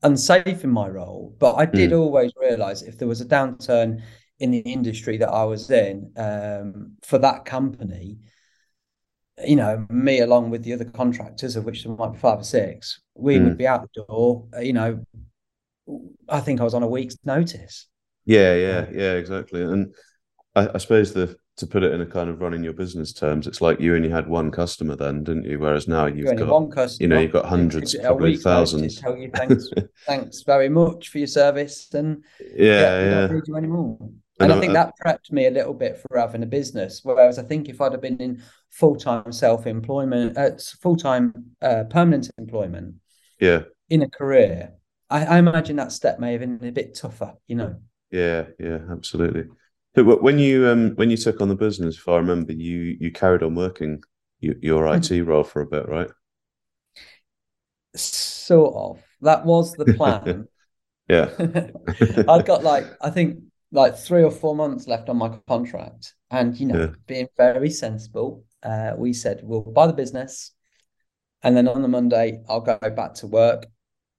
unsafe 0.04 0.64
in 0.64 0.70
my 0.70 0.88
role. 0.88 1.36
But 1.40 1.56
I 1.56 1.66
did 1.66 1.92
mm. 1.92 2.00
always 2.00 2.32
realize 2.40 2.84
if 2.84 2.98
there 2.98 3.08
was 3.08 3.22
a 3.22 3.26
downturn 3.26 4.02
in 4.40 4.52
the 4.52 4.60
industry 4.60 5.18
that 5.18 5.30
I 5.30 5.44
was 5.46 5.72
in 5.72 6.12
um, 6.18 6.98
for 7.04 7.18
that 7.20 7.46
company, 7.46 8.20
you 9.44 9.56
know, 9.56 9.86
me 9.90 10.20
along 10.20 10.50
with 10.50 10.64
the 10.64 10.74
other 10.74 10.86
contractors, 10.86 11.56
of 11.56 11.66
which 11.66 11.84
there 11.84 11.94
might 11.94 12.14
be 12.14 12.20
five 12.20 12.40
or 12.40 12.44
six, 12.44 13.02
we 13.16 13.38
mm. 13.38 13.46
would 13.46 13.58
be 13.58 13.68
out 13.68 13.82
the 13.82 14.04
door. 14.08 14.46
You 14.62 14.74
know, 14.74 15.06
I 16.30 16.40
think 16.40 16.62
I 16.62 16.64
was 16.64 16.74
on 16.74 16.84
a 16.84 16.88
week's 16.88 17.18
notice. 17.26 17.88
Yeah, 18.26 18.56
yeah, 18.56 18.86
yeah, 18.92 19.14
exactly. 19.14 19.62
And 19.62 19.94
I, 20.56 20.70
I 20.74 20.78
suppose 20.78 21.14
the 21.14 21.38
to 21.58 21.68
put 21.68 21.84
it 21.84 21.94
in 21.94 22.02
a 22.02 22.06
kind 22.06 22.30
of 22.30 22.42
running 22.42 22.64
your 22.64 22.74
business 22.74 23.14
terms, 23.14 23.48
it's 23.48 23.62
like 23.62 23.80
you 23.80 23.96
only 23.96 24.10
had 24.10 24.28
one 24.28 24.52
customer 24.52 24.96
then, 24.96 25.24
didn't 25.24 25.46
you? 25.46 25.58
Whereas 25.58 25.88
now 25.88 26.06
you've 26.06 26.28
you 26.28 26.36
got 26.36 26.48
one 26.48 26.70
customer. 26.70 27.04
You 27.04 27.08
know, 27.08 27.20
you've 27.22 27.32
got 27.32 27.46
hundreds, 27.46 27.96
probably 27.96 28.36
thousands. 28.36 29.00
Tell 29.00 29.16
you 29.16 29.32
thanks, 29.34 29.70
thanks 30.06 30.44
very 30.44 30.68
much 30.68 31.10
for 31.10 31.18
your 31.18 31.28
service, 31.28 31.94
and 31.94 32.24
yeah, 32.40 32.48
yeah, 32.58 33.00
yeah. 33.00 33.28
don't 33.28 33.36
need 33.36 33.48
you 33.48 33.56
anymore. 33.56 33.98
And, 34.40 34.52
I 34.52 34.60
think 34.60 34.74
that 34.74 34.94
prepped 35.04 35.32
me 35.32 35.46
a 35.46 35.52
little 35.52 35.74
bit 35.74 35.98
for 35.98 36.20
having 36.20 36.44
a 36.44 36.48
business. 36.48 37.02
Whereas 37.04 37.40
I 37.40 37.44
think 37.44 37.70
if 37.70 37.80
I'd 37.80 37.94
have 37.94 38.02
been 38.02 38.18
in 38.18 38.44
full 38.70 38.96
time 38.96 39.32
self 39.32 39.66
employment, 39.66 40.38
uh, 40.38 40.52
full 40.82 40.98
time 40.98 41.34
uh, 41.62 41.86
permanent 41.90 42.30
employment, 42.38 42.96
yeah, 43.40 43.62
in 43.90 44.02
a 44.02 44.10
career, 44.10 44.74
I, 45.10 45.26
I, 45.26 45.38
imagine 45.38 45.78
that 45.78 45.94
step 45.94 46.20
may 46.20 46.34
have 46.34 46.42
been 46.42 46.60
a 46.62 46.72
bit 46.72 46.96
tougher. 46.96 47.36
You 47.48 47.56
know. 47.56 47.76
Yeah, 48.12 48.48
yeah, 48.60 48.80
absolutely. 48.92 49.46
But 49.94 50.22
when 50.22 50.38
you 50.38 50.68
um 50.68 50.92
when 50.96 51.10
you 51.10 51.18
took 51.18 51.40
on 51.40 51.48
the 51.48 51.56
business, 51.56 51.98
if 51.98 52.08
I 52.08 52.18
remember, 52.18 52.52
you 52.52 52.98
you 53.00 53.12
carried 53.12 53.44
on 53.44 53.56
working 53.56 54.04
your, 54.42 54.56
your 54.62 54.94
IT 54.94 55.10
role 55.24 55.44
for 55.44 55.62
a 55.62 55.68
bit, 55.68 55.88
right? 55.88 56.10
Sort 57.96 58.76
of. 58.76 59.04
That 59.22 59.46
was 59.46 59.74
the 59.74 59.86
plan. 59.98 60.50
yeah. 61.08 61.30
I'd 62.28 62.46
got 62.46 62.64
like 62.64 62.86
I 63.02 63.10
think 63.10 63.40
like 63.72 63.98
three 63.98 64.24
or 64.24 64.32
four 64.32 64.56
months 64.56 64.88
left 64.88 65.10
on 65.10 65.18
my 65.18 65.38
contract, 65.48 66.14
and 66.32 66.58
you 66.60 66.66
know, 66.68 66.80
yeah. 66.80 66.88
being 67.08 67.28
very 67.38 67.70
sensible, 67.70 68.44
uh, 68.64 68.94
we 68.98 69.14
said 69.14 69.42
we'll 69.44 69.62
buy 69.62 69.88
the 69.88 69.94
business, 69.94 70.52
and 71.44 71.56
then 71.56 71.68
on 71.68 71.82
the 71.82 71.88
Monday 71.88 72.42
I'll 72.48 72.62
go 72.62 72.78
back 72.78 73.16
to 73.16 73.28
work. 73.28 73.66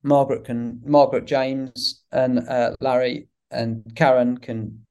Margaret 0.03 0.45
can 0.45 0.81
Margaret 0.85 1.25
James 1.25 2.03
and 2.13 2.49
uh, 2.49 2.73
Larry 2.81 3.29
and 3.51 3.85
Karen 3.97 4.39
can 4.39 4.87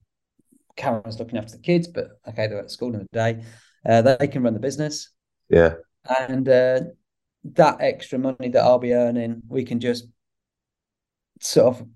Karen's 0.76 1.20
looking 1.20 1.38
after 1.38 1.54
the 1.54 1.62
kids, 1.62 1.88
but 1.88 2.20
okay, 2.28 2.48
they're 2.48 2.60
at 2.60 2.72
school 2.72 2.94
in 2.94 3.00
the 3.00 3.08
day. 3.14 3.44
Uh, 3.88 4.02
they 4.02 4.28
can 4.28 4.44
run 4.44 4.54
the 4.54 4.60
business. 4.60 5.12
Yeah. 5.50 5.76
And 6.20 6.48
uh, 6.48 6.82
that 7.54 7.78
extra 7.80 8.20
money 8.20 8.50
that 8.50 8.64
I'll 8.64 8.80
be 8.80 8.94
earning, 8.94 9.42
we 9.48 9.64
can 9.64 9.80
just 9.80 10.08
sort 11.40 11.76
of 11.76 11.88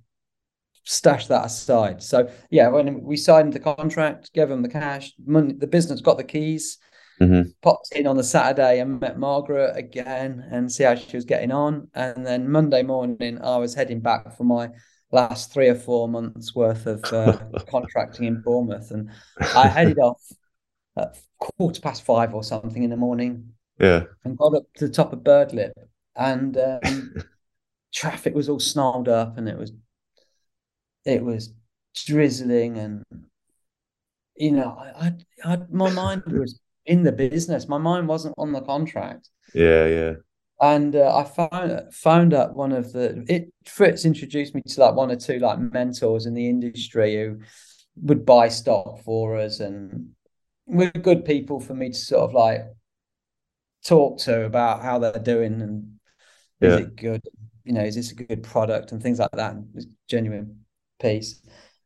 stash 0.83 1.27
that 1.27 1.45
aside. 1.45 2.01
So 2.01 2.29
yeah, 2.49 2.69
when 2.69 3.01
we 3.03 3.17
signed 3.17 3.53
the 3.53 3.59
contract, 3.59 4.33
gave 4.33 4.49
them 4.49 4.61
the 4.61 4.69
cash, 4.69 5.13
money, 5.25 5.53
the 5.53 5.67
business 5.67 6.01
got 6.01 6.17
the 6.17 6.23
keys. 6.23 6.77
Mm-hmm. 7.21 7.49
Popped 7.61 7.91
in 7.91 8.07
on 8.07 8.15
the 8.15 8.23
Saturday 8.23 8.79
and 8.79 9.01
met 9.01 9.19
Margaret 9.19 9.75
again 9.75 10.47
and 10.51 10.71
see 10.71 10.83
how 10.85 10.95
she 10.95 11.17
was 11.17 11.25
getting 11.25 11.51
on. 11.51 11.89
And 11.93 12.25
then 12.25 12.49
Monday 12.49 12.81
morning, 12.81 13.41
I 13.43 13.57
was 13.57 13.75
heading 13.75 13.99
back 13.99 14.37
for 14.37 14.45
my 14.45 14.69
last 15.11 15.51
three 15.51 15.67
or 15.67 15.75
four 15.75 16.07
months 16.07 16.55
worth 16.55 16.85
of 16.85 17.03
uh, 17.05 17.37
contracting 17.69 18.25
in 18.25 18.41
Bournemouth, 18.41 18.91
and 18.91 19.09
I 19.55 19.67
headed 19.67 19.99
off 20.03 20.21
at 20.97 21.17
quarter 21.39 21.81
past 21.81 22.03
five 22.03 22.33
or 22.33 22.43
something 22.43 22.83
in 22.83 22.89
the 22.89 22.97
morning. 22.97 23.49
Yeah, 23.79 24.03
and 24.23 24.37
got 24.37 24.55
up 24.55 24.63
to 24.75 24.87
the 24.87 24.93
top 24.93 25.13
of 25.13 25.19
Birdlip, 25.19 25.71
and 26.15 26.57
um, 26.57 27.15
traffic 27.93 28.35
was 28.35 28.49
all 28.49 28.59
snarled 28.59 29.09
up, 29.09 29.37
and 29.37 29.47
it 29.47 29.57
was 29.57 29.71
it 31.05 31.23
was 31.23 31.53
drizzling, 32.05 32.77
and 32.77 33.03
you 34.35 34.51
know, 34.51 34.77
I, 34.77 35.13
I, 35.45 35.53
I 35.53 35.57
my 35.69 35.91
mind 35.91 36.23
was 36.27 36.59
in 36.85 37.03
the 37.03 37.12
business. 37.12 37.67
My 37.67 37.77
mind 37.77 38.07
wasn't 38.07 38.35
on 38.38 38.51
the 38.51 38.62
contract. 38.62 39.29
Yeah, 39.53 39.85
yeah 39.88 40.13
and 40.62 40.95
uh, 40.95 41.15
I 41.15 41.23
found 41.23 41.93
found 41.93 42.33
out 42.33 42.55
one 42.55 42.71
of 42.71 42.91
the 42.91 43.23
it 43.27 43.53
Fritz 43.65 44.05
introduced 44.05 44.53
me 44.53 44.62
to 44.62 44.81
like 44.81 44.95
one 44.95 45.12
or 45.12 45.15
two 45.15 45.39
like 45.39 45.59
mentors 45.59 46.25
in 46.25 46.33
the 46.33 46.49
industry 46.49 47.15
who 47.15 47.39
would 48.01 48.25
buy 48.25 48.49
stock 48.49 49.01
for 49.03 49.38
us 49.38 49.59
and 49.59 50.09
were 50.65 50.91
good 50.91 51.25
people 51.25 51.59
for 51.59 51.73
me 51.73 51.89
to 51.89 51.97
sort 51.97 52.29
of 52.29 52.33
like 52.33 52.62
talk 53.85 54.19
to 54.19 54.43
about 54.43 54.81
how 54.81 54.99
they're 54.99 55.13
doing 55.13 55.62
and 55.62 55.99
yeah. 56.59 56.69
is 56.69 56.79
it 56.81 56.95
good 56.95 57.21
you 57.63 57.71
know 57.71 57.83
is 57.83 57.95
this 57.95 58.12
a 58.12 58.15
good 58.15 58.43
product 58.43 58.91
and 58.91 59.01
things 59.01 59.19
like 59.19 59.31
that 59.31 59.55
it's 59.75 59.85
genuine 60.09 60.59
piece 60.99 61.41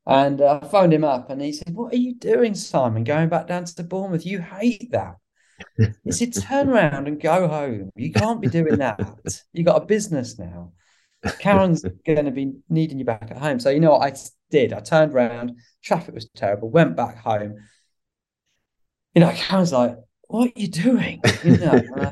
and 0.06 0.42
uh, 0.42 0.60
I 0.62 0.68
phoned 0.68 0.94
him 0.94 1.04
up 1.04 1.30
and 1.30 1.42
he 1.42 1.54
said 1.54 1.74
what 1.74 1.94
are 1.94 1.98
you 1.98 2.16
doing 2.16 2.56
Simon 2.56 3.04
going 3.04 3.30
back 3.30 3.48
down 3.48 3.66
to 3.66 3.84
Bournemouth 3.84 4.26
you 4.26 4.42
hate 4.42 4.92
that 4.92 5.16
he 6.04 6.12
said, 6.12 6.34
turn 6.42 6.70
around 6.70 7.08
and 7.08 7.22
go 7.22 7.48
home. 7.48 7.92
You 7.96 8.12
can't 8.12 8.42
be 8.42 8.48
doing 8.48 8.78
that. 8.78 9.00
You 9.54 9.64
got 9.64 9.82
a 9.82 9.86
business 9.86 10.38
now. 10.38 10.74
Karen's 11.40 11.84
going 12.06 12.26
to 12.26 12.32
be 12.32 12.54
needing 12.70 13.00
you 13.00 13.06
back 13.06 13.30
at 13.30 13.38
home. 13.38 13.60
So 13.60 13.70
you 13.70 13.80
know 13.80 13.92
what 13.92 14.14
I 14.14 14.16
did? 14.52 14.74
I 14.74 14.82
turned 14.82 15.14
around. 15.14 15.58
Traffic 15.82 16.14
was 16.14 16.30
terrible. 16.36 16.70
Went 16.70 16.98
back 16.98 17.18
home. 17.18 17.56
You 19.16 19.22
know, 19.22 19.32
Karen's 19.32 19.72
like, 19.72 19.96
"What 20.28 20.50
are 20.50 20.60
you 20.60 20.68
doing?" 20.68 21.22
You 21.44 21.58
know, 21.58 21.82
I, 21.96 22.12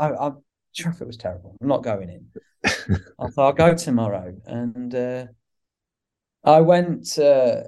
I, 0.00 0.06
I, 0.08 0.32
traffic 0.74 1.06
was 1.06 1.18
terrible. 1.18 1.56
I'm 1.60 1.68
not 1.68 1.84
going 1.84 2.08
in. 2.08 2.26
I 3.20 3.28
thought 3.28 3.46
I'll 3.46 3.52
go 3.52 3.74
tomorrow, 3.74 4.34
and 4.46 4.92
uh, 4.92 5.26
I 6.44 6.60
went. 6.60 7.18
Uh, 7.18 7.62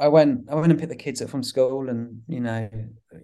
I 0.00 0.08
went 0.08 0.48
I 0.48 0.54
went 0.54 0.70
and 0.70 0.78
picked 0.78 0.90
the 0.90 0.96
kids 0.96 1.20
up 1.20 1.28
from 1.28 1.42
school 1.42 1.88
and 1.88 2.22
you 2.28 2.40
know 2.40 2.70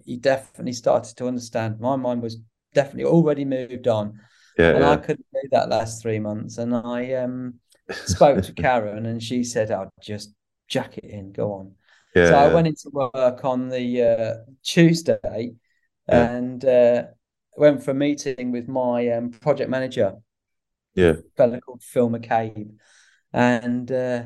he 0.03 0.17
definitely 0.17 0.73
started 0.73 1.15
to 1.17 1.27
understand. 1.27 1.79
My 1.79 1.95
mind 1.95 2.21
was 2.21 2.37
definitely 2.73 3.05
already 3.05 3.45
moved 3.45 3.87
on. 3.87 4.19
Yeah, 4.57 4.71
and 4.71 4.79
yeah. 4.79 4.91
I 4.91 4.97
couldn't 4.97 5.25
do 5.33 5.49
that 5.51 5.69
last 5.69 6.01
three 6.01 6.19
months. 6.19 6.57
And 6.57 6.75
I 6.75 7.13
um 7.13 7.55
spoke 7.91 8.43
to 8.43 8.53
Karen 8.61 9.05
and 9.05 9.21
she 9.21 9.43
said 9.43 9.71
I'll 9.71 9.93
just 10.01 10.33
jack 10.67 10.97
it 10.97 11.05
in 11.05 11.31
go 11.31 11.53
on. 11.53 11.73
Yeah, 12.15 12.27
so 12.27 12.35
I 12.35 12.53
went 12.53 12.67
into 12.67 12.89
work 12.93 13.43
on 13.43 13.69
the 13.69 14.01
uh, 14.01 14.33
Tuesday 14.63 15.53
and 16.07 16.63
uh, 16.63 17.03
went 17.57 17.83
for 17.83 17.91
a 17.91 17.95
meeting 17.95 18.51
with 18.51 18.69
my 18.69 19.09
um, 19.09 19.31
project 19.31 19.69
manager. 19.69 20.13
Yeah. 20.93 21.15
Fellow 21.35 21.59
called 21.59 21.83
Phil 21.83 22.09
McCabe. 22.09 22.71
And 23.33 23.91
uh, 23.91 24.23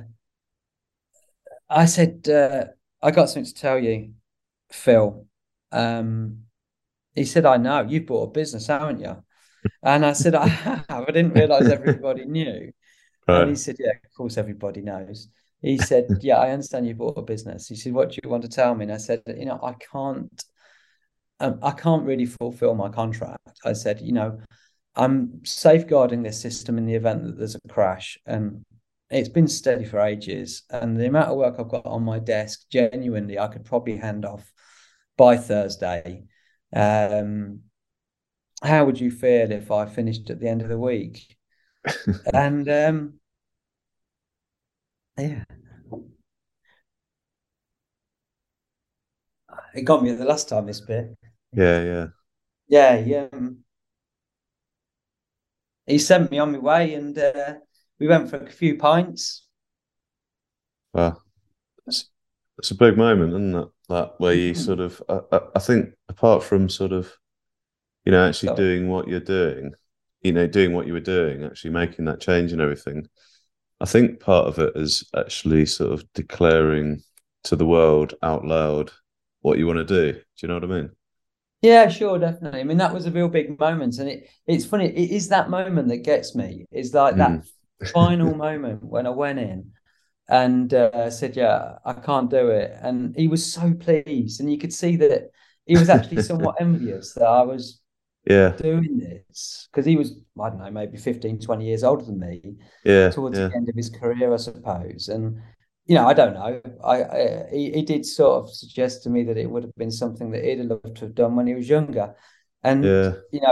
I 1.70 1.86
said, 1.86 2.28
uh, 2.28 2.66
I 3.02 3.12
got 3.12 3.30
something 3.30 3.46
to 3.46 3.54
tell 3.54 3.80
you, 3.80 4.14
Phil. 4.72 5.26
Um, 5.72 6.46
he 7.16 7.26
said, 7.26 7.46
I 7.46 7.58
know 7.58 7.86
you've 7.88 8.06
bought 8.06 8.30
a 8.30 8.32
business, 8.32 8.68
haven't 8.68 9.00
you? 9.00 9.24
And 9.84 10.06
I 10.06 10.14
said, 10.14 10.36
I 10.36 10.48
have. 10.48 10.86
I 10.90 11.06
didn't 11.06 11.34
realize 11.34 11.70
everybody 11.70 12.26
knew. 12.26 12.72
Right. 13.28 13.42
And 13.42 13.50
he 13.50 13.56
said, 13.56 13.76
Yeah, 13.80 13.92
of 13.92 14.14
course, 14.16 14.38
everybody 14.38 14.82
knows. 14.82 15.30
He 15.62 15.78
said, 15.78 16.08
Yeah, 16.22 16.38
I 16.38 16.52
understand 16.52 16.88
you 16.88 16.96
bought 16.96 17.18
a 17.18 17.22
business. 17.22 17.68
He 17.68 17.76
said, 17.76 17.94
What 17.94 18.10
do 18.10 18.20
you 18.24 18.30
want 18.30 18.44
to 18.44 18.50
tell 18.50 18.74
me? 18.76 18.84
And 18.84 18.94
I 18.94 18.98
said, 18.98 19.22
You 19.28 19.46
know, 19.46 19.60
I 19.62 19.74
can't, 19.74 20.44
um, 21.40 21.60
I 21.62 21.72
can't 21.72 22.06
really 22.06 22.26
fulfill 22.26 22.76
my 22.76 22.90
contract. 22.90 23.60
I 23.64 23.74
said, 23.74 24.02
You 24.02 24.14
know, 24.14 24.40
I'm 24.96 25.46
safeguarding 25.46 26.24
this 26.24 26.42
system 26.42 26.78
in 26.78 26.86
the 26.86 26.96
event 26.96 27.24
that 27.24 27.38
there's 27.38 27.56
a 27.56 27.68
crash. 27.70 28.18
And 28.26 28.64
it's 29.10 29.30
been 29.30 29.48
steady 29.48 29.86
for 29.86 30.00
ages, 30.00 30.64
and 30.70 30.98
the 30.98 31.08
amount 31.08 31.30
of 31.30 31.38
work 31.38 31.56
I've 31.60 31.70
got 31.70 31.86
on 31.86 32.04
my 32.04 32.20
desk, 32.20 32.66
genuinely, 32.70 33.40
I 33.40 33.48
could 33.48 33.66
probably 33.66 33.98
hand 33.98 34.26
off 34.26 34.52
by 35.18 35.38
Thursday. 35.38 36.26
Um, 36.74 37.62
how 38.64 38.86
would 38.86 39.00
you 39.00 39.12
feel 39.12 39.52
if 39.52 39.72
I 39.72 39.86
finished 39.86 40.30
at 40.30 40.40
the 40.40 40.48
end 40.48 40.62
of 40.62 40.70
the 40.70 40.78
week? 40.80 41.38
and 42.34 42.68
um, 42.70 43.14
yeah, 45.18 45.44
it 49.74 49.84
got 49.84 50.04
me 50.04 50.12
the 50.12 50.26
last 50.26 50.50
time 50.50 50.66
this 50.66 50.82
bit. 50.82 51.16
Yeah, 51.54 51.84
yeah, 51.84 52.08
yeah. 52.68 52.96
Yeah, 53.06 53.50
he 55.86 55.98
sent 56.00 56.32
me 56.32 56.40
on 56.40 56.52
my 56.52 56.60
way, 56.60 56.94
and 56.94 57.18
uh, 57.18 57.56
we 58.00 58.08
went 58.08 58.30
for 58.30 58.38
a 58.38 58.50
few 58.50 58.78
pints. 58.78 59.46
Wow, 60.94 61.18
it's, 61.86 62.10
it's 62.58 62.72
a 62.72 62.76
big 62.76 62.98
moment, 62.98 63.34
isn't 63.34 63.56
it? 63.56 63.68
That 63.90 64.14
where 64.20 64.34
you 64.34 64.54
mm-hmm. 64.54 64.62
sort 64.62 64.80
of, 64.80 65.02
I, 65.10 65.40
I 65.56 65.60
think, 65.60 65.90
apart 66.08 66.44
from 66.44 66.70
sort 66.70 66.92
of, 66.92 67.12
you 68.06 68.12
know, 68.12 68.28
actually 68.28 68.56
doing 68.56 68.88
what 68.88 69.08
you're 69.08 69.20
doing, 69.20 69.74
you 70.22 70.32
know, 70.32 70.48
doing 70.48 70.74
what 70.74 70.88
you 70.88 70.94
were 70.94 71.00
doing, 71.00 71.44
actually 71.44 71.72
making 71.72 72.06
that 72.06 72.22
change 72.22 72.52
and 72.52 72.62
everything. 72.62 73.08
I 73.82 73.86
think 73.86 74.20
part 74.20 74.48
of 74.48 74.60
it 74.60 74.74
is 74.76 75.10
actually 75.16 75.66
sort 75.66 75.94
of 75.94 76.12
declaring 76.14 77.02
to 77.46 77.56
the 77.56 77.66
world 77.66 78.14
out 78.22 78.46
loud 78.46 78.92
what 79.42 79.58
you 79.58 79.66
want 79.66 79.80
to 79.80 79.86
do. 79.86 80.14
Do 80.14 80.22
you 80.42 80.48
know 80.48 80.56
what 80.56 80.64
I 80.66 80.68
mean? 80.68 80.90
Yeah, 81.62 81.90
sure, 81.90 82.20
definitely. 82.20 82.62
I 82.62 82.64
mean, 82.64 82.78
that 82.78 82.94
was 82.94 83.06
a 83.06 83.12
real 83.12 83.28
big 83.28 83.60
moment, 83.60 83.98
and 83.98 84.10
it 84.10 84.30
it's 84.48 84.66
funny. 84.66 84.86
It 84.86 85.12
is 85.12 85.30
that 85.30 85.50
moment 85.50 85.90
that 85.90 86.04
gets 86.04 86.36
me. 86.36 86.66
It's 86.72 86.94
like 86.94 87.16
mm. 87.16 87.18
that 87.18 87.46
final 87.88 88.36
moment 88.36 88.84
when 88.84 89.08
I 89.08 89.12
went 89.12 89.40
in 89.40 89.72
and 90.28 90.74
uh, 90.74 91.10
said, 91.10 91.36
"Yeah, 91.36 91.78
I 91.86 91.94
can't 91.94 92.30
do 92.30 92.50
it," 92.50 92.78
and 92.82 93.16
he 93.16 93.28
was 93.28 93.52
so 93.52 93.74
pleased, 93.74 94.40
and 94.40 94.52
you 94.52 94.58
could 94.58 94.74
see 94.74 94.96
that 94.98 95.32
he 95.66 95.78
was 95.78 95.90
actually 95.90 96.22
somewhat 96.22 96.56
envious 96.62 97.14
that 97.14 97.26
I 97.26 97.42
was 97.44 97.82
yeah 98.26 98.50
doing 98.58 99.00
this 99.00 99.68
because 99.72 99.86
he 99.86 99.96
was 99.96 100.20
I 100.40 100.50
don't 100.50 100.60
know 100.60 100.70
maybe 100.70 100.98
15, 100.98 101.40
20 101.40 101.66
years 101.66 101.84
older 101.84 102.06
than 102.06 102.20
me. 102.20 102.42
Yeah, 102.84 103.10
towards 103.10 103.40
yeah. 103.40 103.48
the 103.48 103.56
end 103.56 103.70
of 103.70 103.76
his 103.76 103.90
career, 103.90 104.34
I 104.34 104.38
suppose, 104.38 105.10
and 105.10 105.42
you 105.90 105.96
know, 105.96 106.08
I 106.08 106.14
don't 106.14 106.36
know. 106.36 106.62
I, 106.84 107.04
I 107.04 107.46
he, 107.52 107.72
he 107.72 107.82
did 107.82 108.06
sort 108.06 108.44
of 108.44 108.54
suggest 108.54 109.02
to 109.04 109.10
me 109.10 109.24
that 109.24 109.38
it 109.38 109.50
would 109.50 109.64
have 109.64 109.76
been 109.76 109.90
something 109.90 110.30
that 110.32 110.44
he'd 110.44 110.60
have 110.60 110.68
loved 110.68 110.98
to 110.98 111.06
have 111.06 111.16
done 111.16 111.36
when 111.36 111.48
he 111.48 111.56
was 111.56 111.68
younger, 111.68 112.16
and 112.64 112.84
yeah. 112.84 113.14
you 113.32 113.42
know, 113.42 113.52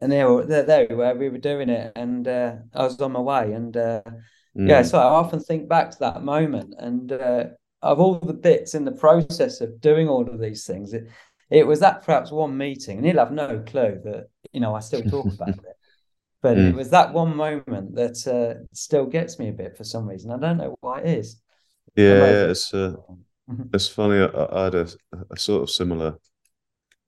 and 0.00 0.12
they 0.12 0.24
were 0.24 0.44
there, 0.44 0.62
there 0.62 0.86
we 0.88 0.96
were, 0.96 1.14
we 1.14 1.28
were 1.28 1.38
doing 1.38 1.68
it, 1.68 1.92
and 1.96 2.26
uh, 2.26 2.56
I 2.74 2.84
was 2.84 3.00
on 3.00 3.12
my 3.12 3.20
way, 3.20 3.52
and 3.52 3.76
uh, 3.76 4.02
mm. 4.56 4.68
yeah, 4.68 4.82
so 4.82 4.98
I 4.98 5.04
often 5.04 5.40
think 5.40 5.68
back 5.68 5.90
to 5.92 5.98
that 6.00 6.22
moment, 6.22 6.74
and 6.78 7.12
uh, 7.12 7.44
of 7.82 8.00
all 8.00 8.18
the 8.18 8.34
bits 8.34 8.74
in 8.74 8.84
the 8.84 8.92
process 8.92 9.60
of 9.60 9.80
doing 9.80 10.08
all 10.08 10.28
of 10.28 10.40
these 10.40 10.66
things, 10.66 10.92
it 10.92 11.08
it 11.50 11.66
was 11.66 11.80
that 11.80 12.02
perhaps 12.04 12.30
one 12.30 12.56
meeting, 12.56 12.98
and 12.98 13.06
he'll 13.06 13.18
have 13.18 13.32
no 13.32 13.62
clue 13.66 14.00
that 14.04 14.28
you 14.52 14.60
know 14.60 14.74
I 14.74 14.80
still 14.80 15.02
talk 15.02 15.26
about 15.26 15.48
it, 15.58 15.76
but 16.42 16.56
mm. 16.56 16.70
it 16.70 16.74
was 16.74 16.90
that 16.90 17.12
one 17.12 17.36
moment 17.36 17.94
that 17.94 18.26
uh, 18.26 18.62
still 18.72 19.06
gets 19.06 19.38
me 19.38 19.48
a 19.48 19.52
bit 19.52 19.76
for 19.76 19.84
some 19.84 20.08
reason. 20.08 20.30
I 20.30 20.38
don't 20.38 20.58
know 20.58 20.76
why 20.80 21.00
it 21.00 21.18
is. 21.18 21.40
Yeah, 21.96 22.50
it's 22.50 22.74
uh, 22.74 22.96
Mhm. 23.48 23.74
it's 23.74 23.88
funny. 23.88 24.18
I, 24.18 24.46
I 24.50 24.64
had 24.64 24.74
a, 24.74 24.88
a 25.30 25.36
sort 25.36 25.62
of 25.62 25.70
similar, 25.70 26.18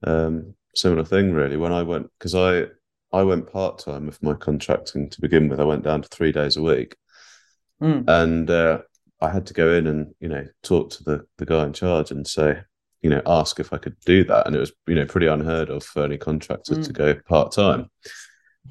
um, 0.04 0.54
similar 0.74 1.04
thing 1.04 1.32
really 1.32 1.56
when 1.56 1.72
I 1.72 1.82
went 1.82 2.10
because 2.18 2.34
I 2.34 2.66
I 3.12 3.22
went 3.22 3.50
part 3.50 3.78
time 3.78 4.06
with 4.06 4.22
my 4.22 4.34
contracting 4.34 5.08
to 5.10 5.20
begin 5.20 5.48
with. 5.48 5.60
I 5.60 5.64
went 5.64 5.84
down 5.84 6.02
to 6.02 6.08
three 6.08 6.32
days 6.32 6.56
a 6.56 6.62
week, 6.62 6.96
Mm. 7.80 8.04
and 8.08 8.50
uh, 8.50 8.78
I 9.20 9.30
had 9.30 9.46
to 9.46 9.54
go 9.54 9.72
in 9.72 9.86
and 9.86 10.14
you 10.20 10.28
know 10.28 10.44
talk 10.62 10.90
to 10.90 11.04
the 11.04 11.26
the 11.38 11.46
guy 11.46 11.64
in 11.64 11.72
charge 11.72 12.10
and 12.10 12.26
say 12.26 12.60
you 13.02 13.10
know 13.10 13.22
ask 13.24 13.60
if 13.60 13.72
I 13.72 13.78
could 13.78 13.96
do 14.04 14.24
that, 14.24 14.46
and 14.46 14.56
it 14.56 14.60
was 14.60 14.72
you 14.86 14.94
know 14.96 15.06
pretty 15.06 15.26
unheard 15.28 15.70
of 15.70 15.84
for 15.84 16.04
any 16.04 16.18
contractor 16.18 16.74
to 16.74 16.90
Mm. 16.90 16.92
go 16.92 17.14
part 17.26 17.52
time. 17.52 17.88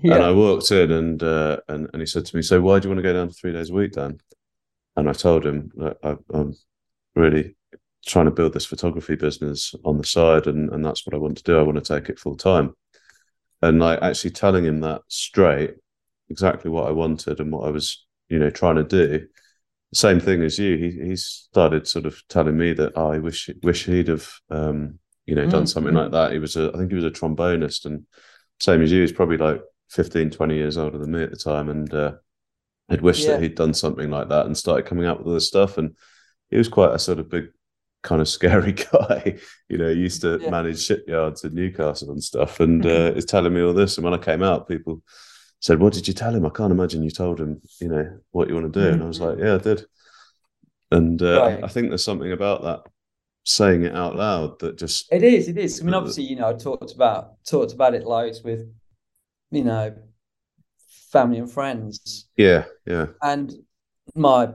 And 0.04 0.24
I 0.24 0.32
walked 0.32 0.70
in 0.72 0.92
and 0.92 1.24
uh, 1.24 1.58
and 1.68 1.90
and 1.94 2.02
he 2.02 2.06
said 2.06 2.26
to 2.26 2.36
me, 2.36 2.42
"So 2.44 2.62
why 2.62 2.80
do 2.80 2.88
you 2.88 2.90
want 2.94 3.00
to 3.00 3.10
go 3.10 3.14
down 3.14 3.30
to 3.30 3.34
three 3.34 3.54
days 3.54 3.70
a 3.70 3.74
week, 3.74 3.94
Dan?" 3.94 4.20
And 4.96 5.10
I 5.10 5.14
told 5.14 5.46
him 5.46 5.72
that 5.76 5.98
I, 6.04 6.16
I'm 6.34 6.54
really 7.16 7.56
trying 8.06 8.26
to 8.26 8.32
build 8.32 8.54
this 8.54 8.66
photography 8.66 9.16
business 9.16 9.74
on 9.84 9.98
the 9.98 10.04
side, 10.04 10.48
and 10.48 10.70
and 10.72 10.86
that's 10.86 11.08
what 11.08 11.16
I 11.16 11.18
want 11.18 11.38
to 11.38 11.44
do. 11.44 11.58
I 11.58 11.64
want 11.64 11.84
to 11.84 11.94
take 11.96 12.10
it 12.10 12.20
full 12.20 12.36
time. 12.36 12.76
And 13.62 13.80
like 13.80 14.01
actually 14.01 14.32
telling 14.32 14.66
him 14.66 14.82
that 14.82 15.01
straight, 15.08 15.76
exactly 16.30 16.70
what 16.72 16.88
I 16.88 16.91
wanted 16.91 17.39
and 17.39 17.51
what 17.51 17.68
I 17.68 17.72
was, 17.72 18.05
you 18.30 18.39
know, 18.39 18.49
trying 18.49 18.76
to 18.76 18.84
do. 18.84 19.28
Same 19.93 20.20
thing 20.20 20.43
as 20.43 20.60
you. 20.60 20.78
He 20.78 20.91
he 21.10 21.16
started 21.16 21.88
sort 21.88 22.05
of 22.05 22.22
telling 22.30 22.58
me 22.58 22.74
that 22.74 22.93
oh, 22.95 23.12
I 23.14 23.20
wish 23.20 23.49
wish 23.64 23.86
he'd 23.86 24.10
have 24.10 24.30
um, 24.49 24.99
you 25.26 25.36
know 25.36 25.47
done 25.47 25.66
Mm, 25.66 25.68
something 25.68 25.93
like 25.93 26.12
that. 26.12 26.34
He 26.34 26.39
was 26.39 26.58
a 26.58 26.72
I 26.74 26.78
think 26.78 26.91
he 26.91 26.95
was 26.95 27.05
a 27.05 27.12
trombonist 27.12 27.86
and 27.86 28.05
same 28.60 28.82
as 28.82 28.91
you. 28.91 29.01
He's 29.01 29.14
probably 29.14 29.38
like 29.38 29.62
15, 29.91 30.30
20 30.32 30.55
years 30.55 30.78
older 30.78 30.97
than 30.97 31.12
me 31.12 31.24
at 31.24 31.32
the 31.32 31.38
time, 31.38 31.70
and 31.70 31.93
uh, 31.93 32.14
I'd 32.89 33.01
wished 33.01 33.26
Yeah. 33.26 33.28
that 33.28 33.41
he'd 33.41 33.55
done 33.55 33.74
something 33.74 34.10
like 34.10 34.30
that 34.30 34.45
and 34.45 34.58
started 34.58 34.86
coming 34.86 35.05
out 35.05 35.24
with 35.24 35.34
this 35.34 35.47
stuff. 35.47 35.78
And 35.78 35.95
he 36.49 36.58
was 36.58 36.70
quite 36.70 36.93
a 36.93 36.99
sort 36.99 37.20
of 37.20 37.30
big, 37.30 37.47
kind 38.08 38.22
of 38.22 38.30
scary 38.30 38.72
guy. 38.91 39.38
you 39.70 39.78
know, 39.78 39.89
used 39.89 40.22
to 40.22 40.39
Yeah. 40.39 40.49
manage 40.51 40.84
shipyards 40.86 41.43
in 41.43 41.53
Newcastle 41.53 42.12
and 42.12 42.24
stuff, 42.24 42.60
and 42.60 42.86
uh, 42.86 43.14
he's 43.14 43.26
telling 43.26 43.53
me 43.53 43.62
all 43.62 43.74
this. 43.74 43.97
And 43.97 44.05
when 44.05 44.14
I 44.14 44.18
came 44.18 44.43
out, 44.43 44.68
people 44.68 45.01
said, 45.60 45.80
"What 45.80 45.93
did 45.93 46.08
you 46.08 46.14
tell 46.14 46.34
him?" 46.36 46.45
I 46.45 46.49
can't 46.49 46.72
imagine 46.72 47.03
you 47.03 47.12
told 47.12 47.39
him, 47.39 47.62
you 47.82 47.89
know, 47.89 48.20
what 48.32 48.47
you 48.49 48.55
want 48.55 48.74
to 48.74 48.80
do. 48.82 48.93
And 48.93 49.03
I 49.03 49.08
was 49.08 49.20
like, 49.22 49.38
"Yeah, 49.39 49.55
I 49.55 49.60
did." 49.60 49.86
And 50.91 51.22
uh, 51.22 51.41
Right. 51.41 51.64
I 51.64 51.68
think 51.68 51.89
there's 51.89 52.03
something 52.03 52.32
about 52.32 52.64
that 52.64 52.82
saying 53.43 53.84
it 53.84 53.95
out 53.95 54.16
loud 54.16 54.60
that 54.60 54.78
just 54.78 55.12
It 55.12 55.24
is, 55.24 55.47
it 55.47 55.58
is. 55.58 55.82
I 55.82 55.84
mean, 55.86 55.93
obviously, 55.93 56.24
you 56.24 56.36
know, 56.36 56.49
I 56.49 56.53
talked 56.53 56.93
about 56.93 57.43
talked 57.45 57.74
about 57.74 57.93
it 57.93 58.03
loads 58.03 58.41
with, 58.43 58.70
you 59.51 59.64
know, 59.64 59.95
family 61.12 61.39
and 61.39 61.51
friends. 61.51 62.28
yeah, 62.38 62.66
yeah, 62.86 63.08
And 63.22 63.53
my 64.16 64.49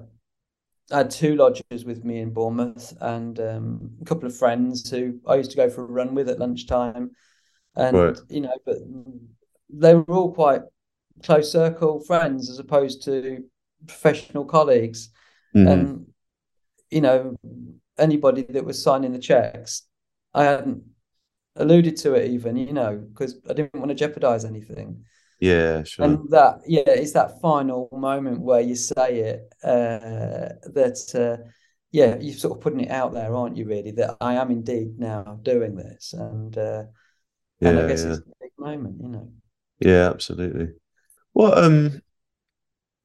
I 0.90 0.98
had 0.98 1.10
two 1.10 1.36
lodgers 1.36 1.84
with 1.84 2.04
me 2.04 2.20
in 2.20 2.32
Bournemouth 2.32 2.96
and 3.00 3.38
um, 3.40 3.90
a 4.00 4.04
couple 4.04 4.26
of 4.26 4.36
friends 4.36 4.90
who 4.90 5.20
I 5.26 5.36
used 5.36 5.50
to 5.52 5.56
go 5.56 5.70
for 5.70 5.82
a 5.82 5.86
run 5.86 6.14
with 6.14 6.28
at 6.28 6.38
lunchtime. 6.38 7.12
And 7.76 7.96
Right. 7.96 8.18
you 8.28 8.42
know, 8.42 8.56
but 8.66 8.78
they 9.70 9.94
were 9.94 10.04
all 10.14 10.32
quite 10.34 10.62
close 11.22 11.50
circle 11.52 12.00
friends 12.00 12.50
as 12.50 12.58
opposed 12.58 13.04
to 13.04 13.44
professional 13.86 14.44
colleagues. 14.44 15.10
Mhm. 15.54 15.70
And 15.70 16.06
you 16.90 17.00
know, 17.00 17.36
anybody 17.96 18.42
that 18.42 18.64
was 18.64 18.82
signing 18.82 19.12
the 19.12 19.18
checks, 19.18 19.82
I 20.34 20.44
hadn't 20.44 20.84
alluded 21.56 21.96
to 21.98 22.14
it 22.14 22.30
even, 22.30 22.56
you 22.56 22.72
know, 22.72 22.96
because 22.96 23.40
I 23.48 23.54
didn't 23.54 23.74
want 23.74 23.88
to 23.88 23.94
jeopardize 23.94 24.44
anything. 24.44 25.04
Yeah, 25.42 25.82
sure, 25.82 26.04
And 26.04 26.30
that, 26.30 26.60
yeah, 26.68 26.82
it's 26.86 27.12
that 27.14 27.40
final 27.40 27.88
moment 27.92 28.40
where 28.40 28.60
you 28.60 28.76
say 28.76 29.18
it, 29.18 29.52
uh, 29.64 30.54
that, 30.72 30.98
uh, 31.14 31.50
yeah, 31.90 32.16
you're 32.20 32.34
sort 32.34 32.56
of 32.56 32.62
putting 32.62 32.80
it 32.80 32.92
out 32.92 33.12
there, 33.12 33.34
aren't 33.34 33.56
you, 33.56 33.66
really, 33.66 33.90
that 33.90 34.16
I 34.20 34.34
am 34.34 34.52
indeed 34.52 35.00
now 35.00 35.40
doing 35.42 35.74
this. 35.74 36.12
And, 36.12 36.56
uh, 36.56 36.84
and 37.60 37.76
I 37.76 37.82
yeah, 37.82 37.88
guess 37.88 38.04
yeah. 38.04 38.10
it's 38.10 38.18
a 38.20 38.32
big 38.40 38.52
moment, 38.56 39.00
you 39.02 39.08
know. 39.08 39.32
Yeah, 39.80 40.10
absolutely. 40.10 40.74
Well, 41.34 41.58
um 41.58 42.02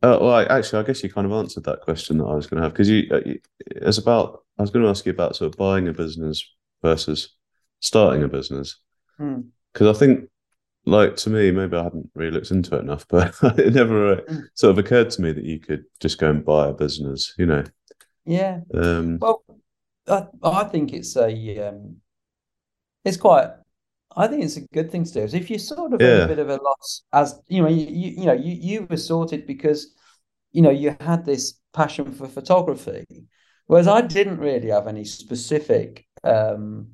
uh, 0.03 0.17
well, 0.21 0.33
I, 0.33 0.43
actually, 0.43 0.83
I 0.83 0.85
guess 0.85 1.03
you 1.03 1.11
kind 1.11 1.25
of 1.25 1.33
answered 1.33 1.63
that 1.63 1.81
question 1.81 2.19
that 2.19 2.25
I 2.25 2.35
was 2.35 2.45
going 2.45 2.57
to 2.57 2.63
have 2.63 2.73
because 2.73 2.87
you, 2.87 3.07
uh, 3.11 3.21
you 3.25 3.39
it's 3.65 3.97
about 3.97 4.43
I 4.59 4.61
was 4.61 4.69
going 4.69 4.83
to 4.83 4.89
ask 4.89 5.05
you 5.05 5.11
about 5.11 5.35
sort 5.35 5.51
of 5.51 5.57
buying 5.57 5.87
a 5.87 5.93
business 5.93 6.47
versus 6.83 7.35
starting 7.79 8.23
a 8.23 8.27
business 8.27 8.79
Hmm. 9.17 9.41
because 9.73 9.95
I 9.95 9.99
think 9.99 10.29
like 10.87 11.15
to 11.17 11.29
me 11.29 11.51
maybe 11.51 11.77
I 11.77 11.83
hadn't 11.83 12.09
really 12.15 12.31
looked 12.31 12.51
into 12.51 12.75
it 12.77 12.81
enough, 12.81 13.07
but 13.09 13.35
it 13.59 13.73
never 13.73 14.13
uh, 14.13 14.21
Mm. 14.27 14.47
sort 14.55 14.71
of 14.71 14.77
occurred 14.79 15.09
to 15.11 15.21
me 15.21 15.31
that 15.33 15.43
you 15.43 15.59
could 15.59 15.85
just 15.99 16.19
go 16.19 16.29
and 16.29 16.45
buy 16.45 16.67
a 16.69 16.73
business, 16.73 17.33
you 17.37 17.45
know. 17.45 17.63
Yeah. 18.25 18.61
Um, 18.73 19.19
Well, 19.19 19.43
I, 20.07 20.27
I 20.43 20.63
think 20.65 20.93
it's 20.93 21.15
a, 21.15 21.69
um, 21.69 22.01
it's 23.05 23.17
quite, 23.17 23.49
I 24.15 24.27
think 24.27 24.43
it's 24.43 24.57
a 24.57 24.61
good 24.73 24.91
thing 24.91 25.03
to 25.05 25.13
do. 25.13 25.21
Is 25.21 25.33
if 25.33 25.49
you're 25.49 25.59
sort 25.59 25.93
of 25.93 26.03
in 26.03 26.15
Yeah. 26.15 26.17
a 26.17 26.23
bit 26.27 26.39
of 26.39 26.49
a 26.49 26.55
loss, 26.61 27.03
as 27.13 27.39
you 27.47 27.61
know, 27.61 27.69
you, 27.69 27.85
you, 27.87 28.09
you 28.21 28.25
know, 28.25 28.33
you, 28.33 28.53
you 28.53 28.87
were 28.89 28.97
sorted 28.97 29.45
because, 29.47 29.93
you 30.51 30.61
know, 30.61 30.71
you 30.71 30.95
had 31.01 31.25
this 31.25 31.59
passion 31.73 32.11
for 32.13 32.27
photography, 32.27 33.05
whereas 33.67 33.87
I 33.87 34.01
didn't 34.01 34.39
really 34.39 34.69
have 34.69 34.87
any 34.87 35.05
specific 35.05 36.07
um, 36.23 36.89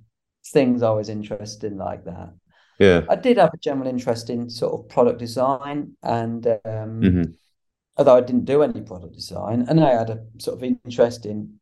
things 0.48 0.84
I 0.84 0.92
was 0.92 1.10
interested 1.10 1.72
in 1.72 1.78
like 1.78 2.06
that. 2.06 2.34
Yeah. 2.80 3.02
I 3.10 3.16
did 3.16 3.38
have 3.38 3.54
a 3.54 3.58
general 3.58 3.88
interest 3.88 4.30
in 4.30 4.50
sort 4.50 4.74
of 4.74 4.90
product 4.90 5.20
design, 5.20 5.96
and 6.04 6.46
um, 6.66 7.02
Mhm. 7.02 7.34
although 7.98 8.18
I 8.18 8.22
didn't 8.22 8.46
do 8.46 8.64
any 8.64 8.82
product 8.82 9.14
design, 9.16 9.66
and 9.70 9.80
I 9.84 9.94
had 9.94 10.10
a 10.10 10.26
sort 10.40 10.58
of 10.58 10.64
interest 10.64 11.26
in 11.26 11.60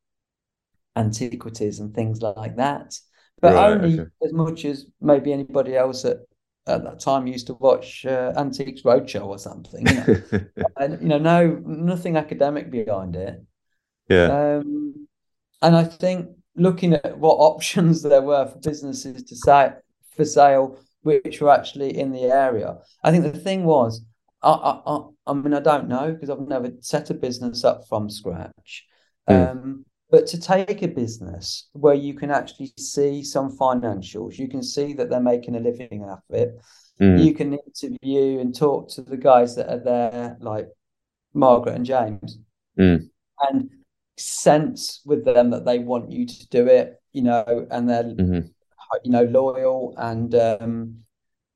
antiquities 0.95 1.79
and 1.79 1.93
things 1.93 2.21
like 2.21 2.55
that, 2.57 2.97
but 3.41 3.53
Right, 3.53 3.71
only 3.71 3.99
okay. 3.99 4.09
as 4.23 4.33
much 4.33 4.65
as 4.65 4.85
maybe 4.99 5.33
anybody 5.33 5.75
else 5.75 6.05
at, 6.05 6.17
at 6.67 6.83
that 6.83 6.99
time 6.99 7.27
used 7.27 7.47
to 7.47 7.55
watch 7.55 8.05
uh, 8.05 8.33
Antiques 8.37 8.81
Roadshow 8.83 9.25
or 9.25 9.39
something. 9.39 9.87
You 9.87 9.93
know? 9.95 10.09
and 10.77 11.01
you 11.01 11.07
know, 11.07 11.17
no, 11.17 11.47
nothing 11.65 12.17
academic 12.17 12.69
behind 12.69 13.15
it. 13.15 13.41
Yeah. 14.09 14.57
Um, 14.57 15.07
and 15.61 15.75
I 15.75 15.83
think 15.85 16.29
looking 16.55 16.93
at 16.93 17.17
what 17.17 17.35
options 17.35 18.01
there 18.03 18.21
were 18.21 18.47
for 18.47 18.59
businesses 18.59 19.23
to 19.23 19.35
say 19.35 19.73
for 20.15 20.25
sale, 20.25 20.79
which 21.01 21.41
were 21.41 21.51
actually 21.51 21.97
in 21.97 22.11
the 22.11 22.23
area, 22.23 22.77
I 23.03 23.11
think 23.11 23.23
the 23.23 23.39
thing 23.39 23.63
was, 23.63 24.03
I, 24.41 24.51
I, 24.51 24.93
I, 24.93 24.99
I 25.27 25.33
mean, 25.33 25.53
I 25.53 25.59
don't 25.59 25.87
know 25.87 26.11
because 26.11 26.29
I've 26.29 26.47
never 26.47 26.71
set 26.79 27.09
a 27.09 27.13
business 27.13 27.63
up 27.63 27.81
from 27.87 28.09
scratch. 28.09 28.85
Mm. 29.29 29.51
Um, 29.51 29.85
but 30.09 30.27
to 30.27 30.39
take 30.39 30.81
a 30.81 30.87
business 30.87 31.69
where 31.73 31.93
you 31.93 32.13
can 32.13 32.31
actually 32.31 32.73
see 32.77 33.23
some 33.23 33.57
financials, 33.57 34.37
you 34.37 34.47
can 34.47 34.61
see 34.61 34.93
that 34.93 35.09
they're 35.09 35.21
making 35.21 35.55
a 35.55 35.59
living 35.59 36.03
out 36.03 36.21
of 36.29 36.35
it. 36.35 36.59
Mm. 36.99 37.23
You 37.23 37.33
can 37.33 37.53
interview 37.53 38.39
and 38.39 38.53
talk 38.55 38.89
to 38.91 39.01
the 39.01 39.17
guys 39.17 39.55
that 39.55 39.69
are 39.69 39.83
there, 39.83 40.37
like 40.41 40.67
Margaret 41.33 41.75
and 41.75 41.85
James, 41.85 42.39
Mm. 42.77 43.09
and 43.49 43.69
sense 44.17 45.01
with 45.05 45.25
them 45.25 45.49
that 45.51 45.65
they 45.65 45.79
want 45.79 46.11
you 46.11 46.25
to 46.25 46.49
do 46.49 46.67
it, 46.67 47.01
you 47.11 47.21
know, 47.21 47.67
and 47.71 47.89
they're 47.89 48.03
Mhm. 48.03 48.49
You 49.03 49.11
know 49.11 49.23
loyal 49.23 49.93
and 49.97 50.33
um, 50.35 50.97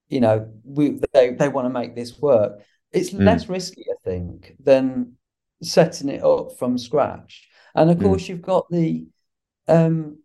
you 0.07 0.19
know 0.19 0.51
we 0.63 0.99
they 1.13 1.31
they 1.31 1.49
want 1.49 1.65
to 1.65 1.69
make 1.69 1.95
this 1.95 2.19
work. 2.19 2.61
It's 2.91 3.11
Mm. 3.11 3.25
less 3.25 3.49
risky, 3.49 3.85
I 3.91 3.95
think, 4.09 4.55
than 4.59 5.17
setting 5.61 6.09
it 6.09 6.23
up 6.23 6.57
from 6.57 6.77
scratch. 6.77 7.47
And 7.73 7.89
of 7.89 7.97
Mm. 7.97 8.01
course, 8.03 8.29
you've 8.29 8.41
got 8.41 8.69
the 8.69 9.07
um, 9.67 10.19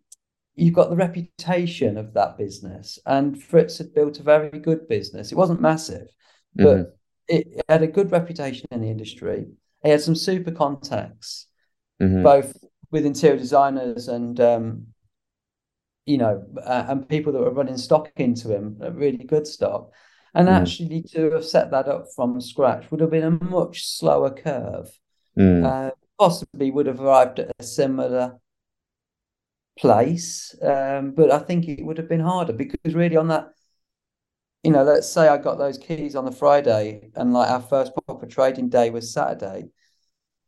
you've 0.55 0.73
got 0.75 0.89
the 0.89 0.95
reputation 0.95 1.97
of 1.97 2.13
that 2.13 2.37
business. 2.37 2.99
And 3.05 3.41
Fritz 3.41 3.77
had 3.79 3.93
built 3.93 4.19
a 4.19 4.23
very 4.23 4.59
good 4.59 4.87
business. 4.87 5.31
It 5.31 5.37
wasn't 5.37 5.61
massive, 5.61 6.07
but 6.55 6.77
Mhm. 6.77 6.91
it 7.27 7.63
had 7.69 7.81
a 7.81 7.87
good 7.87 8.11
reputation 8.11 8.67
in 8.71 8.81
the 8.81 8.89
industry. 8.89 9.47
He 9.83 9.89
had 9.89 10.01
some 10.01 10.15
super 10.15 10.51
contacts, 10.51 11.47
Mhm. 11.99 12.23
both 12.23 12.63
with 12.91 13.05
interior 13.05 13.37
designers 13.37 14.07
and 14.07 14.39
um, 14.39 14.87
you 16.11 16.17
know, 16.17 16.45
uh, 16.63 16.85
and 16.89 17.07
people 17.07 17.31
that 17.33 17.39
were 17.41 17.51
running 17.51 17.77
stock 17.77 18.11
into 18.17 18.49
him, 18.55 18.77
really 18.79 19.23
good 19.23 19.47
stock. 19.47 19.91
And 20.33 20.47
Mm. 20.47 20.61
actually, 20.61 21.01
to 21.13 21.31
have 21.31 21.45
set 21.45 21.71
that 21.71 21.87
up 21.87 22.05
from 22.15 22.39
scratch 22.41 22.89
would 22.91 23.01
have 23.01 23.11
been 23.11 23.23
a 23.23 23.43
much 23.43 23.87
slower 23.97 24.29
curve. 24.31 24.89
Mm. 25.37 25.63
Uh, 25.65 25.91
possibly 26.19 26.71
would 26.71 26.85
have 26.87 27.01
arrived 27.01 27.39
at 27.39 27.51
a 27.59 27.63
similar 27.63 28.39
place, 29.77 30.55
um, 30.61 31.11
but 31.11 31.31
I 31.31 31.39
think 31.39 31.67
it 31.67 31.83
would 31.85 31.97
have 31.97 32.09
been 32.09 32.19
harder 32.19 32.53
because 32.53 32.93
really 32.93 33.17
on 33.17 33.27
that, 33.29 33.49
you 34.63 34.71
know, 34.71 34.83
let's 34.83 35.09
say 35.11 35.27
I 35.27 35.37
got 35.37 35.57
those 35.57 35.77
keys 35.77 36.15
on 36.15 36.25
the 36.25 36.31
Friday 36.31 37.09
and 37.15 37.33
like 37.33 37.49
our 37.49 37.61
first 37.61 37.93
proper 38.05 38.27
trading 38.27 38.69
day 38.69 38.89
was 38.89 39.11
Saturday, 39.13 39.69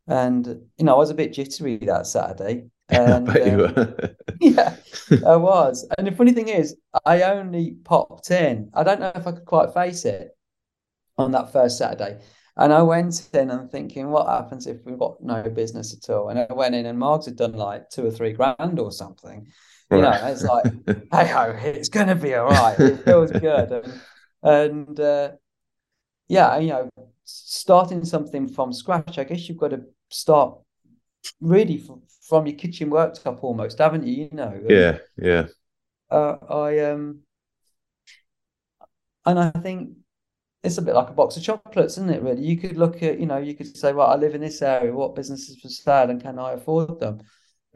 and 0.06 0.46
you 0.78 0.84
know 0.84 0.94
I 0.94 0.98
was 0.98 1.10
a 1.10 1.14
bit 1.14 1.32
jittery 1.32 1.78
that 1.78 2.06
Saturday, 2.06 2.70
and 2.90 3.26
you 3.28 3.66
um, 3.66 3.96
yeah, 4.40 4.76
I 5.26 5.36
was. 5.36 5.88
And 5.96 6.06
the 6.06 6.12
funny 6.12 6.32
thing 6.32 6.48
is, 6.48 6.76
I 7.04 7.22
only 7.22 7.76
popped 7.84 8.30
in. 8.30 8.70
I 8.74 8.82
don't 8.82 9.00
know 9.00 9.12
if 9.14 9.26
I 9.26 9.32
could 9.32 9.46
quite 9.46 9.72
face 9.72 10.04
it 10.04 10.36
on 11.16 11.32
that 11.32 11.52
first 11.52 11.78
Saturday. 11.78 12.20
And 12.56 12.72
I 12.72 12.82
went 12.82 13.28
in 13.32 13.50
and 13.50 13.70
thinking, 13.70 14.10
what 14.10 14.28
happens 14.28 14.66
if 14.66 14.84
we've 14.84 14.98
got 14.98 15.22
no 15.22 15.42
business 15.50 15.92
at 15.92 16.12
all? 16.12 16.28
And 16.28 16.38
I 16.38 16.52
went 16.52 16.74
in 16.74 16.86
and 16.86 16.98
Margs 17.00 17.24
had 17.24 17.36
done 17.36 17.54
like 17.54 17.90
two 17.90 18.06
or 18.06 18.10
three 18.10 18.32
grand 18.32 18.78
or 18.78 18.92
something. 18.92 19.46
You 19.90 19.98
know, 19.98 20.18
it's 20.22 20.44
like, 20.44 20.64
hey 21.12 21.26
ho, 21.26 21.56
it's 21.62 21.88
going 21.88 22.08
to 22.08 22.14
be 22.14 22.34
all 22.34 22.48
right. 22.48 22.78
It 22.78 23.04
feels 23.04 23.30
good. 23.32 23.70
And, 23.72 24.00
and 24.42 25.00
uh, 25.00 25.32
yeah, 26.28 26.58
you 26.58 26.68
know, 26.68 26.90
starting 27.24 28.04
something 28.04 28.48
from 28.48 28.72
scratch, 28.72 29.18
I 29.18 29.24
guess 29.24 29.48
you've 29.48 29.58
got 29.58 29.70
to 29.70 29.82
start 30.10 30.58
really 31.40 31.78
from, 31.78 32.02
from 32.28 32.46
your 32.46 32.56
kitchen 32.56 32.90
worktop 32.90 33.42
almost, 33.42 33.78
haven't 33.78 34.06
you? 34.06 34.24
You 34.24 34.28
know. 34.32 34.60
Yeah, 34.68 34.98
yeah. 35.16 35.46
Uh, 36.10 36.36
I 36.48 36.78
um, 36.90 37.20
and 39.26 39.38
I 39.38 39.50
think 39.50 39.90
it's 40.62 40.78
a 40.78 40.82
bit 40.82 40.94
like 40.94 41.10
a 41.10 41.12
box 41.12 41.36
of 41.36 41.42
chocolates, 41.42 41.94
isn't 41.94 42.10
it? 42.10 42.22
Really, 42.22 42.42
you 42.42 42.56
could 42.56 42.76
look 42.76 43.02
at, 43.02 43.20
you 43.20 43.26
know, 43.26 43.38
you 43.38 43.54
could 43.54 43.76
say, 43.76 43.92
well, 43.92 44.08
I 44.08 44.16
live 44.16 44.34
in 44.34 44.40
this 44.40 44.62
area. 44.62 44.92
What 44.92 45.14
businesses 45.14 45.58
for 45.60 45.68
sale, 45.68 46.10
and 46.10 46.22
can 46.22 46.38
I 46.38 46.52
afford 46.52 47.00
them? 47.00 47.20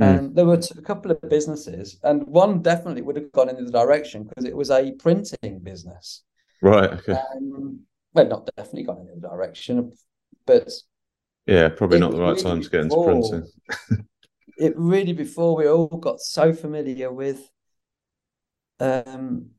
Mm. 0.00 0.18
And 0.18 0.36
there 0.36 0.46
were 0.46 0.60
a 0.76 0.82
couple 0.82 1.10
of 1.10 1.20
businesses, 1.28 1.98
and 2.02 2.26
one 2.26 2.62
definitely 2.62 3.02
would 3.02 3.16
have 3.16 3.32
gone 3.32 3.48
in 3.48 3.64
the 3.64 3.70
direction 3.70 4.24
because 4.24 4.44
it 4.44 4.56
was 4.56 4.70
a 4.70 4.92
printing 4.92 5.58
business. 5.60 6.22
Right. 6.62 6.90
Okay. 6.90 7.12
Um, 7.12 7.80
well, 8.14 8.26
not 8.26 8.48
definitely 8.56 8.84
gone 8.84 9.00
in 9.00 9.20
the 9.20 9.28
direction, 9.28 9.92
but 10.46 10.70
yeah, 11.48 11.68
probably 11.68 11.98
not 11.98 12.12
the 12.12 12.20
right 12.20 12.30
really 12.30 12.42
time 12.42 12.62
to 12.62 12.70
get 12.70 12.80
into 12.82 13.02
printing. 13.04 14.06
it 14.58 14.74
really 14.76 15.12
before 15.12 15.56
we 15.56 15.68
all 15.68 15.86
got 15.86 16.20
so 16.20 16.52
familiar 16.52 17.12
with, 17.12 17.40
um, 18.80 19.50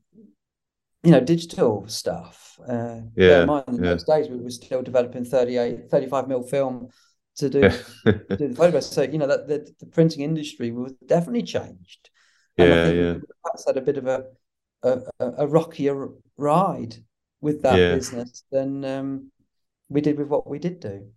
you 1.02 1.10
know, 1.10 1.20
digital 1.20 1.86
stuff. 1.88 2.58
Uh, 2.66 3.00
yeah, 3.16 3.42
in 3.42 3.82
yeah. 3.82 3.90
those 3.90 4.04
days 4.04 4.28
we 4.28 4.36
were 4.36 4.50
still 4.50 4.82
developing 4.82 5.24
38, 5.24 5.90
35 5.90 6.28
mil 6.28 6.42
film 6.42 6.88
to 7.36 7.48
do, 7.48 7.60
do 8.04 8.48
the 8.48 8.54
photographs. 8.56 8.86
So 8.86 9.02
you 9.02 9.18
know 9.18 9.26
that 9.26 9.48
the, 9.48 9.68
the 9.80 9.86
printing 9.86 10.20
industry 10.20 10.70
was 10.70 10.92
definitely 11.06 11.42
changed. 11.42 12.10
And 12.56 12.68
yeah, 12.68 12.90
yeah. 12.90 13.14
That's 13.44 13.66
had 13.66 13.76
a 13.76 13.82
bit 13.82 13.96
of 13.96 14.06
a 14.06 14.24
a, 14.82 15.00
a 15.20 15.46
rockier 15.46 16.08
ride 16.36 16.96
with 17.40 17.62
that 17.62 17.78
yeah. 17.78 17.94
business 17.94 18.44
than 18.50 18.84
um, 18.84 19.32
we 19.88 20.00
did 20.00 20.18
with 20.18 20.28
what 20.28 20.48
we 20.48 20.58
did 20.58 20.80
do. 20.80 21.08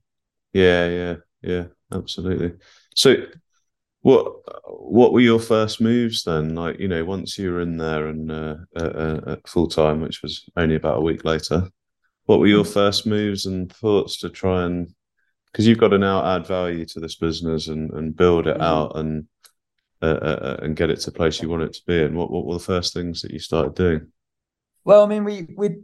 Yeah, 0.54 0.88
yeah, 0.88 1.16
yeah, 1.42 1.64
absolutely. 1.92 2.54
So, 2.96 3.16
what 4.02 4.34
what 4.68 5.14
were 5.14 5.22
your 5.22 5.40
first 5.40 5.82
moves 5.82 6.24
then? 6.24 6.56
Like, 6.56 6.80
you 6.80 6.88
know, 6.88 7.04
once 7.06 7.38
you 7.38 7.52
were 7.52 7.62
in 7.62 7.78
there 7.78 8.08
and 8.08 8.32
uh, 8.32 8.56
uh, 8.76 9.36
full 9.48 9.68
time, 9.68 10.02
which 10.02 10.22
was 10.22 10.48
only 10.56 10.76
about 10.76 11.00
a 11.00 11.02
week 11.02 11.26
later, 11.26 11.70
what 12.26 12.40
were 12.40 12.48
your 12.48 12.66
mm. 12.66 12.74
first 12.74 13.06
moves 13.06 13.46
and 13.46 13.72
thoughts 13.72 14.20
to 14.20 14.30
try 14.30 14.66
and 14.66 14.94
because 15.52 15.68
you've 15.68 15.78
got 15.78 15.90
to 15.90 16.00
now 16.00 16.36
add 16.36 16.48
value 16.48 16.86
to 16.86 17.00
this 17.00 17.16
business 17.16 17.68
and 17.68 17.92
and 17.92 18.16
build 18.16 18.48
it 18.48 18.56
mm-hmm. 18.56 18.64
out 18.64 18.98
and 18.98 19.28
uh, 20.02 20.20
uh, 20.22 20.40
uh, 20.42 20.58
and 20.64 20.76
get 20.76 20.90
it 20.90 21.00
to 21.00 21.12
the 21.12 21.16
place 21.16 21.42
you 21.42 21.48
want 21.48 21.64
it 21.64 21.72
to 21.72 21.82
be. 21.88 22.04
And 22.04 22.16
what 22.18 22.30
what 22.30 22.46
were 22.46 22.56
the 22.56 22.60
first 22.60 22.94
things 22.94 23.22
that 23.22 23.32
you 23.32 23.40
started 23.40 23.76
doing? 23.76 24.12
Well, 24.84 25.04
I 25.04 25.08
mean, 25.08 25.24
we 25.24 25.48
we 25.56 25.78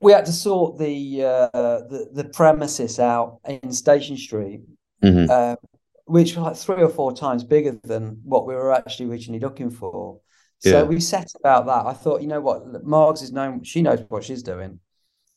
we 0.00 0.12
had 0.12 0.26
to 0.26 0.32
sort 0.32 0.78
the 0.78 1.24
uh, 1.24 1.48
the, 1.52 2.08
the 2.12 2.24
premises 2.24 2.98
out 2.98 3.40
in 3.46 3.72
Station 3.72 4.16
Street, 4.16 4.60
mm-hmm. 5.02 5.30
uh, 5.30 5.56
which 6.04 6.36
was 6.36 6.44
like 6.44 6.56
three 6.56 6.82
or 6.82 6.88
four 6.88 7.12
times 7.14 7.44
bigger 7.44 7.78
than 7.82 8.20
what 8.22 8.46
we 8.46 8.54
were 8.54 8.72
actually 8.72 9.10
originally 9.10 9.40
looking 9.40 9.70
for. 9.70 10.20
So 10.60 10.78
yeah. 10.78 10.82
we 10.82 11.00
set 11.00 11.32
about 11.38 11.66
that. 11.66 11.86
I 11.86 11.92
thought, 11.92 12.20
you 12.20 12.26
know 12.26 12.40
what, 12.40 12.64
Margs 12.84 13.22
is 13.22 13.32
known; 13.32 13.62
she 13.64 13.82
knows 13.82 14.04
what 14.08 14.24
she's 14.24 14.42
doing. 14.42 14.80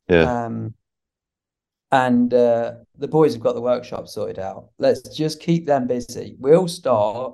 Yeah. 0.08 0.46
Um, 0.46 0.74
and 1.92 2.34
uh, 2.34 2.74
the 2.98 3.08
boys 3.08 3.34
have 3.34 3.42
got 3.42 3.54
the 3.54 3.62
workshop 3.62 4.08
sorted 4.08 4.40
out. 4.40 4.70
Let's 4.78 5.16
just 5.16 5.42
keep 5.42 5.66
them 5.66 5.88
busy. 5.88 6.38
We'll 6.40 6.68
start 6.68 7.34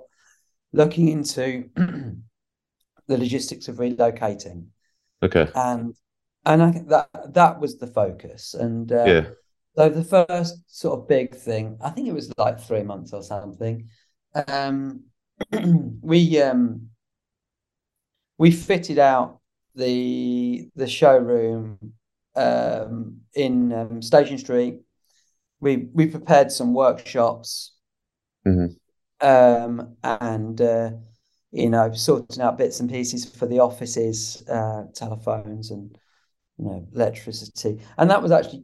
looking 0.73 1.09
into 1.09 1.69
the 1.75 3.17
logistics 3.17 3.67
of 3.67 3.77
relocating. 3.77 4.67
Okay. 5.21 5.47
And 5.53 5.95
and 6.47 6.63
I 6.63 6.71
think 6.71 6.87
that 6.89 7.09
that 7.33 7.59
was 7.59 7.77
the 7.77 7.87
focus. 7.87 8.53
And 8.53 8.91
uh, 8.91 9.03
yeah. 9.05 9.25
So 9.75 9.89
the 9.89 10.03
first 10.03 10.63
sort 10.65 10.99
of 10.99 11.07
big 11.07 11.35
thing, 11.35 11.77
I 11.81 11.91
think 11.91 12.07
it 12.07 12.13
was 12.13 12.33
like 12.37 12.59
three 12.59 12.81
months 12.81 13.13
or 13.13 13.21
something. 13.21 13.87
Um, 14.47 15.03
we 16.01 16.41
um, 16.41 16.89
we 18.37 18.51
fitted 18.51 18.97
out 18.97 19.39
the 19.75 20.69
the 20.75 20.87
showroom 20.87 21.77
um, 22.35 23.17
in 23.35 23.73
um, 23.73 24.01
Station 24.01 24.37
Street. 24.37 24.79
We 25.59 25.89
we 25.93 26.07
prepared 26.07 26.51
some 26.51 26.73
workshops, 26.73 27.75
mm-hmm. 28.47 29.27
um, 29.27 29.95
and 30.03 30.59
uh, 30.59 30.91
you 31.51 31.69
know 31.69 31.91
sorting 31.91 32.41
out 32.41 32.57
bits 32.57 32.79
and 32.79 32.89
pieces 32.89 33.25
for 33.25 33.45
the 33.45 33.59
offices, 33.59 34.43
uh, 34.49 34.85
telephones, 34.95 35.69
and 35.71 35.95
you 36.57 36.65
know, 36.65 36.87
electricity. 36.93 37.79
And 37.97 38.09
that 38.09 38.21
was 38.21 38.31
actually, 38.31 38.63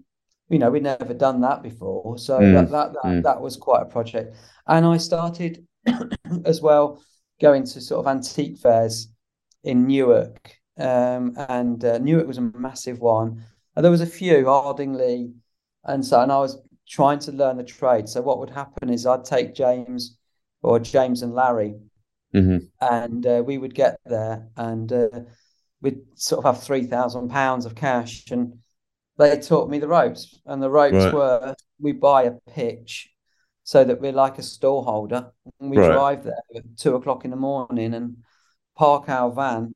you 0.50 0.60
know, 0.60 0.70
we'd 0.70 0.84
never 0.84 1.14
done 1.14 1.41
that 1.41 1.64
before. 1.64 2.18
So 2.18 2.39
mm. 2.39 2.54
that, 2.54 2.72
that, 2.72 2.94
that, 2.94 3.04
mm. 3.04 3.24
that 3.24 3.41
was 3.41 3.58
quite 3.58 3.82
a 3.82 3.86
project. 3.86 4.36
And 4.68 4.86
I 4.86 4.98
started 4.98 5.66
as 6.46 6.62
well 6.62 7.04
going 7.41 7.64
to 7.66 7.82
sort 7.82 8.06
of 8.06 8.10
antique 8.10 8.58
fairs 8.58 9.10
in 9.64 9.88
Newark. 9.88 10.56
Um, 10.78 11.36
and 11.50 11.84
uh, 11.84 11.98
Newark 12.00 12.28
was 12.28 12.38
a 12.38 12.52
massive 12.56 13.00
one. 13.00 13.44
And 13.76 13.84
there 13.84 13.91
was 13.91 14.02
a 14.02 14.06
few, 14.06 14.50
Ardingly. 14.50 15.34
And 15.84 16.06
so, 16.06 16.22
and 16.22 16.32
I 16.32 16.39
was 16.39 16.58
trying 16.88 17.20
to 17.20 17.32
learn 17.32 17.58
the 17.58 17.64
trade. 17.64 18.08
So 18.08 18.22
what 18.22 18.39
would 18.39 18.50
happen 18.50 18.89
is 18.89 19.06
I'd 19.06 19.26
take 19.26 19.56
James 19.56 20.18
or 20.62 20.80
James 20.80 21.22
and 21.22 21.34
Larry, 21.34 21.76
mm-hmm. 22.34 22.58
and 22.82 23.26
uh, 23.26 23.44
we 23.46 23.58
would 23.58 23.76
get 23.76 24.00
there 24.06 24.48
and 24.56 24.91
uh, 24.91 25.10
we'd 25.84 26.00
sort 26.16 26.44
of 26.44 26.56
have 26.56 26.64
three 26.64 26.86
thousand 26.86 27.30
pounds 27.30 27.66
of 27.66 27.76
cash, 27.76 28.32
and 28.32 28.58
they 29.18 29.38
taught 29.40 29.70
me 29.70 29.78
the 29.78 29.88
ropes. 29.88 30.40
And 30.46 30.64
the 30.64 30.70
ropes 30.70 30.96
right. 30.96 31.14
were 31.14 31.56
we 31.80 31.92
buy 31.92 32.24
a 32.24 32.32
pitch 32.50 33.10
so 33.64 33.84
that 33.84 34.02
we're 34.02 34.12
like 34.12 34.40
a 34.40 34.44
store 34.44 34.84
holder, 34.84 35.32
and 35.60 35.70
we 35.70 35.78
right. 35.78 35.92
drive 35.92 36.24
there 36.24 36.42
at 36.56 36.78
two 36.78 36.96
o'clock 36.96 37.26
in 37.26 37.32
the 37.32 37.38
morning 37.38 37.94
and 37.94 38.18
park 38.76 39.10
our 39.10 39.32
van 39.32 39.76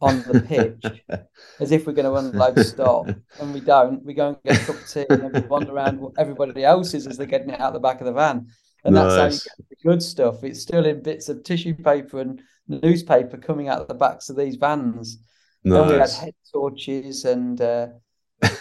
on 0.00 0.22
the 0.22 0.40
pitch 0.40 1.02
as 1.60 1.72
if 1.72 1.86
we're 1.86 1.92
going 1.92 2.04
to 2.04 2.14
unload 2.14 2.58
stock, 2.64 3.08
and 3.40 3.54
we 3.54 3.60
don't. 3.60 4.04
We 4.04 4.14
go 4.14 4.28
and 4.28 4.36
get 4.44 4.62
a 4.62 4.66
cup 4.66 4.76
of 4.76 4.88
tea 4.88 5.06
and 5.08 5.32
we 5.32 5.40
wander 5.40 5.72
around 5.72 5.98
what 5.98 6.12
everybody 6.18 6.62
else 6.62 6.94
is 6.94 7.06
as 7.06 7.16
they're 7.16 7.26
getting 7.26 7.50
it 7.50 7.60
out 7.60 7.72
the 7.72 7.80
back 7.80 8.00
of 8.00 8.06
the 8.06 8.12
van. 8.12 8.48
And 8.84 8.94
that's 8.94 9.14
how 9.14 9.24
you 9.24 9.30
get 9.30 9.68
the 9.70 9.88
good 9.88 10.02
stuff. 10.02 10.44
It's 10.44 10.60
still 10.60 10.84
in 10.84 11.02
bits 11.02 11.30
of 11.30 11.42
tissue 11.42 11.74
paper 11.74 12.20
and 12.20 12.42
newspaper 12.68 13.36
coming 13.36 13.68
out 13.68 13.80
of 13.80 13.88
the 13.88 13.94
backs 13.94 14.28
of 14.30 14.36
these 14.36 14.56
vans. 14.56 15.18
Nice. 15.64 15.80
And 15.80 15.90
we 15.90 15.98
had 15.98 16.10
head 16.10 16.34
torches 16.52 17.24
and 17.24 17.60
uh, 17.60 17.88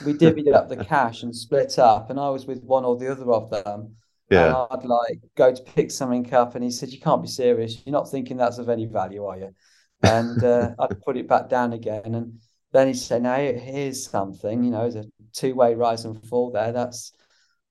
we 0.06 0.14
divvied 0.14 0.54
up 0.54 0.70
the 0.70 0.84
cash 0.84 1.24
and 1.24 1.36
split 1.36 1.78
up. 1.80 2.10
And 2.10 2.20
I 2.20 2.30
was 2.30 2.46
with 2.46 2.64
one 2.64 2.86
or 2.86 2.98
the 2.98 3.12
other 3.12 3.32
of 3.32 3.50
them. 3.50 3.96
Yeah. 4.30 4.48
And 4.48 4.56
I'd 4.72 4.86
like 4.86 5.20
go 5.36 5.54
to 5.54 5.62
pick 5.62 5.92
something 5.92 6.34
up, 6.34 6.56
and 6.56 6.64
he 6.64 6.72
said, 6.72 6.90
"You 6.90 7.00
can't 7.00 7.22
be 7.22 7.28
serious. 7.28 7.84
You're 7.86 7.94
not 7.94 8.10
thinking 8.10 8.38
that's 8.38 8.58
of 8.58 8.70
any 8.70 8.86
value, 8.86 9.26
are 9.26 9.38
you?" 9.38 9.54
And 10.02 10.44
uh, 10.44 10.72
I'd 10.80 11.02
put 11.02 11.18
it 11.18 11.28
back 11.28 11.50
down 11.50 11.74
again, 11.74 12.16
and 12.16 12.40
then 12.72 12.88
he 12.88 12.94
said, 12.94 13.24
"Now 13.24 13.36
here's 13.36 14.10
something. 14.10 14.64
You 14.64 14.72
know, 14.72 14.90
there's 14.90 15.06
a 15.06 15.10
two-way 15.34 15.76
rise 15.76 16.06
and 16.06 16.24
fall 16.26 16.52
there. 16.52 16.72
That's 16.72 17.14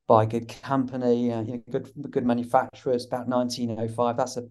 by 0.07 0.25
a 0.25 0.27
good 0.27 0.49
company, 0.63 1.33
uh, 1.33 1.43
you 1.43 1.53
know, 1.53 1.63
good 1.71 1.91
good 2.11 2.27
manufacturer. 2.27 2.93
It's 2.93 3.07
about 3.07 3.29
1905. 3.29 4.17
That's 4.17 4.37
a 4.37 4.45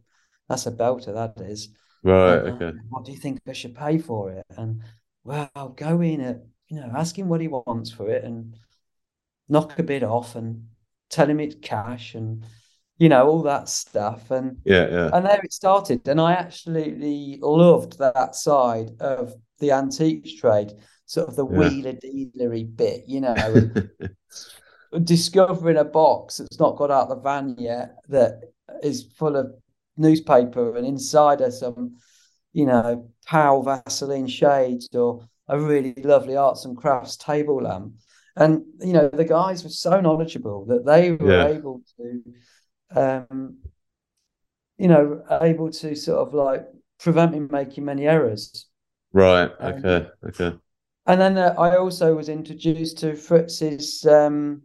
that's 0.52 0.68
a 0.68 0.72
belter. 0.72 1.14
That 1.14 1.42
is. 1.46 1.70
Right. 2.04 2.38
And, 2.38 2.62
uh, 2.62 2.66
okay. 2.66 2.78
what 2.90 3.06
do 3.06 3.12
you 3.12 3.18
think 3.18 3.42
I 3.48 3.54
should 3.54 3.76
pay 3.76 3.98
for 3.98 4.32
it? 4.32 4.46
And 4.58 4.82
well, 5.24 5.74
go 5.76 6.02
in 6.02 6.22
at 6.22 6.42
you 6.68 6.80
know, 6.80 6.92
ask 6.96 7.18
him 7.18 7.28
what 7.28 7.42
he 7.42 7.48
wants 7.48 7.92
for 7.92 8.10
it, 8.10 8.24
and 8.24 8.56
knock 9.50 9.78
a 9.80 9.84
bit 9.84 10.04
off, 10.04 10.36
and 10.36 10.68
tell 11.10 11.30
him 11.30 11.40
it's 11.40 11.56
cash, 11.62 12.16
and 12.16 12.46
you 12.98 13.10
know 13.10 13.28
all 13.28 13.44
that 13.44 13.70
stuff. 13.70 14.32
And 14.32 14.58
yeah, 14.64 14.90
yeah. 14.90 15.10
And 15.14 15.26
there 15.26 15.42
it 15.44 15.54
started, 15.54 16.08
and 16.08 16.20
I 16.20 16.34
absolutely 16.34 17.40
loved 17.42 18.00
that 18.00 18.36
side 18.36 18.92
of 19.00 19.34
the 19.60 19.72
antiques 19.72 20.34
trade, 20.34 20.72
sort 21.06 21.28
of 21.28 21.36
the 21.36 21.48
yeah. 21.48 21.58
wheeler 21.58 21.94
dealery 21.94 22.76
bit, 22.76 23.04
you 23.08 23.22
know. 23.22 23.72
discovering 25.06 25.78
a 25.78 25.86
box 25.86 26.38
that's 26.38 26.60
not 26.60 26.76
got 26.76 26.92
out 26.92 27.08
the 27.08 27.16
van 27.16 27.56
yet 27.58 27.96
that 28.10 28.42
is 28.84 29.04
full 29.18 29.38
of 29.38 29.54
newspaper 29.98 30.76
and 30.76 30.86
inside 30.86 31.42
are 31.42 31.52
some, 31.52 31.98
you 32.54 32.66
know, 32.66 33.10
Powell 33.26 33.64
Vaseline 33.64 34.28
shades 34.28 34.90
or 34.94 35.28
a 35.48 35.60
really 35.60 35.94
lovely 36.04 36.36
arts 36.36 36.66
and 36.66 36.78
crafts 36.78 37.18
table 37.18 37.62
lamp. 37.62 37.94
And 38.36 38.64
you 38.80 38.94
know, 38.94 39.10
the 39.10 39.26
guys 39.26 39.64
were 39.64 39.70
so 39.70 40.00
knowledgeable 40.00 40.66
that 40.66 40.86
they 40.86 41.12
were 41.12 41.32
yeah. 41.32 41.48
able 41.48 41.82
to 41.98 42.24
um 42.96 43.58
you 44.82 44.88
know, 44.88 45.22
able 45.42 45.70
to 45.70 45.96
sort 45.96 46.28
of 46.28 46.34
like 46.34 46.66
prevent 47.00 47.34
me 47.34 47.40
making 47.52 47.86
many 47.86 48.08
errors. 48.08 48.68
Right. 49.14 49.52
Okay. 49.62 49.96
Um, 49.96 50.08
okay. 50.26 50.58
and 51.06 51.22
then 51.22 51.38
uh, 51.38 51.54
I 51.58 51.78
also 51.78 52.16
was 52.16 52.30
introduced 52.30 52.98
to 53.00 53.16
Fritz's, 53.16 54.04
um, 54.08 54.64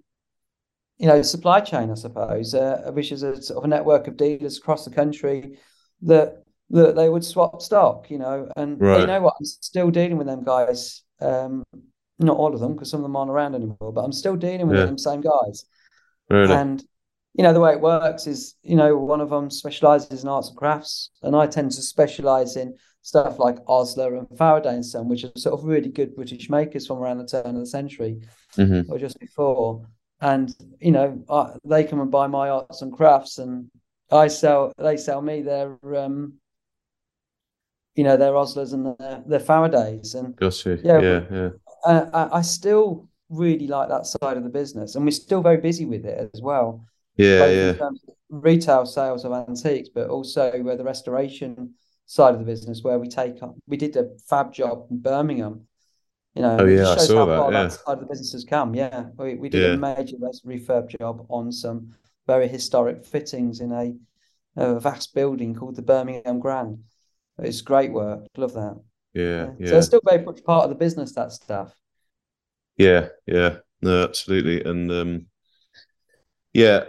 you 0.98 1.06
know, 1.06 1.22
supply 1.22 1.60
chain, 1.60 1.90
I 1.90 1.94
suppose, 1.94 2.54
uh, 2.54 2.90
which 2.94 3.12
is 3.12 3.22
a 3.22 3.40
sort 3.42 3.58
of 3.58 3.64
a 3.64 3.68
network 3.68 4.08
of 4.08 4.16
dealers 4.16 4.58
across 4.58 4.84
the 4.84 4.90
country 4.90 5.58
that 6.02 6.42
that 6.70 6.96
they 6.96 7.08
would 7.08 7.24
swap 7.24 7.62
stock, 7.62 8.10
you 8.10 8.18
know, 8.18 8.48
and 8.56 8.80
Right. 8.80 9.00
you 9.00 9.06
know 9.06 9.20
what, 9.20 9.34
I'm 9.38 9.44
still 9.44 9.90
dealing 9.90 10.16
with 10.18 10.26
them 10.26 10.42
guys. 10.44 11.02
Um, 11.20 11.62
not 12.18 12.36
all 12.36 12.54
of 12.54 12.60
them 12.60 12.74
because 12.74 12.90
some 12.90 13.00
of 13.00 13.04
them 13.04 13.16
aren't 13.16 13.30
around 13.30 13.54
anymore, 13.54 13.92
but 13.92 14.02
I'm 14.02 14.12
still 14.12 14.36
dealing 14.36 14.68
with 14.68 14.78
Yeah. 14.78 14.86
them 14.86 14.98
same 14.98 15.20
guys. 15.20 15.66
Really? 16.28 16.54
And 16.54 16.84
you 17.34 17.42
know, 17.42 17.52
the 17.52 17.60
way 17.60 17.72
it 17.72 17.80
works 17.82 18.26
is, 18.26 18.54
you 18.62 18.76
know, 18.76 18.96
one 18.96 19.20
of 19.20 19.28
them 19.28 19.50
specializes 19.50 20.22
in 20.22 20.28
arts 20.28 20.48
and 20.48 20.56
crafts, 20.56 21.10
and 21.22 21.36
I 21.36 21.46
tend 21.46 21.70
to 21.72 21.82
specialize 21.82 22.56
in 22.56 22.76
stuff 23.02 23.38
like 23.38 23.58
Osler 23.68 24.16
and 24.16 24.26
Faraday 24.38 24.74
and 24.74 24.84
Son, 24.86 25.06
which 25.08 25.24
are 25.24 25.32
sort 25.36 25.58
of 25.58 25.66
really 25.66 25.90
good 25.90 26.16
British 26.16 26.48
makers 26.48 26.86
from 26.86 26.98
around 26.98 27.18
the 27.18 27.26
turn 27.26 27.54
of 27.54 27.60
the 27.60 27.66
century 27.66 28.20
hmm 28.56 28.80
or 28.88 28.98
just 28.98 29.20
before. 29.20 29.86
And 30.20 30.54
you 30.80 30.92
know, 30.92 31.22
I, 31.28 31.52
they 31.64 31.84
come 31.84 32.00
and 32.00 32.10
buy 32.10 32.26
my 32.26 32.48
arts 32.48 32.82
and 32.82 32.92
crafts, 32.92 33.38
and 33.38 33.70
I 34.10 34.28
sell. 34.28 34.72
They 34.78 34.96
sell 34.96 35.20
me 35.20 35.42
their, 35.42 35.78
um, 35.96 36.34
you 37.94 38.04
know, 38.04 38.16
their 38.16 38.36
Oslers 38.36 38.72
and 38.72 38.96
their, 38.98 39.22
their 39.26 39.40
Faradays, 39.40 40.14
and. 40.14 40.34
Yeah, 40.84 41.00
Yeah, 41.00 41.20
yeah. 41.30 41.50
I, 41.84 42.38
I 42.38 42.42
still 42.42 43.08
really 43.28 43.66
like 43.66 43.88
that 43.88 44.06
side 44.06 44.36
of 44.36 44.44
the 44.44 44.50
business, 44.50 44.94
and 44.94 45.04
we're 45.04 45.10
still 45.10 45.42
very 45.42 45.58
busy 45.58 45.84
with 45.84 46.04
it 46.04 46.30
as 46.34 46.40
well 46.40 46.84
Yeah, 47.16 47.46
both 47.46 47.56
yeah. 47.56 47.70
in 47.70 47.78
terms 47.78 48.00
of 48.08 48.14
retail 48.30 48.86
sales 48.86 49.24
of 49.24 49.32
antiques, 49.32 49.88
but 49.88 50.08
also 50.08 50.50
where 50.62 50.76
the 50.76 50.84
restoration 50.84 51.74
side 52.06 52.34
of 52.34 52.40
the 52.40 52.46
business, 52.46 52.82
where 52.82 52.98
we 52.98 53.08
take 53.08 53.42
up, 53.42 53.54
we 53.66 53.76
did 53.76 53.96
a 53.96 54.08
fab 54.28 54.52
job 54.52 54.86
in 54.90 54.98
Birmingham. 54.98 55.66
You 56.36 56.42
know, 56.42 56.58
Oh, 56.58 56.66
yeah, 56.66 56.90
I 56.90 56.96
saw 56.96 57.24
how 57.24 57.26
that, 57.26 57.44
far 57.44 57.52
yeah. 57.52 57.70
that 57.70 57.72
side 57.72 57.94
of 57.94 58.00
the 58.00 58.06
business 58.06 58.32
has 58.32 58.44
come. 58.44 58.74
Yeah, 58.74 59.06
we, 59.18 59.36
we 59.36 59.48
did 59.48 59.64
Yeah. 59.64 59.76
a 59.76 59.78
major 59.78 60.16
refurb 60.18 60.90
job 61.00 61.26
on 61.30 61.50
some 61.52 61.94
very 62.26 62.48
historic 62.48 63.04
fittings 63.06 63.60
in 63.60 63.72
a, 63.72 63.94
a 64.56 64.80
vast 64.80 65.14
building 65.14 65.54
called 65.54 65.76
the 65.76 65.82
Birmingham 65.82 66.40
Grand. 66.40 66.84
It's 67.38 67.62
great 67.62 67.92
work. 67.92 68.26
Love 68.36 68.54
that. 68.54 68.80
Yeah, 69.14 69.52
So 69.64 69.78
yeah. 69.78 69.78
it's 69.78 69.88
still 69.88 70.02
very 70.08 70.24
much 70.24 70.44
part 70.44 70.64
of 70.64 70.70
the 70.70 70.76
business, 70.76 71.12
that 71.14 71.32
stuff. 71.32 71.76
Yeah, 72.76 73.08
yeah. 73.26 73.58
No, 73.82 74.04
absolutely. 74.04 74.62
And 74.64 74.90
um 74.90 75.26
yeah, 76.52 76.84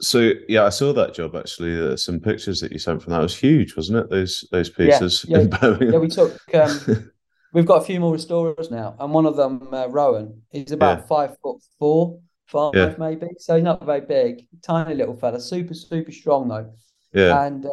so 0.00 0.32
yeah, 0.48 0.64
I 0.64 0.70
saw 0.70 0.92
that 0.94 1.14
job 1.14 1.36
actually. 1.36 1.80
Uh, 1.80 1.96
some 1.96 2.20
pictures 2.20 2.60
that 2.60 2.72
you 2.72 2.78
sent 2.78 3.02
from 3.02 3.12
that 3.12 3.20
It 3.20 3.22
was 3.24 3.36
huge, 3.38 3.76
wasn't 3.76 3.98
it? 4.00 4.10
Those 4.10 4.46
those 4.52 4.70
Yeah, 4.80 5.00
pieces 5.00 5.26
yeah, 5.26 5.44
in 5.44 5.48
Birmingham. 5.50 5.94
Yeah, 5.94 5.98
we 5.98 6.08
took 6.08 6.40
um, 6.54 6.86
We've 7.56 7.64
got 7.64 7.80
a 7.80 7.84
few 7.86 8.00
more 8.00 8.12
restorers 8.12 8.70
now, 8.70 8.94
and 9.00 9.14
one 9.14 9.24
of 9.24 9.34
them, 9.34 9.66
uh, 9.72 9.86
Rowan, 9.88 10.42
he's 10.50 10.72
about 10.72 10.98
Yeah. 10.98 11.06
five 11.06 11.38
foot 11.42 11.56
four, 11.78 12.20
five 12.44 12.74
Yeah. 12.74 12.94
maybe. 12.98 13.28
So 13.38 13.54
he's 13.54 13.64
not 13.64 13.82
very 13.82 14.02
big, 14.02 14.46
tiny 14.60 14.94
little 14.94 15.16
fella, 15.16 15.40
super, 15.40 15.72
super 15.72 16.12
strong 16.12 16.48
though. 16.48 16.74
Yeah. 17.14 17.46
And 17.46 17.64
uh, 17.64 17.70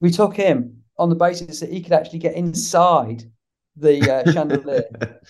we 0.00 0.12
took 0.12 0.36
him 0.36 0.84
on 0.96 1.08
the 1.08 1.16
basis 1.16 1.58
that 1.58 1.72
he 1.72 1.80
could 1.82 1.92
actually 1.92 2.20
get 2.20 2.36
inside 2.36 3.24
the 3.76 3.98
uh, 4.08 4.30
chandelier 4.30 4.84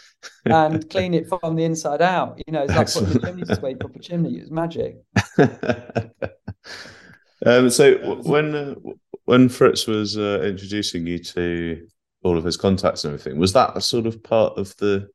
and 0.44 0.90
clean 0.90 1.14
it 1.14 1.26
from 1.26 1.56
the 1.56 1.64
inside 1.64 2.02
out. 2.02 2.38
You 2.46 2.52
know, 2.52 2.64
it's 2.64 2.74
like 2.74 2.92
putting 2.92 3.08
a 3.08 3.12
Excellent. 3.12 3.24
chimney 3.24 3.54
sweep 3.54 3.82
up 3.82 3.96
a 3.96 3.98
chimney. 3.98 4.36
It 4.36 4.40
was 4.42 4.50
magic. 4.50 4.98
um, 7.46 7.70
so 7.70 7.94
w- 7.96 8.22
when 8.30 8.54
uh, 8.54 8.74
when 9.24 9.48
Fritz 9.48 9.86
was 9.86 10.18
uh, 10.18 10.42
introducing 10.44 11.06
you 11.06 11.18
to 11.20 11.86
all 12.24 12.38
of 12.38 12.44
his 12.44 12.56
contacts 12.56 13.04
and 13.04 13.14
everything, 13.14 13.38
was 13.38 13.52
that 13.52 13.76
a 13.76 13.80
sort 13.80 14.06
of 14.06 14.22
part 14.22 14.58
of 14.58 14.74
the 14.78 15.08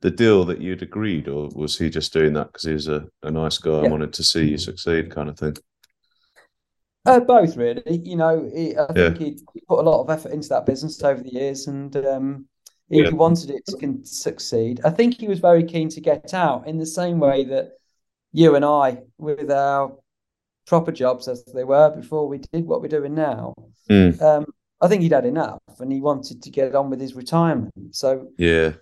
the 0.00 0.10
deal 0.10 0.44
that 0.44 0.60
you'd 0.60 0.82
agreed, 0.82 1.28
or 1.28 1.48
was 1.54 1.78
he 1.78 1.88
just 1.88 2.12
doing 2.12 2.34
that 2.34 2.48
because 2.48 2.64
he 2.64 2.72
was 2.72 2.88
a, 2.88 3.06
a 3.22 3.30
nice 3.30 3.56
guy 3.58 3.80
and 3.80 3.90
wanted 3.90 4.12
to 4.12 4.22
see 4.22 4.48
you 4.50 4.58
succeed, 4.58 5.10
kind 5.10 5.30
of 5.30 5.38
thing? 5.38 5.56
Uh, 7.06 7.20
both 7.20 7.56
really. 7.56 7.82
You 8.02 8.16
know, 8.16 8.50
he, 8.54 8.76
I 8.76 8.86
Yeah. 8.94 9.10
think 9.14 9.18
he 9.18 9.36
put 9.68 9.80
a 9.80 9.88
lot 9.88 10.00
of 10.02 10.10
effort 10.10 10.32
into 10.32 10.48
that 10.50 10.66
business 10.66 11.02
over 11.02 11.22
the 11.22 11.32
years, 11.32 11.66
and 11.66 11.94
um, 11.96 12.48
he 12.90 13.02
Yeah. 13.02 13.10
wanted 13.10 13.50
it 13.50 13.64
to 13.66 13.76
con- 13.76 14.04
succeed. 14.04 14.80
I 14.84 14.90
think 14.90 15.18
he 15.20 15.28
was 15.28 15.38
very 15.38 15.64
keen 15.64 15.88
to 15.90 16.00
get 16.00 16.34
out 16.34 16.66
in 16.66 16.78
the 16.78 16.86
same 16.86 17.18
way 17.18 17.44
that 17.44 17.72
you 18.32 18.56
and 18.56 18.64
I, 18.64 19.02
with 19.18 19.50
our 19.50 19.96
proper 20.66 20.92
jobs 20.92 21.28
as 21.28 21.44
they 21.44 21.64
were 21.64 21.90
before 21.90 22.28
we 22.28 22.38
did 22.38 22.66
what 22.66 22.82
we're 22.82 22.88
doing 22.88 23.14
now. 23.14 23.54
Mm, 23.90 24.20
Um, 24.20 24.46
I 24.80 24.88
think 24.88 25.02
he'd 25.02 25.12
had 25.12 25.26
enough, 25.26 25.60
and 25.80 25.92
he 25.92 26.00
wanted 26.00 26.42
to 26.42 26.50
get 26.50 26.74
on 26.74 26.90
with 26.90 27.00
his 27.00 27.14
retirement. 27.14 27.72
So 27.92 28.28
yeah, 28.38 28.72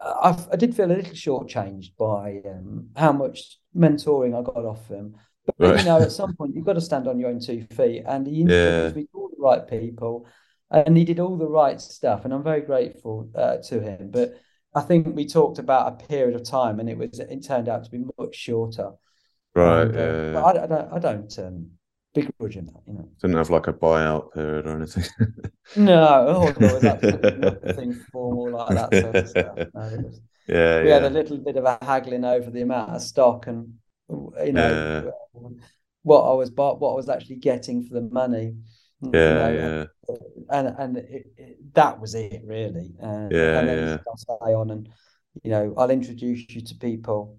I, 0.00 0.36
I 0.52 0.56
did 0.56 0.74
feel 0.74 0.86
a 0.86 0.94
little 0.94 1.12
shortchanged 1.14 1.96
by 1.96 2.40
um, 2.48 2.88
how 2.96 3.12
much 3.12 3.58
mentoring 3.76 4.38
I 4.38 4.42
got 4.42 4.64
off 4.64 4.88
him. 4.88 5.16
But 5.46 5.56
Right. 5.58 5.78
you 5.78 5.84
know, 5.84 6.02
at 6.02 6.12
some 6.12 6.34
point 6.36 6.54
you've 6.54 6.64
got 6.64 6.74
to 6.74 6.80
stand 6.80 7.06
on 7.06 7.18
your 7.18 7.30
own 7.30 7.40
two 7.40 7.64
feet, 7.72 8.02
and 8.06 8.26
he 8.26 8.34
Yeah. 8.34 8.42
introduced 8.42 8.96
me 8.96 9.02
to 9.04 9.08
all 9.14 9.28
the 9.30 9.42
right 9.42 9.66
people, 9.66 10.26
and 10.70 10.96
he 10.96 11.04
did 11.04 11.20
all 11.20 11.36
the 11.36 11.48
right 11.48 11.80
stuff, 11.80 12.24
and 12.24 12.32
I'm 12.34 12.42
very 12.42 12.60
grateful 12.62 13.30
uh, 13.34 13.58
to 13.58 13.80
him. 13.80 14.10
But 14.10 14.38
I 14.74 14.80
think 14.80 15.14
we 15.14 15.26
talked 15.26 15.58
about 15.58 16.02
a 16.02 16.06
period 16.06 16.34
of 16.34 16.42
time, 16.44 16.80
and 16.80 16.88
it 16.88 16.98
was 16.98 17.18
it 17.18 17.44
turned 17.44 17.68
out 17.68 17.84
to 17.84 17.90
be 17.90 18.04
much 18.18 18.34
shorter. 18.34 18.92
right. 19.54 19.86
And, 19.86 19.96
uh, 19.96 19.98
yeah, 19.98 20.32
but 20.32 20.56
I, 20.56 20.64
I 20.64 20.66
don't 20.66 20.92
I 20.94 20.98
don't 20.98 21.38
um, 21.38 21.70
him 22.22 22.66
that, 22.66 22.82
you 22.86 22.94
know. 22.94 23.08
Didn't 23.20 23.36
have 23.36 23.50
like 23.50 23.66
a 23.66 23.72
buyout 23.72 24.32
period 24.34 24.66
or 24.66 24.76
anything. 24.76 25.04
No, 25.76 26.26
oh, 26.28 26.84
absolutely 26.86 27.48
nothing 27.64 27.94
formal 28.12 28.50
like 28.52 28.74
that 28.74 28.94
sort 28.94 29.18
of 29.18 29.28
stuff. 29.28 29.58
No, 29.74 29.80
was, 30.02 30.20
yeah, 30.46 30.80
we 30.80 30.90
yeah, 30.90 30.90
had 30.90 31.04
a 31.04 31.10
little 31.10 31.38
bit 31.38 31.56
of 31.56 31.64
a 31.64 31.78
haggling 31.82 32.24
over 32.24 32.50
the 32.50 32.62
amount 32.62 32.92
of 32.92 33.02
stock 33.02 33.46
and 33.48 33.74
you 34.10 34.52
know 34.52 34.80
Yeah. 34.92 35.10
what 36.02 36.22
I 36.30 36.34
was 36.34 36.50
bought, 36.50 36.80
what 36.80 36.92
I 36.92 36.96
was 36.96 37.08
actually 37.08 37.36
getting 37.36 37.84
for 37.84 37.94
the 37.94 38.02
money. 38.02 38.56
you 39.00 39.12
yeah, 39.12 39.34
know, 39.34 39.58
yeah, 39.58 39.84
and 40.50 40.68
and 40.78 40.96
it, 40.98 41.26
it, 41.36 41.74
that 41.74 42.00
was 42.00 42.14
it 42.14 42.42
really. 42.44 42.94
And, 43.00 43.38
Yeah, 43.38 43.38
and 43.52 43.68
then 43.68 43.78
yeah. 43.88 43.98
I'll 44.08 44.16
stay 44.16 44.54
on 44.54 44.70
and 44.70 44.88
you 45.42 45.50
know 45.50 45.74
I'll 45.78 45.90
introduce 45.90 46.46
you 46.50 46.62
to 46.62 46.74
people. 46.76 47.38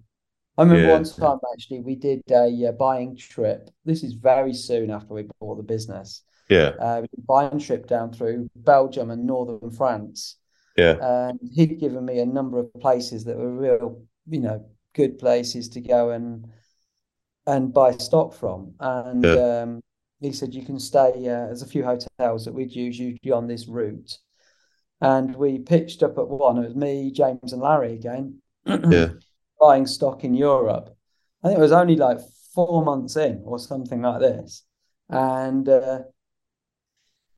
I 0.58 0.62
remember 0.62 0.86
Yeah. 0.86 0.88
one 0.88 1.04
time 1.04 1.38
actually 1.52 1.80
we 1.80 1.96
did 1.96 2.22
a 2.30 2.66
uh, 2.68 2.72
buying 2.72 3.16
trip. 3.16 3.70
This 3.84 4.02
is 4.02 4.14
very 4.14 4.54
soon 4.54 4.90
after 4.90 5.14
we 5.14 5.28
bought 5.40 5.56
the 5.56 5.62
business. 5.62 6.22
yeah, 6.48 6.76
Uh, 6.78 7.00
we 7.02 7.08
did 7.08 7.20
a 7.20 7.26
buying 7.26 7.58
trip 7.58 7.86
down 7.86 8.12
through 8.12 8.50
Belgium 8.56 9.10
and 9.10 9.26
northern 9.26 9.70
France 9.70 10.36
yeah, 10.76 11.00
and 11.00 11.40
he'd 11.54 11.80
given 11.80 12.04
me 12.04 12.20
a 12.20 12.26
number 12.26 12.58
of 12.58 12.72
places 12.74 13.24
that 13.24 13.36
were 13.36 13.52
real, 13.52 14.02
you 14.28 14.40
know, 14.40 14.64
good 14.94 15.18
places 15.18 15.68
to 15.70 15.80
go 15.80 16.10
and 16.10 16.46
and 17.46 17.72
buy 17.72 17.92
stock 17.92 18.34
from. 18.34 18.74
And 18.80 19.24
Yeah. 19.24 19.36
um, 19.36 19.80
he 20.20 20.32
said 20.32 20.54
you 20.54 20.64
can 20.64 20.78
stay. 20.80 21.10
Uh, 21.10 21.46
there's 21.46 21.62
a 21.62 21.66
few 21.66 21.84
hotels 21.84 22.44
that 22.44 22.54
we'd 22.54 22.74
use 22.74 22.98
usually 22.98 23.32
on 23.32 23.46
this 23.46 23.68
route, 23.68 24.18
and 25.00 25.36
we 25.36 25.58
pitched 25.60 26.02
up 26.02 26.18
at 26.18 26.28
one. 26.28 26.58
It 26.58 26.66
was 26.68 26.76
me, 26.76 27.10
James, 27.12 27.52
and 27.52 27.62
Larry 27.62 27.94
again, 27.94 28.40
yeah, 28.88 29.10
buying 29.60 29.86
stock 29.86 30.24
in 30.24 30.34
Europe. 30.34 30.96
I 31.42 31.48
think 31.48 31.58
it 31.58 31.62
was 31.62 31.72
only 31.72 31.96
like 31.96 32.18
four 32.54 32.84
months 32.84 33.16
in 33.16 33.42
or 33.44 33.58
something 33.58 34.02
like 34.02 34.20
this, 34.20 34.64
and. 35.08 35.68
Uh, 35.68 36.00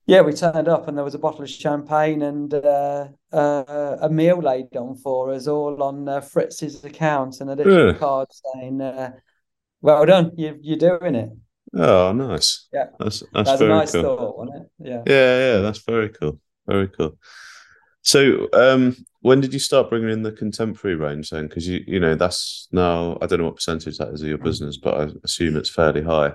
yeah, 0.06 0.22
we 0.22 0.32
turned 0.32 0.68
up 0.68 0.88
and 0.88 0.96
there 0.96 1.04
was 1.04 1.14
a 1.14 1.18
bottle 1.18 1.42
of 1.42 1.50
champagne 1.50 2.22
and 2.22 2.54
uh, 2.54 3.08
uh, 3.30 3.96
a 4.00 4.08
meal 4.08 4.38
laid 4.40 4.74
on 4.74 4.96
for 4.96 5.30
us, 5.34 5.46
all 5.46 5.82
on 5.82 6.08
uh, 6.08 6.22
Fritz's 6.22 6.82
account, 6.82 7.40
and 7.40 7.50
a 7.50 7.54
little 7.54 7.88
Yeah. 7.88 7.92
card 7.92 8.28
saying, 8.32 8.80
uh, 8.80 9.12
"Well 9.82 10.06
done, 10.06 10.32
you, 10.38 10.58
you're 10.62 10.78
doing 10.78 11.14
it." 11.14 11.30
Oh, 11.74 12.12
nice. 12.12 12.68
Yeah. 12.72 12.86
That's 12.98 13.20
that's 13.34 13.50
That's 13.50 13.60
a 13.60 13.66
very 13.66 13.78
nice 13.78 13.92
cool. 13.92 14.02
thought, 14.02 14.38
wasn't 14.38 14.56
it? 14.62 14.70
Yeah. 14.78 15.02
Yeah, 15.06 15.38
yeah, 15.38 15.58
that's 15.60 15.80
very 15.80 16.08
cool. 16.08 16.40
Very 16.66 16.88
cool. 16.88 17.18
So, 18.08 18.48
um, 18.54 18.96
when 19.20 19.42
did 19.42 19.52
you 19.52 19.58
start 19.58 19.90
bringing 19.90 20.08
in 20.08 20.22
the 20.22 20.32
contemporary 20.32 20.96
range 20.96 21.28
then? 21.28 21.46
Because 21.46 21.68
you, 21.68 21.84
you 21.86 22.00
know, 22.00 22.14
that's 22.14 22.66
now 22.72 23.18
I 23.20 23.26
don't 23.26 23.40
know 23.40 23.44
what 23.44 23.56
percentage 23.56 23.98
that 23.98 24.08
is 24.14 24.22
of 24.22 24.28
your 24.28 24.38
business, 24.38 24.78
but 24.78 24.94
I 24.98 25.12
assume 25.24 25.56
it's 25.56 25.68
fairly 25.68 26.00
high. 26.02 26.32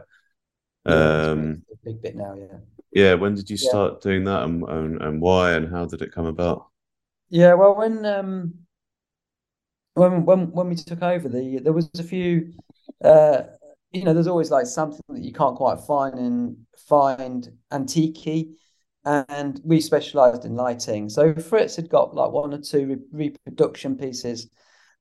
Yeah, 0.85 0.93
Um, 0.93 1.63
a 1.71 1.75
big 1.83 1.99
bit 2.03 2.15
now. 2.15 2.35
Yeah. 2.35 2.59
yeah. 2.91 3.15
When 3.15 3.33
did 3.33 3.49
you 3.49 3.57
Yeah. 3.57 3.69
start 3.69 4.01
doing 4.03 4.23
that, 4.25 4.43
and, 4.43 4.63
and 4.69 5.01
and 5.01 5.19
why, 5.19 5.53
and 5.53 5.67
how 5.67 5.85
did 5.85 6.03
it 6.03 6.13
come 6.13 6.27
about? 6.27 6.67
Yeah, 7.29 7.55
well, 7.55 7.75
when 7.75 8.05
um 8.05 8.53
when 9.95 10.25
when 10.25 10.51
when 10.51 10.69
we 10.69 10.75
took 10.75 11.01
over, 11.01 11.29
the 11.29 11.59
there 11.59 11.73
was 11.73 11.89
a 11.97 12.03
few 12.03 12.53
uh 13.03 13.43
you 13.91 14.03
know, 14.03 14.13
there's 14.13 14.27
always 14.27 14.49
like 14.49 14.65
something 14.65 15.01
that 15.09 15.23
you 15.23 15.31
can't 15.31 15.55
quite 15.55 15.79
find 15.81 16.17
and 16.17 16.57
find 16.75 17.51
antique 17.71 18.57
and 19.05 19.59
we 19.63 19.81
specialized 19.81 20.45
in 20.45 20.55
lighting. 20.55 21.09
So 21.09 21.33
Fritz 21.33 21.75
had 21.75 21.89
got 21.89 22.15
like 22.15 22.31
one 22.31 22.53
or 22.53 22.59
two 22.59 23.01
re 23.11 23.29
reproduction 23.29 23.97
pieces 23.97 24.49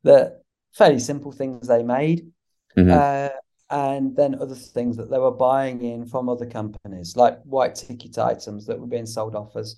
that 0.03 0.43
fairly 0.73 0.99
simple 0.99 1.33
things 1.33 1.69
they 1.69 1.83
made. 1.83 2.31
Mhm. 2.77 2.91
Uh, 2.91 3.31
and 3.71 4.15
then 4.17 4.35
other 4.35 4.55
things 4.55 4.97
that 4.97 5.11
they 5.11 5.19
were 5.19 5.31
buying 5.31 5.83
in 5.83 6.05
from 6.05 6.29
other 6.29 6.47
companies, 6.47 7.17
like 7.17 7.41
white 7.43 7.75
ticket 7.75 8.19
items 8.19 8.67
that 8.67 8.79
were 8.79 8.87
being 8.87 9.07
sold 9.07 9.35
off 9.35 9.57
as 9.57 9.77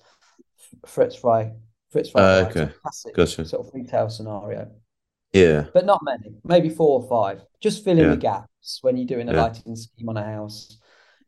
Fritz 0.87 1.15
Fry 1.17 1.53
Fritz 1.91 2.09
Uh, 2.09 2.45
Fragile, 2.45 2.63
okay. 2.63 2.73
classic 2.83 3.15
Gotcha. 3.15 3.45
sort 3.45 3.67
of 3.67 3.73
retail 3.73 4.09
scenario, 4.11 4.69
Yeah. 5.33 5.67
but 5.73 5.85
not 5.85 6.01
many, 6.03 6.35
maybe 6.43 6.69
four 6.69 7.01
or 7.01 7.09
five, 7.09 7.45
just 7.61 7.85
filling 7.85 8.05
Yeah. 8.05 8.11
the 8.11 8.17
gaps 8.17 8.79
when 8.83 8.97
you're 8.97 9.07
doing 9.07 9.29
a 9.29 9.33
Yeah. 9.33 9.43
lighting 9.43 9.77
scheme 9.77 10.09
on 10.09 10.17
a 10.17 10.25
house. 10.25 10.79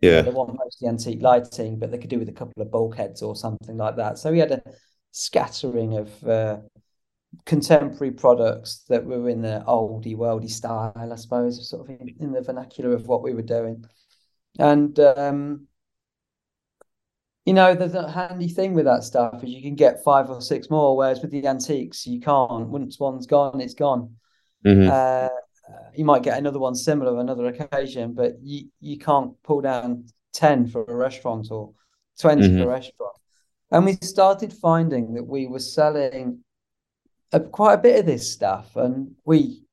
Yeah. 0.01 0.23
they 0.25 0.31
want 0.31 0.57
mostly 0.57 0.89
antique 0.89 1.23
lighting, 1.23 1.79
but 1.79 1.91
they 1.91 1.99
could 1.99 2.11
do 2.11 2.19
with 2.19 2.29
a 2.29 2.33
couple 2.33 2.63
of 2.63 2.71
bulkheads 2.71 3.23
or 3.23 3.37
something 3.37 3.77
like 3.77 3.97
that. 3.97 4.19
So 4.19 4.31
we 4.33 4.39
had 4.39 4.53
a 4.53 4.63
scattering 5.13 5.97
of 5.97 6.25
uh, 6.25 6.59
contemporary 7.45 8.13
products 8.13 8.85
that 8.89 9.05
were 9.05 9.29
in 9.29 9.43
the 9.43 9.63
oldie 9.67 10.17
worldy 10.17 10.51
style, 10.51 10.93
I 10.97 11.17
suppose, 11.17 11.69
sort 11.69 11.89
of 11.89 12.01
in, 12.01 12.15
in 12.21 12.33
the 12.33 12.43
vernacular 12.43 12.95
of 12.95 13.07
what 13.07 13.23
we 13.23 13.35
were 13.35 13.43
doing. 13.43 13.85
And 14.59 14.99
um, 15.01 15.69
you 17.45 17.55
know, 17.55 17.75
the, 17.75 17.87
the 17.87 18.11
handy 18.11 18.49
thing 18.49 18.75
with 18.75 18.87
that 18.87 19.05
stuff 19.05 19.43
is 19.45 19.51
you 19.51 19.63
can 19.63 19.77
get 19.77 20.03
five 20.03 20.29
or 20.31 20.41
six 20.41 20.69
more, 20.69 20.97
whereas 20.97 21.21
with 21.23 21.31
the 21.31 21.47
antiques 21.47 22.07
you 22.07 22.21
can't. 22.21 22.69
Once 22.69 22.99
one's 22.99 23.27
gone, 23.27 23.61
it's 23.61 23.75
gone. 23.75 24.17
hmm 24.65 24.89
Uh, 24.89 25.29
you 25.95 26.05
might 26.05 26.23
get 26.23 26.39
another 26.39 26.59
one 26.59 26.75
similar 26.75 27.19
another 27.21 27.47
occasion, 27.47 28.13
but 28.15 28.35
you 28.43 28.69
you 28.81 28.99
can't 28.99 29.33
pull 29.43 29.61
down 29.61 30.05
ten 30.33 30.67
for 30.67 30.85
a 30.85 30.95
restaurant 30.95 31.49
or 31.51 31.73
20 32.21 32.49
Mhm. 32.49 32.59
for 32.59 32.65
a 32.65 32.69
restaurant. 32.69 33.17
And 33.71 33.85
we 33.85 33.95
started 33.95 34.53
finding 34.53 35.15
that 35.15 35.25
we 35.25 35.47
were 35.47 35.59
selling 35.59 36.45
a, 37.33 37.41
quite 37.41 37.75
a 37.75 37.79
bit 37.79 38.01
of 38.01 38.07
this 38.07 38.31
stuff, 38.31 38.77
and 38.77 39.17
we 39.25 39.65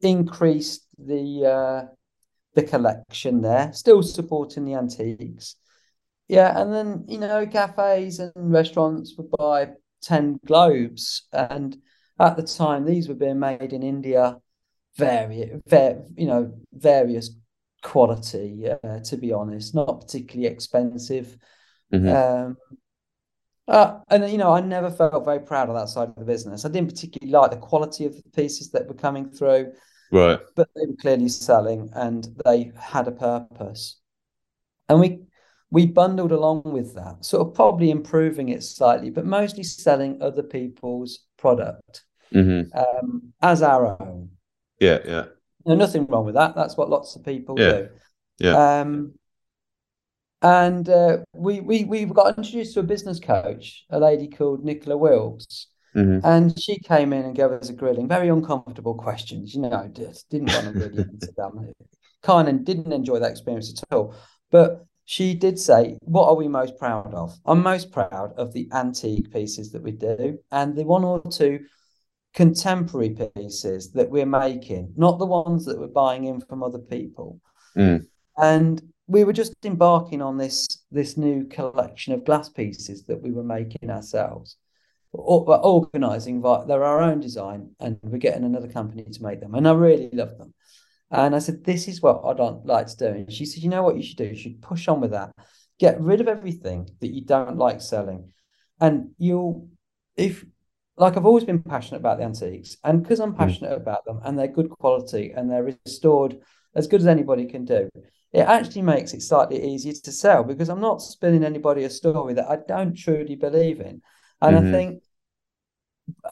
increased 0.00 0.86
the 0.98 1.46
uh, 1.46 1.86
the 2.54 2.62
collection 2.62 3.42
there, 3.42 3.72
still 3.72 4.02
supporting 4.02 4.64
the 4.64 4.74
antiques. 4.74 5.56
Yeah, 6.28 6.60
and 6.60 6.72
then 6.72 7.04
you 7.08 7.18
know, 7.18 7.46
cafes 7.46 8.18
and 8.20 8.32
restaurants 8.36 9.16
would 9.16 9.30
buy 9.30 9.70
10 10.02 10.40
globes, 10.46 11.26
and 11.32 11.76
at 12.18 12.36
the 12.36 12.42
time 12.42 12.84
these 12.84 13.08
were 13.08 13.14
being 13.14 13.38
made 13.38 13.72
in 13.72 13.82
India, 13.82 14.40
very, 15.00 15.60
you 16.16 16.26
know, 16.26 16.52
various 16.72 17.30
quality, 17.82 18.68
uh, 18.68 19.00
to 19.00 19.16
be 19.16 19.32
honest, 19.32 19.74
not 19.74 20.00
particularly 20.02 20.46
expensive. 20.52 21.36
hmm 21.92 22.06
Um, 22.06 22.56
uh, 23.68 24.00
and 24.08 24.28
you 24.30 24.38
know, 24.38 24.52
I 24.52 24.60
never 24.60 24.90
felt 24.90 25.24
very 25.24 25.40
proud 25.40 25.68
of 25.68 25.76
that 25.76 25.88
side 25.88 26.08
of 26.08 26.16
the 26.16 26.24
business. 26.24 26.64
I 26.64 26.68
didn't 26.68 26.90
particularly 26.90 27.32
like 27.32 27.50
the 27.52 27.56
quality 27.56 28.04
of 28.04 28.16
the 28.16 28.28
pieces 28.30 28.70
that 28.72 28.88
were 28.88 28.94
coming 28.94 29.30
through, 29.30 29.72
Right. 30.10 30.40
but 30.56 30.68
they 30.74 30.86
were 30.86 30.96
clearly 31.00 31.28
selling 31.28 31.90
and 31.94 32.26
they 32.44 32.72
had 32.78 33.08
a 33.08 33.12
purpose. 33.12 34.00
And 34.88 35.00
we 35.00 35.22
we 35.70 35.86
bundled 35.86 36.32
along 36.32 36.62
with 36.64 36.94
that, 36.96 37.24
sort 37.24 37.46
of 37.46 37.54
probably 37.54 37.90
improving 37.90 38.50
it 38.50 38.62
slightly, 38.64 39.10
but 39.10 39.26
mostly 39.26 39.62
selling 39.64 40.22
other 40.22 40.42
people's 40.42 41.20
product 41.38 42.04
hmm 42.32 42.72
um, 42.74 43.32
as 43.42 43.62
our 43.62 44.00
own. 44.02 44.30
Yeah. 44.80 44.98
Yeah. 45.04 45.24
No, 45.66 45.74
nothing 45.74 46.06
wrong 46.06 46.24
with 46.24 46.34
that. 46.34 46.54
That's 46.54 46.76
what 46.76 46.88
lots 46.90 47.16
of 47.16 47.24
people 47.24 47.56
Yeah. 47.58 47.72
do. 47.72 47.88
Yeah. 48.38 48.80
Um, 48.80 49.12
and 50.42 50.88
uh, 50.88 51.18
we 51.34 51.60
we 51.60 51.84
we 51.84 52.04
got 52.06 52.38
introduced 52.38 52.74
to 52.74 52.80
a 52.80 52.84
business 52.84 53.20
coach, 53.20 53.84
a 53.90 53.98
lady 53.98 54.28
called 54.28 54.64
Nicola 54.64 54.96
Wills, 54.96 55.66
hmm 55.94 56.20
and 56.24 56.58
she 56.58 56.78
came 56.78 57.12
in 57.12 57.24
and 57.24 57.34
gave 57.34 57.50
us 57.50 57.68
a 57.68 57.72
grilling, 57.74 58.08
very 58.08 58.28
uncomfortable 58.28 58.94
questions. 58.94 59.54
You 59.54 59.62
know, 59.62 59.90
just 59.92 60.28
didn't 60.30 60.52
want 60.52 60.66
to 60.66 60.72
really 60.72 61.02
answer 61.12 61.32
them. 61.36 61.72
Kind 62.22 62.48
of 62.48 62.64
didn't 62.64 62.92
enjoy 62.92 63.18
that 63.18 63.30
experience 63.30 63.82
at 63.82 63.96
all. 63.96 64.14
But 64.50 64.84
she 65.04 65.34
did 65.34 65.58
say, 65.58 65.98
"What 66.02 66.28
are 66.28 66.34
we 66.36 66.48
most 66.48 66.78
proud 66.78 67.12
of?" 67.14 67.38
I'm 67.44 67.62
most 67.62 67.90
proud 67.92 68.32
of 68.36 68.52
the 68.52 68.68
antique 68.72 69.32
pieces 69.32 69.72
that 69.72 69.82
we 69.82 69.92
do, 69.92 70.38
and 70.50 70.74
the 70.76 70.84
one 70.84 71.04
or 71.04 71.20
two 71.30 71.60
contemporary 72.32 73.16
pieces 73.34 73.92
that 73.92 74.10
we're 74.10 74.26
making, 74.26 74.92
not 74.96 75.18
the 75.18 75.26
ones 75.26 75.64
that 75.64 75.78
we're 75.78 75.86
buying 75.86 76.24
in 76.24 76.40
from 76.40 76.62
other 76.62 76.78
people. 76.78 77.40
Mm. 77.76 78.06
And 78.36 78.82
we 79.06 79.24
were 79.24 79.32
just 79.32 79.54
embarking 79.64 80.22
on 80.22 80.38
this 80.38 80.66
this 80.92 81.16
new 81.16 81.44
collection 81.46 82.12
of 82.12 82.24
glass 82.24 82.48
pieces 82.48 83.04
that 83.04 83.20
we 83.20 83.32
were 83.32 83.44
making 83.44 83.90
ourselves, 83.90 84.56
or, 85.12 85.48
or 85.48 85.58
organizing. 85.58 86.40
vi- 86.40 86.64
They're 86.66 86.84
our 86.84 87.02
own 87.02 87.20
design, 87.20 87.70
and 87.80 87.98
we're 88.02 88.18
getting 88.18 88.44
another 88.44 88.68
company 88.68 89.02
to 89.02 89.22
make 89.22 89.40
them. 89.40 89.54
And 89.54 89.66
I 89.66 89.72
really 89.72 90.10
love 90.12 90.38
them. 90.38 90.54
And 91.10 91.34
I 91.34 91.40
said, 91.40 91.64
"This 91.64 91.88
is 91.88 92.00
what 92.00 92.22
I'd 92.24 92.64
like 92.64 92.86
to 92.86 92.96
do." 92.96 93.06
And 93.06 93.32
she 93.32 93.44
said, 93.44 93.62
"You 93.64 93.68
know 93.68 93.82
what 93.82 93.96
you 93.96 94.02
should 94.02 94.16
do? 94.16 94.26
You 94.26 94.36
should 94.36 94.62
push 94.62 94.86
on 94.86 95.00
with 95.00 95.10
that. 95.10 95.32
Get 95.78 96.00
rid 96.00 96.20
of 96.20 96.28
everything 96.28 96.88
that 97.00 97.12
you 97.12 97.22
don't 97.22 97.56
like 97.56 97.80
selling, 97.80 98.32
and 98.80 99.10
you'll 99.18 99.68
if." 100.16 100.44
Like 101.00 101.16
I've 101.16 101.24
always 101.24 101.44
been 101.44 101.62
passionate 101.62 102.00
about 102.00 102.18
the 102.18 102.24
antiques, 102.24 102.76
and 102.84 103.02
because 103.02 103.20
I'm 103.20 103.34
passionate 103.34 103.72
about 103.72 104.04
them, 104.04 104.20
and 104.22 104.38
they're 104.38 104.46
good 104.46 104.68
quality, 104.68 105.32
and 105.34 105.50
they're 105.50 105.64
restored 105.64 106.38
as 106.74 106.86
good 106.86 107.00
as 107.00 107.06
anybody 107.06 107.46
can 107.46 107.64
do, 107.64 107.88
it 108.32 108.40
actually 108.40 108.82
makes 108.82 109.14
it 109.14 109.22
slightly 109.22 109.64
easier 109.72 109.94
to 109.94 110.12
sell 110.12 110.44
because 110.44 110.68
I'm 110.68 110.82
not 110.82 111.00
spinning 111.00 111.42
anybody 111.42 111.84
a 111.84 111.90
story 111.90 112.34
that 112.34 112.50
I 112.50 112.56
don't 112.68 112.94
truly 112.94 113.34
believe 113.34 113.80
in. 113.80 114.02
And 114.42 114.56
Mhm. 114.56 114.68
I 114.68 114.72
think, 114.72 115.02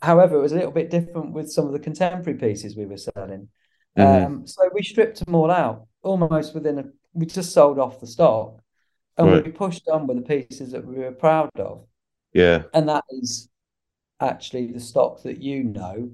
however, 0.02 0.36
it 0.36 0.42
was 0.42 0.52
a 0.52 0.56
little 0.56 0.70
bit 0.70 0.90
different 0.90 1.32
with 1.32 1.50
some 1.50 1.66
of 1.66 1.72
the 1.72 1.80
contemporary 1.80 2.38
pieces 2.38 2.76
we 2.76 2.84
were 2.84 2.98
selling. 2.98 3.48
Mhm. 3.96 4.26
Um, 4.26 4.46
so 4.46 4.68
we 4.74 4.82
stripped 4.82 5.24
them 5.24 5.34
all 5.34 5.50
out 5.50 5.86
almost 6.02 6.54
within 6.54 6.78
a, 6.78 6.84
we 7.14 7.24
just 7.24 7.52
sold 7.52 7.78
off 7.78 8.00
the 8.00 8.06
stock 8.06 8.60
and 9.16 9.28
Right. 9.28 9.44
we 9.46 9.50
pushed 9.50 9.88
on 9.88 10.06
with 10.06 10.18
the 10.18 10.22
pieces 10.22 10.72
that 10.72 10.86
we 10.86 10.98
were 10.98 11.10
proud 11.12 11.50
of. 11.56 11.86
Yeah. 12.34 12.64
And 12.74 12.86
that 12.90 13.04
is 13.10 13.48
actually 14.20 14.72
the 14.72 14.80
stock 14.80 15.22
that 15.22 15.40
you 15.40 15.64
know 15.64 16.10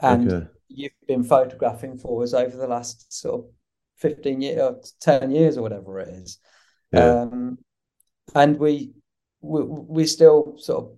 and 0.00 0.30
Okay. 0.30 0.46
you've 0.68 0.92
been 1.06 1.24
photographing 1.24 1.96
for 1.98 2.22
us 2.22 2.34
over 2.34 2.56
the 2.56 2.66
last 2.66 3.12
sort 3.12 3.44
of 3.44 3.50
15 3.96 4.42
years 4.42 4.58
or 4.60 4.80
10 5.00 5.30
years 5.30 5.56
or 5.56 5.62
whatever 5.62 6.00
it 6.00 6.08
is. 6.08 6.38
Yeah. 6.92 7.22
Um, 7.22 7.58
and 8.34 8.58
we, 8.58 8.92
we 9.40 9.62
we 9.62 10.06
still 10.06 10.56
sort 10.58 10.84
of 10.84 10.90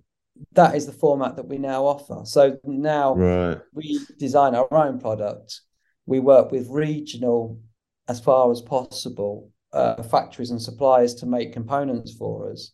that 0.52 0.74
is 0.74 0.86
the 0.86 0.92
format 0.92 1.36
that 1.36 1.46
we 1.48 1.58
now 1.58 1.84
offer. 1.84 2.22
So 2.24 2.58
now 2.64 3.14
Right. 3.14 3.60
we 3.72 4.00
design 4.18 4.54
our 4.54 4.72
own 4.72 4.98
product. 5.00 5.60
We 6.06 6.20
work 6.20 6.50
with 6.50 6.68
regional, 6.70 7.60
as 8.08 8.20
far 8.20 8.50
as 8.50 8.62
possible, 8.62 9.50
uh, 9.72 10.02
factories 10.02 10.50
and 10.50 10.62
suppliers 10.62 11.14
to 11.16 11.26
make 11.26 11.52
components 11.52 12.14
for 12.14 12.50
us, 12.50 12.72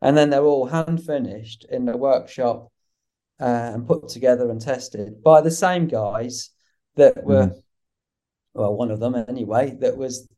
and 0.00 0.16
then 0.16 0.30
they're 0.30 0.44
all 0.44 0.66
hand 0.66 1.04
finished 1.04 1.66
in 1.70 1.84
the 1.84 1.96
workshop 1.96 2.72
uh, 3.40 3.72
and 3.74 3.86
put 3.86 4.08
together 4.08 4.50
and 4.50 4.60
tested 4.60 5.22
by 5.22 5.40
the 5.40 5.50
same 5.50 5.86
guys 5.86 6.50
that 6.96 7.24
were, 7.24 7.54
well, 8.54 8.74
one 8.74 8.90
of 8.90 9.00
them 9.00 9.14
anyway, 9.28 9.76
that 9.80 9.96
was 9.96 10.28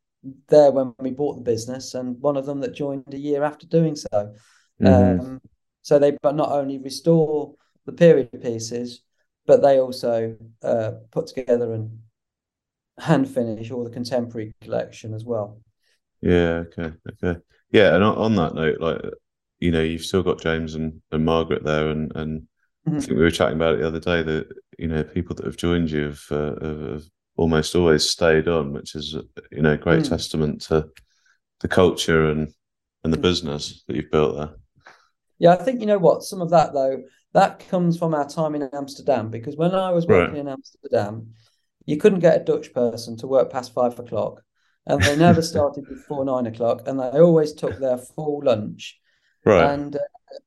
there 0.48 0.70
when 0.70 0.94
we 1.00 1.10
bought 1.10 1.36
the 1.36 1.42
business, 1.42 1.94
and 1.94 2.20
one 2.20 2.36
of 2.36 2.46
them 2.46 2.60
that 2.60 2.74
joined 2.74 3.12
a 3.12 3.18
year 3.18 3.42
after 3.42 3.66
doing 3.66 3.96
so. 3.96 4.34
Mhm. 4.80 5.20
Um, 5.20 5.40
so 5.82 5.98
they 5.98 6.16
but 6.22 6.36
not 6.36 6.52
only 6.52 6.78
restore 6.78 7.56
the 7.86 7.92
period 7.92 8.40
pieces, 8.40 9.02
but 9.46 9.62
they 9.62 9.80
also 9.80 10.36
uh, 10.62 10.92
put 11.10 11.26
together 11.26 11.72
and 11.72 11.98
hand 12.98 13.28
finish 13.28 13.70
all 13.70 13.82
the 13.82 13.90
contemporary 13.90 14.54
collection 14.60 15.12
as 15.12 15.24
well. 15.24 15.60
Yeah, 16.20 16.64
okay, 16.66 16.92
okay. 17.10 17.40
Yeah, 17.72 17.96
and 17.96 18.04
on, 18.04 18.16
on 18.16 18.36
that 18.36 18.54
note, 18.54 18.80
like 18.80 19.00
you 19.58 19.70
know, 19.72 19.82
you've 19.82 20.04
still 20.04 20.22
got 20.22 20.40
James 20.40 20.74
and, 20.74 21.02
and 21.10 21.24
Margaret 21.24 21.64
there, 21.64 21.88
and 21.88 22.12
and 22.14 22.46
I 22.86 22.90
Mhm. 22.90 23.00
think 23.00 23.16
we 23.16 23.24
were 23.24 23.30
chatting 23.30 23.56
about 23.56 23.74
it 23.76 23.78
the 23.80 23.86
other 23.88 24.00
day 24.00 24.22
that 24.22 24.48
you 24.78 24.88
know 24.88 25.02
people 25.04 25.34
that 25.36 25.46
have 25.46 25.56
joined 25.56 25.90
you 25.90 26.04
have, 26.06 26.22
uh, 26.30 26.54
have, 26.66 26.80
have 26.92 27.04
almost 27.36 27.74
always 27.74 28.08
stayed 28.08 28.48
on, 28.48 28.72
which 28.72 28.94
is 28.94 29.14
you 29.50 29.62
know 29.62 29.72
a 29.72 29.78
great 29.78 30.04
Mm. 30.04 30.04
testament 30.04 30.62
to 30.62 30.88
the 31.60 31.68
culture 31.68 32.30
and 32.30 32.52
and 33.04 33.12
the 33.12 33.16
Mm. 33.16 33.22
business 33.22 33.84
that 33.88 33.96
you've 33.96 34.10
built 34.10 34.36
there. 34.36 34.54
Yeah, 35.38 35.52
I 35.52 35.56
think 35.56 35.80
you 35.80 35.86
know 35.86 35.98
what, 35.98 36.22
some 36.22 36.40
of 36.40 36.50
that 36.50 36.72
though, 36.72 37.02
that 37.32 37.58
comes 37.68 37.98
from 37.98 38.14
our 38.14 38.28
time 38.28 38.54
in 38.54 38.62
Amsterdam 38.72 39.30
because 39.30 39.56
when 39.56 39.74
I 39.74 39.90
was 39.90 40.06
working 40.06 40.36
Right. 40.36 40.38
in 40.38 40.48
Amsterdam, 40.48 41.34
you 41.86 41.96
couldn't 41.96 42.20
get 42.20 42.40
a 42.40 42.44
Dutch 42.44 42.72
person 42.72 43.16
to 43.18 43.26
work 43.26 43.50
past 43.50 43.72
five 43.74 43.98
o'clock, 43.98 44.42
and 44.86 45.04
they 45.04 45.16
never 45.16 45.42
started 45.42 45.88
before 45.88 46.24
nine 46.24 46.46
o'clock, 46.46 46.82
and 46.86 47.00
they 47.00 47.20
always 47.20 47.52
took 47.52 47.80
their 47.80 47.98
full 47.98 48.42
lunch. 48.44 49.00
Right. 49.44 49.72
And 49.72 49.96
uh, 49.96 50.00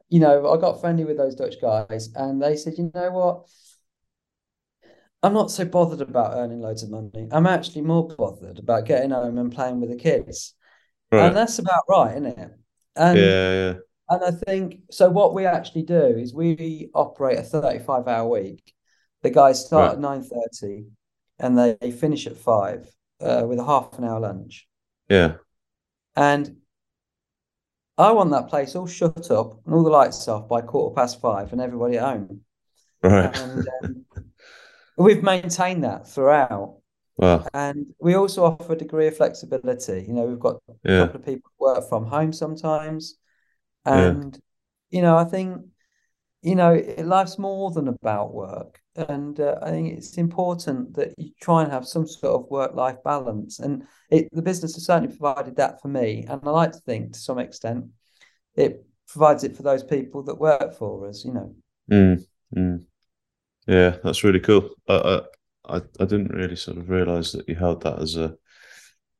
you 0.09 0.19
know, 0.19 0.51
I 0.51 0.57
got 0.57 0.81
friendly 0.81 1.05
with 1.05 1.17
those 1.17 1.35
Dutch 1.35 1.55
guys, 1.61 2.09
and 2.15 2.41
they 2.41 2.55
said, 2.55 2.73
you 2.77 2.91
know 2.93 3.11
what? 3.11 3.47
I'm 5.23 5.33
not 5.33 5.49
so 5.49 5.65
bothered 5.65 6.01
about 6.01 6.35
earning 6.35 6.61
loads 6.61 6.83
of 6.83 6.91
money. 6.91 7.27
I'm 7.31 7.47
actually 7.47 7.81
more 7.81 8.07
bothered 8.07 8.59
about 8.59 8.85
getting 8.85 9.09
home 9.09 9.37
and 9.37 9.51
playing 9.51 9.81
with 9.81 9.89
the 9.89 9.95
kids. 9.95 10.53
Right. 11.11 11.27
And 11.27 11.35
that's 11.35 11.57
about 11.59 11.83
right, 11.89 12.11
isn't 12.11 12.25
it? 12.27 12.51
And 12.95 13.17
Yeah, 13.19 13.51
yeah. 13.51 13.73
and 14.09 14.23
I 14.23 14.31
think 14.31 14.81
so. 14.91 15.09
What 15.09 15.33
we 15.33 15.45
actually 15.45 15.83
do 15.83 16.03
is 16.03 16.33
we 16.33 16.89
operate 16.93 17.39
a 17.39 17.43
35 17.43 18.07
hour 18.07 18.29
week. 18.29 18.73
The 19.23 19.31
guys 19.31 19.65
start 19.65 19.89
Right. 19.89 19.93
at 19.93 19.99
9:30 19.99 20.85
and 21.39 21.57
they 21.57 21.91
finish 21.91 22.27
at 22.27 22.37
five 22.37 22.87
uh, 23.19 23.45
with 23.47 23.59
a 23.59 23.65
half 23.65 23.97
an 23.97 24.03
hour 24.03 24.19
lunch. 24.19 24.67
Yeah. 25.09 25.37
And 26.15 26.57
I 27.97 28.11
want 28.11 28.31
that 28.31 28.49
place 28.49 28.75
all 28.75 28.87
shut 28.87 29.31
up 29.31 29.61
and 29.65 29.73
all 29.73 29.83
the 29.83 29.89
lights 29.89 30.27
off 30.27 30.49
by 30.49 30.61
quarter 30.61 30.93
past 30.93 31.21
five 31.21 31.51
and 31.53 31.61
everybody 31.61 31.97
at 31.97 32.03
home. 32.03 32.41
Right. 33.01 33.37
And 33.37 33.67
um, 33.83 34.05
we've 34.97 35.23
maintained 35.23 35.83
that 35.83 36.07
throughout. 36.07 36.79
Wow. 37.17 37.47
And 37.53 37.93
we 37.99 38.15
also 38.15 38.43
offer 38.43 38.73
a 38.73 38.77
degree 38.77 39.07
of 39.07 39.15
flexibility. 39.15 40.03
You 40.05 40.13
know, 40.13 40.25
we've 40.25 40.39
got 40.39 40.61
a 40.83 41.05
couple 41.05 41.21
of 41.21 41.25
people 41.25 41.51
work 41.57 41.87
from 41.87 42.05
home 42.05 42.33
sometimes. 42.33 43.17
Yeah. 43.85 44.07
And, 44.07 44.39
you 44.89 45.01
know, 45.01 45.15
I 45.15 45.23
think, 45.23 45.61
you 46.45 46.55
know, 46.55 46.79
life's 46.99 47.39
more 47.39 47.71
than 47.71 47.87
about 47.87 48.33
work. 48.33 48.79
And 48.95 49.39
uh, 49.39 49.55
I 49.63 49.71
think 49.71 49.97
it's 49.97 50.17
important 50.17 50.93
that 50.95 51.15
you 51.17 51.31
try 51.41 51.63
and 51.63 51.71
have 51.71 51.87
some 51.87 52.05
sort 52.07 52.43
of 52.43 52.51
work-life 52.51 52.97
balance. 53.03 53.59
And 53.59 53.83
it, 54.11 54.29
the 54.31 54.43
business 54.43 54.75
has 54.75 54.85
certainly 54.85 55.15
provided 55.15 55.55
that 55.55 55.81
for 55.81 55.87
me. 55.87 56.25
And 56.29 56.39
I 56.43 56.49
like 56.51 56.71
to 56.73 56.79
think 56.79 57.13
to 57.13 57.19
some 57.19 57.39
extent 57.39 57.85
it 58.55 58.85
provides 59.07 59.43
it 59.43 59.57
for 59.57 59.63
those 59.63 59.83
people 59.83 60.21
that 60.23 60.39
work 60.39 60.77
for 60.77 61.09
us, 61.09 61.25
you 61.25 61.33
know. 61.33 61.55
Mm, 61.91 62.23
mm. 62.55 62.85
Yeah, 63.67 63.97
that's 64.03 64.23
really 64.23 64.39
cool. 64.39 64.69
I, 64.87 64.93
I, 64.93 65.77
I 65.77 65.81
I 65.99 66.05
didn't 66.05 66.31
really 66.31 66.55
sort 66.55 66.77
of 66.77 66.89
realize 66.89 67.31
that 67.31 67.49
you 67.49 67.55
held 67.55 67.81
that 67.81 67.99
as 67.99 68.17
a 68.17 68.35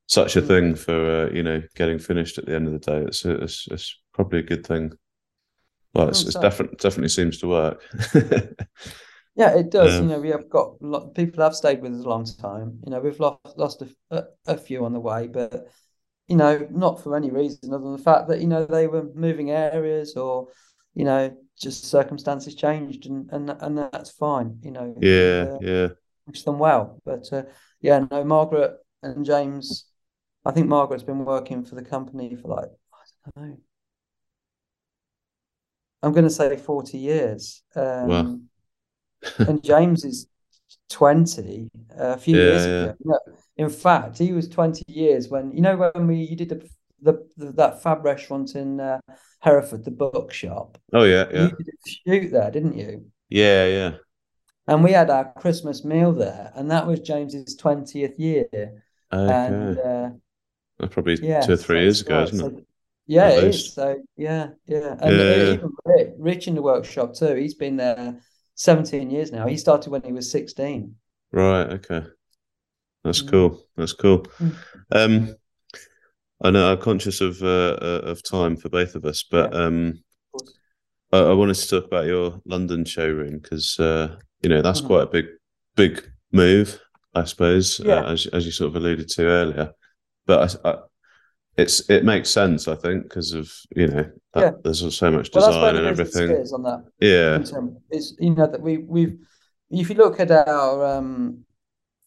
such 0.06 0.36
a 0.36 0.42
Mm. 0.42 0.48
thing 0.48 0.76
for 0.76 1.26
uh, 1.26 1.34
you 1.34 1.42
know 1.42 1.64
getting 1.76 1.98
finished 1.98 2.38
at 2.38 2.46
the 2.46 2.56
end 2.56 2.68
of 2.68 2.74
the 2.74 2.80
day. 2.80 3.00
It's 3.08 3.26
it's, 3.26 3.68
it's 3.72 4.00
probably 4.14 4.40
a 4.40 4.44
good 4.44 4.66
thing. 4.66 4.92
Well, 5.96 6.10
it's, 6.10 6.24
Mm, 6.24 6.28
it's 6.28 6.36
definitely 6.36 6.78
definitely 6.78 7.10
seems 7.10 7.38
to 7.40 7.48
work. 7.48 7.82
Yeah, 9.36 9.56
it 9.58 9.70
does. 9.70 10.00
Um, 10.00 10.02
You 10.02 10.08
know, 10.08 10.20
we 10.20 10.30
have 10.30 10.50
got 10.50 10.78
people 11.14 11.44
have 11.44 11.56
stayed 11.56 11.82
with 11.82 11.94
us 11.94 12.06
a 12.06 12.10
long 12.10 12.26
time. 12.26 12.80
You 12.86 12.92
know, 12.92 13.00
we've 13.02 13.20
lost 13.20 13.58
lost 13.58 13.82
a, 13.82 13.90
a, 14.12 14.24
a 14.54 14.58
few 14.58 14.86
on 14.86 14.94
the 14.94 15.00
way, 15.00 15.28
but 15.28 15.68
you 16.28 16.38
know, 16.38 16.68
not 16.72 17.02
for 17.04 17.16
any 17.18 17.32
reason 17.32 17.74
other 17.74 17.84
than 17.84 17.94
the 17.94 18.04
fact 18.04 18.30
that 18.30 18.42
you 18.42 18.48
know 18.48 18.66
they 18.66 18.88
were 18.88 19.04
moving 19.16 19.52
areas 19.52 20.16
or 20.18 20.50
you 20.96 21.06
know 21.06 21.36
just 21.60 21.86
circumstances 21.86 22.56
changed 22.56 23.08
and 23.08 23.30
and 23.32 23.50
and 23.52 23.78
that's 23.78 24.12
fine. 24.12 24.60
You 24.64 24.72
know, 24.72 24.96
yeah, 25.02 25.48
uh, 25.60 25.60
yeah, 25.60 25.90
wish 26.28 26.44
them 26.44 26.60
well. 26.60 27.02
But 27.06 27.32
uh, 27.34 27.44
yeah, 27.82 28.06
no, 28.12 28.24
Margaret 28.26 28.78
and 29.04 29.26
James. 29.26 29.86
I 30.46 30.52
think 30.52 30.68
Margaret's 30.70 31.04
been 31.04 31.26
working 31.26 31.66
for 31.66 31.76
the 31.76 31.84
company 31.84 32.36
for 32.36 32.50
like 32.50 32.70
I 33.28 33.32
don't 33.40 33.50
know. 33.52 33.58
I'm 36.06 36.14
going 36.14 36.26
to 36.26 36.30
say 36.32 36.58
40 36.58 36.98
years. 37.00 37.64
Um, 37.76 38.12
Wow. 38.12 38.40
and 39.48 39.64
James 39.64 40.04
is 40.06 40.28
20 40.90 41.70
uh, 42.00 42.14
a 42.16 42.18
few 42.18 42.38
Yeah, 42.38 42.40
years 42.40 42.68
yeah. 42.68 42.94
ago. 43.04 43.20
In 43.58 43.70
fact, 43.70 44.18
he 44.18 44.34
was 44.34 44.50
20 44.50 44.84
years 44.88 45.30
when 45.30 45.52
you 45.54 45.62
know 45.62 45.78
when 45.94 46.08
we 46.08 46.18
you 46.18 46.36
did 46.36 46.50
the 46.50 46.70
the, 47.02 47.30
the 47.38 47.52
that 47.54 47.84
fab 47.84 48.04
restaurant 48.06 48.56
in 48.56 48.80
uh, 48.80 49.00
Hereford, 49.42 49.86
the 49.86 49.92
bookshop. 49.92 50.78
Oh 50.94 51.04
yeah, 51.04 51.28
yeah, 51.32 51.50
You 51.50 51.64
did 51.64 51.76
shoot 51.86 52.32
there, 52.32 52.52
didn't 52.52 52.78
you? 52.78 53.12
yeah, 53.30 53.66
yeah. 53.68 53.98
And 54.68 54.84
we 54.84 54.92
had 54.94 55.10
our 55.10 55.32
Christmas 55.34 55.84
meal 55.86 56.12
there, 56.12 56.52
and 56.56 56.70
that 56.72 56.88
was 56.88 57.00
James's 57.00 57.56
20th 57.56 58.20
year. 58.20 58.84
And 59.28 59.60
Okay, 59.60 59.78
uh, 59.78 60.10
That's 60.80 60.94
probably 60.94 61.18
yeah, 61.20 61.42
two 61.42 61.54
or 61.54 61.58
three 61.58 61.82
so 61.82 61.82
years 61.82 62.02
ago, 62.02 62.24
isn't 62.24 62.40
So, 62.40 62.48
it? 62.48 62.68
Yeah, 63.08 63.30
it 63.30 63.44
is. 63.46 63.74
So 63.74 64.02
yeah, 64.18 64.50
yeah. 64.66 64.96
And 65.00 65.18
Yeah, 65.18 65.24
uh, 65.24 65.54
even 65.54 65.72
Rich, 65.86 66.10
Rich 66.18 66.48
in 66.48 66.56
the 66.56 66.62
workshop 66.62 67.14
too. 67.14 67.36
He's 67.36 67.56
been 67.56 67.78
there 67.78 68.20
17 68.56 69.10
years 69.10 69.32
now. 69.32 69.48
He 69.48 69.58
started 69.58 69.90
when 69.90 70.04
he 70.04 70.12
was 70.14 70.32
16. 70.32 70.96
Right. 71.32 71.68
Okay. 71.74 72.04
That's 73.04 73.22
Mm. 73.22 73.32
cool. 73.32 73.68
That's 73.78 73.94
cool. 73.94 74.26
Mm. 74.40 74.56
Um, 74.92 75.36
I 76.42 76.52
know 76.52 76.72
I'm 76.72 76.82
conscious 76.82 77.22
of 77.22 77.42
uh, 77.42 77.78
uh, 77.82 78.02
of 78.06 78.24
time 78.24 78.58
for 78.58 78.70
both 78.70 78.96
of 78.96 79.06
us, 79.06 79.24
but 79.24 79.54
Yeah. 79.54 79.66
um, 79.66 80.04
I, 81.12 81.20
I 81.20 81.34
wanted 81.34 81.56
to 81.56 81.68
talk 81.68 81.86
about 81.86 82.06
your 82.08 82.42
London 82.46 82.86
showroom 82.86 83.40
because 83.40 83.80
uh, 83.80 84.18
you 84.42 84.50
know 84.50 84.62
that's 84.62 84.82
Mhm. 84.82 84.88
quite 84.88 85.04
a 85.04 85.08
big 85.08 85.26
big 85.76 86.04
move, 86.32 86.80
I 87.14 87.24
suppose, 87.26 87.80
Yeah. 87.80 88.02
uh, 88.02 88.12
as 88.14 88.28
as 88.28 88.46
you 88.46 88.52
sort 88.52 88.70
of 88.70 88.76
alluded 88.76 89.08
to 89.10 89.24
earlier. 89.26 89.72
But 90.26 90.60
I, 90.66 90.70
I, 90.70 90.78
it's 91.58 91.90
it 91.90 92.04
makes 92.04 92.30
sense, 92.30 92.68
I 92.68 92.76
think, 92.76 93.04
because 93.04 93.34
of 93.34 93.52
you 93.76 93.88
know 93.88 94.12
that 94.34 94.44
Yeah. 94.44 94.52
there's 94.64 94.96
so 94.96 95.12
much 95.12 95.32
Well, 95.32 95.48
design 95.48 95.76
the 95.76 95.80
and 95.80 95.88
everything. 95.88 96.32
on 96.54 96.64
that. 96.64 96.86
Yeah, 97.00 97.40
is 97.92 98.16
you 98.20 98.32
know 98.32 98.48
that 98.48 98.62
we 98.62 98.78
we've 98.78 99.18
if 99.70 99.90
you 99.90 99.96
look 99.96 100.20
at 100.20 100.32
our 100.32 100.86
um 100.86 101.46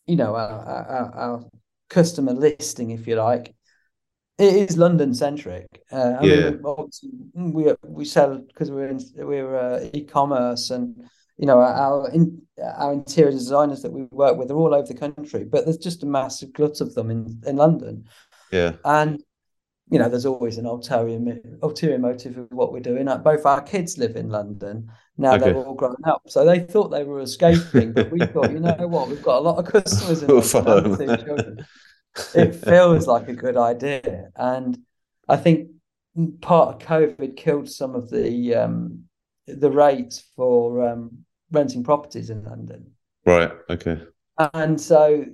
you 0.07 0.17
know 0.17 0.35
our 0.35 0.61
our, 0.65 1.15
our 1.15 1.45
customer 1.89 2.33
listing 2.33 2.91
if 2.91 3.07
you 3.07 3.17
like 3.17 3.55
it 4.39 4.55
is 4.55 4.77
London 4.77 5.15
centric 5.15 5.67
uh, 5.91 6.17
I 6.21 6.27
Yeah. 6.27 6.51
mean 6.51 6.61
obviously 6.65 7.11
we 7.35 7.73
we 7.83 8.05
sell 8.05 8.39
because 8.39 8.71
we're 8.71 8.89
in 8.89 9.01
we're 9.17 9.57
uh, 9.57 9.89
e-commerce 9.93 10.71
and 10.71 10.95
you 11.39 11.47
know 11.47 11.61
our 11.61 12.11
in 12.11 12.43
our 12.63 12.93
interior 12.93 13.31
designers 13.33 13.83
that 13.83 13.93
we 13.93 14.03
work 14.11 14.37
with 14.37 14.51
are 14.51 14.57
all 14.57 14.75
over 14.75 14.87
the 14.87 14.95
country 14.95 15.45
but 15.45 15.65
there's 15.65 15.79
just 15.79 16.03
a 16.03 16.07
massive 16.07 16.53
glut 16.53 16.81
of 16.81 16.95
them 16.95 17.11
in 17.11 17.41
in 17.47 17.57
London 17.57 18.05
yeah, 18.53 18.73
and 18.85 19.23
you 19.91 19.99
know, 19.99 20.09
there's 20.09 20.27
always 20.27 20.59
an 20.59 20.67
ulterior 20.67 21.39
ulterior 21.63 21.99
motive 21.99 22.37
of 22.37 22.51
what 22.51 22.73
we're 22.73 22.81
doing. 22.81 23.07
Like, 23.07 23.23
both 23.23 23.47
our 23.47 23.63
kids 23.63 23.97
live 23.97 24.17
in 24.17 24.29
London 24.29 24.91
now; 25.17 25.37
they're 25.39 25.55
all 25.55 25.75
grown 25.75 25.97
up, 26.05 26.23
so 26.27 26.45
they 26.45 26.61
thought 26.61 26.89
they 26.89 27.05
were 27.05 27.21
escaping. 27.21 27.93
But 27.93 28.11
we 28.11 28.21
thought, 28.21 28.53
you 28.53 28.61
know 28.61 28.75
what, 28.87 29.09
we've 29.09 29.23
got 29.23 29.39
a 29.39 29.41
lot 29.41 29.59
of 29.59 29.73
customers 29.73 30.23
in 30.23 30.29
London 30.29 30.49
follow 30.49 30.85
and 30.85 30.95
them. 30.95 31.19
two 31.19 31.25
children. 31.25 31.67
It 32.35 32.55
feels 32.55 33.07
like 33.07 33.29
a 33.29 33.35
good 33.35 33.57
idea, 33.57 34.31
and 34.37 34.79
I 35.29 35.37
think 35.37 35.71
part 36.41 36.75
of 36.75 36.89
COVID 36.89 37.37
killed 37.37 37.71
some 37.71 37.95
of 37.95 38.11
the 38.11 38.55
um, 38.55 39.05
the 39.47 39.71
rates 39.71 40.25
for 40.37 40.87
um, 40.87 41.25
renting 41.51 41.85
properties 41.85 42.31
in 42.31 42.45
London. 42.45 42.93
right. 43.25 43.53
Okay. 43.71 43.99
And 44.55 44.81
so 44.81 45.25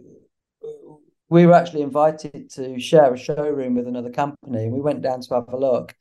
we 1.29 1.47
were 1.47 1.55
actually 1.55 1.83
invited 1.83 2.51
to 2.51 2.79
share 2.79 3.13
a 3.13 3.19
showroom 3.19 3.75
with 3.75 3.89
another 3.89 4.11
company, 4.11 4.65
and 4.65 4.73
we 4.73 4.81
went 4.81 5.03
down 5.03 5.21
to 5.23 5.35
have 5.35 5.49
a 5.49 5.57
look. 5.57 5.95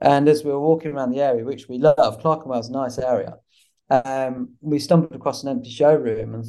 And 0.00 0.28
as 0.28 0.44
we 0.44 0.50
were 0.50 0.60
walking 0.60 0.92
around 0.92 1.10
the 1.10 1.20
area, 1.22 1.44
which 1.44 1.68
we 1.68 1.78
love, 1.78 2.20
Clerkenwell's 2.20 2.68
a 2.68 2.72
nice 2.72 2.98
area, 2.98 3.36
um, 3.90 4.54
we 4.60 4.78
stumbled 4.78 5.14
across 5.14 5.42
an 5.42 5.48
empty 5.48 5.70
showroom, 5.70 6.34
and 6.34 6.44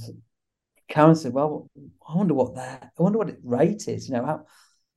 Karen 0.88 1.16
said, 1.16 1.34
"Well, 1.34 1.70
I 2.08 2.16
wonder 2.16 2.34
what 2.34 2.56
that, 2.56 2.92
I 2.98 3.04
wonder 3.04 3.18
what 3.18 3.30
its 3.30 3.42
rate 3.44 3.88
is. 3.88 4.08
You 4.08 4.16
know, 4.16 4.26
how, 4.26 4.36
I 4.36 4.44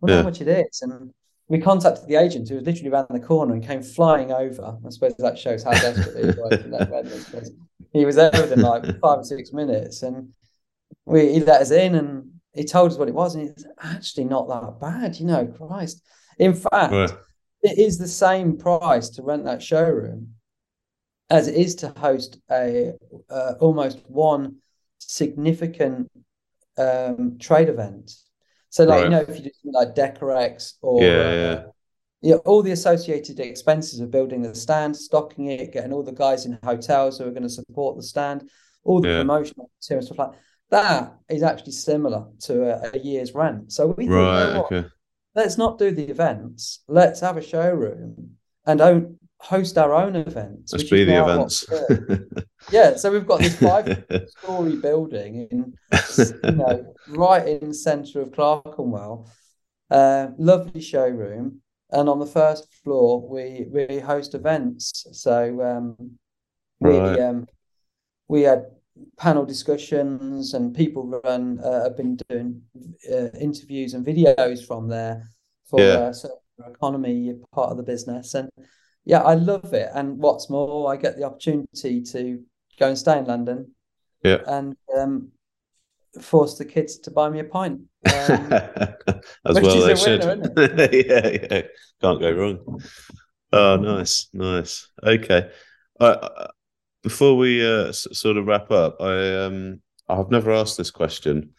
wonder 0.01 0.17
Yeah. 0.17 0.23
how 0.23 0.25
much 0.25 0.41
it 0.41 0.49
is." 0.49 0.83
And 0.83 1.13
we 1.49 1.61
contacted 1.61 2.09
the 2.09 2.17
agent, 2.17 2.49
who 2.49 2.57
was 2.57 2.65
literally 2.65 2.91
around 2.91 3.09
the 3.11 3.21
corner 3.21 3.55
and 3.55 3.67
came 3.67 3.83
flying 3.83 4.33
over. 4.33 4.79
I 4.85 4.91
suppose 4.91 5.15
that 5.19 5.39
shows 5.39 5.63
how 5.63 5.73
desperately 5.73 6.23
he 6.23 6.31
was. 6.31 6.53
in 6.65 6.71
that 6.71 7.53
He 7.93 8.05
was 8.05 8.17
there 8.17 8.33
within 8.33 8.61
like 8.63 8.85
five 9.01 9.19
or 9.19 9.25
six 9.25 9.53
minutes, 9.53 10.03
and 10.03 10.33
we 11.05 11.33
he 11.35 11.41
let 11.41 11.61
us 11.61 11.71
in, 11.71 11.95
and 11.95 12.41
he 12.55 12.65
told 12.65 12.93
us 12.93 12.99
what 12.99 13.09
it 13.09 13.15
was, 13.15 13.35
and 13.35 13.49
it's 13.49 13.65
actually 13.83 14.25
not 14.25 14.49
that 14.49 14.81
bad. 14.81 15.19
You 15.19 15.27
know, 15.27 15.47
Christ. 15.47 16.03
In 16.39 16.55
fact, 16.55 16.93
Right. 16.93 17.13
it 17.63 17.79
is 17.79 17.99
the 17.99 18.09
same 18.09 18.57
price 18.57 19.09
to 19.11 19.23
rent 19.23 19.45
that 19.45 19.63
showroom 19.63 20.35
as 21.31 21.49
it 21.49 21.55
is 21.55 21.75
to 21.77 21.89
host 21.97 22.39
a 22.51 22.93
uh, 23.31 23.55
almost 23.61 24.01
one 24.09 24.57
significant 24.99 26.11
um, 26.79 27.39
trade 27.39 27.69
event. 27.69 28.15
So, 28.71 28.85
like 28.85 28.97
Right. 28.97 29.05
you 29.05 29.11
know, 29.11 29.21
if 29.21 29.37
you 29.37 29.45
do 29.45 29.51
something 29.63 29.73
like 29.73 29.95
Decorex 29.95 30.75
or 30.83 31.03
Yeah, 31.03 31.09
uh, 31.09 31.33
yeah. 31.33 31.63
yeah, 32.21 32.35
all 32.37 32.63
the 32.63 32.73
associated 32.73 33.41
expenses 33.41 34.01
of 34.01 34.11
building 34.11 34.43
the 34.43 34.55
stand, 34.55 34.97
stocking 34.97 35.47
it, 35.47 35.73
getting 35.73 35.93
all 35.93 36.03
the 36.03 36.13
guys 36.13 36.47
in 36.47 36.59
hotels 36.65 37.19
who 37.19 37.27
are 37.27 37.31
going 37.31 37.43
to 37.43 37.49
support 37.49 37.97
the 37.97 38.03
stand, 38.03 38.49
all 38.85 39.01
the 39.01 39.09
Yeah. 39.09 39.19
promotional 39.19 39.71
material 39.81 40.05
stuff 40.07 40.19
like 40.19 40.31
that 40.33 40.39
is 41.29 41.43
actually 41.43 41.73
similar 41.73 42.27
to 42.41 42.65
a, 42.65 42.91
a 42.95 42.99
year's 42.99 43.35
rent. 43.35 43.73
So 43.73 43.89
we 43.89 44.07
Right. 44.07 44.47
know 44.47 44.63
what? 44.63 44.73
Okay. 44.73 44.89
let's 45.35 45.59
not 45.59 45.79
do 45.79 45.91
the 45.91 46.09
events. 46.09 46.83
Let's 46.89 47.21
have 47.21 47.37
a 47.37 47.43
showroom 47.43 48.37
and 48.67 48.79
don't 48.79 49.19
host 49.39 49.77
our 49.79 49.95
own 49.95 50.17
events. 50.17 50.73
Let's 50.73 50.91
be 50.91 51.05
the 51.05 51.21
events. 51.23 51.67
Yeah, 52.71 52.97
so 52.97 53.11
we've 53.13 53.27
got 53.27 53.41
this 53.41 53.59
five-story 53.59 54.77
building 54.83 55.49
in, 55.51 55.75
you 56.19 56.53
know, 56.53 56.95
right 57.07 57.47
in 57.47 57.69
the 57.69 57.75
centre 57.75 58.21
of 58.21 58.33
Clerkenwell. 58.33 59.31
Uh, 59.91 60.29
lovely 60.39 60.81
showroom, 60.81 61.61
and 61.91 62.09
on 62.09 62.19
the 62.19 62.25
first 62.25 62.73
floor 62.83 63.29
we 63.29 63.67
we 63.69 63.99
host 63.99 64.35
events. 64.35 65.07
So 65.13 65.61
um, 65.61 66.13
we 66.81 66.97
Right. 66.99 67.21
um, 67.21 67.47
we 68.29 68.43
had 68.43 68.65
panel 69.19 69.45
discussions, 69.45 70.55
and 70.55 70.75
people 70.75 71.21
run 71.25 71.61
uh, 71.61 71.85
have 71.85 71.97
been 71.97 72.17
doing 72.29 72.63
uh, 73.11 73.29
interviews 73.41 73.95
and 73.95 74.05
videos 74.07 74.67
from 74.67 74.89
there 74.89 75.29
for 75.65 75.81
Yeah. 75.81 76.13
uh, 76.13 76.69
e-commerce 76.69 77.37
part 77.53 77.71
of 77.71 77.77
the 77.77 77.83
business, 77.83 78.35
and 78.35 78.51
yeah, 79.05 79.23
I 79.23 79.35
love 79.35 79.73
it. 79.75 79.91
And 79.95 80.19
what's 80.19 80.49
more, 80.51 80.93
I 80.93 80.97
get 80.97 81.17
the 81.17 81.25
opportunity 81.25 82.03
to 82.03 82.43
go 82.79 82.89
and 82.89 82.99
stay 82.99 83.19
in 83.19 83.25
London 83.25 83.75
Yeah. 84.23 84.39
and 84.47 84.77
um, 84.97 85.33
force 86.21 86.59
the 86.59 86.65
kids 86.65 86.99
to 86.99 87.11
buy 87.11 87.29
me 87.31 87.41
a 87.41 87.45
pint. 87.45 87.81
Um, 88.07 88.53
As 89.47 89.61
well, 89.61 89.81
they 89.81 89.93
a 89.93 89.97
should. 89.97 90.23
yeah, 91.07 91.29
yeah. 91.29 91.63
Can't 92.01 92.21
go 92.21 92.33
wrong. 92.33 92.83
Oh, 93.53 93.77
nice, 93.77 94.29
nice. 94.33 94.89
Okay. 95.03 95.51
Uh, 95.99 96.49
before 97.03 97.37
we 97.37 97.65
uh, 97.65 97.89
s- 97.89 98.07
sort 98.13 98.37
of 98.37 98.47
wrap 98.47 98.71
up, 98.71 99.01
I 99.01 99.45
um 99.45 99.81
I've 100.09 100.31
never 100.31 100.53
asked 100.53 100.77
this 100.77 100.91
question, 100.91 101.51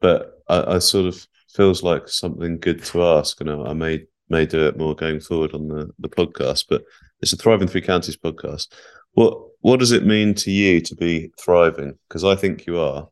but 0.00 0.42
I, 0.48 0.74
I 0.74 0.78
sort 0.78 1.06
of 1.06 1.26
feels 1.54 1.82
like 1.82 2.08
something 2.08 2.58
good 2.58 2.82
to 2.84 3.02
ask, 3.04 3.40
and 3.40 3.50
I, 3.50 3.70
I 3.70 3.72
may 3.74 4.04
may 4.28 4.46
do 4.46 4.66
it 4.66 4.78
more 4.78 4.94
going 4.94 5.20
forward 5.20 5.54
on 5.54 5.68
the 5.68 5.90
the 5.98 6.08
podcast. 6.08 6.66
But 6.68 6.82
it's 7.20 7.32
a 7.32 7.36
Thriving 7.36 7.68
Three 7.68 7.82
Counties 7.82 8.16
podcast. 8.16 8.68
What 9.12 9.38
what 9.60 9.80
does 9.80 9.92
it 9.92 10.06
mean 10.06 10.34
to 10.34 10.50
you 10.50 10.80
to 10.80 10.94
be 10.94 11.32
thriving? 11.38 11.98
Because 12.08 12.24
I 12.24 12.36
think 12.36 12.66
you 12.66 12.78
are, 12.78 13.08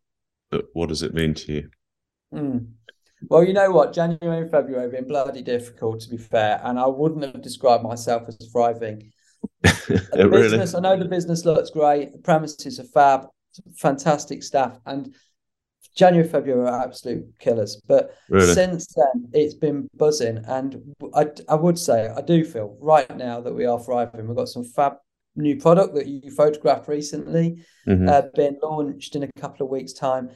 but 0.50 0.66
what 0.72 0.88
does 0.88 1.02
it 1.02 1.14
mean 1.14 1.34
to 1.34 1.52
you? 1.52 1.70
Mm. 2.32 2.68
Well, 3.28 3.44
you 3.44 3.54
know 3.54 3.70
what? 3.70 3.94
January 3.94 4.42
and 4.42 4.50
February 4.50 4.82
have 4.82 4.92
been 4.92 5.08
bloody 5.08 5.42
difficult, 5.42 6.00
to 6.00 6.10
be 6.10 6.18
fair, 6.18 6.60
and 6.62 6.78
I 6.78 6.86
wouldn't 6.86 7.24
have 7.24 7.42
described 7.42 7.82
myself 7.82 8.24
as 8.28 8.36
thriving. 8.52 9.10
The 9.62 10.02
really? 10.30 10.42
business, 10.42 10.74
I 10.74 10.80
know 10.80 10.96
the 10.98 11.04
business 11.04 11.44
looks 11.44 11.70
great. 11.70 12.12
The 12.12 12.18
premises 12.18 12.78
are 12.80 12.84
fab, 12.84 13.26
fantastic 13.76 14.42
staff, 14.42 14.78
and 14.86 15.14
January, 15.94 16.28
February 16.28 16.68
are 16.68 16.82
absolute 16.84 17.24
killers. 17.38 17.80
But 17.88 18.14
Really? 18.28 18.52
since 18.52 18.86
then, 18.94 19.30
it's 19.32 19.54
been 19.54 19.88
buzzing, 19.96 20.38
and 20.46 20.94
I, 21.14 21.26
I 21.48 21.54
would 21.54 21.78
say 21.78 22.08
I 22.08 22.20
do 22.20 22.44
feel 22.44 22.76
right 22.80 23.16
now 23.16 23.40
that 23.40 23.54
we 23.54 23.64
are 23.64 23.80
thriving. 23.80 24.26
We've 24.26 24.36
got 24.36 24.48
some 24.48 24.64
fab 24.64 24.94
new 25.36 25.56
product 25.56 25.94
that 25.94 26.06
you 26.06 26.30
photographed 26.30 26.88
recently, 26.88 27.64
Mhm. 27.86 28.08
uh, 28.08 28.28
being 28.34 28.58
launched 28.62 29.16
in 29.16 29.22
a 29.22 29.28
couple 29.40 29.64
of 29.66 29.70
weeks' 29.70 29.92
time, 29.94 30.30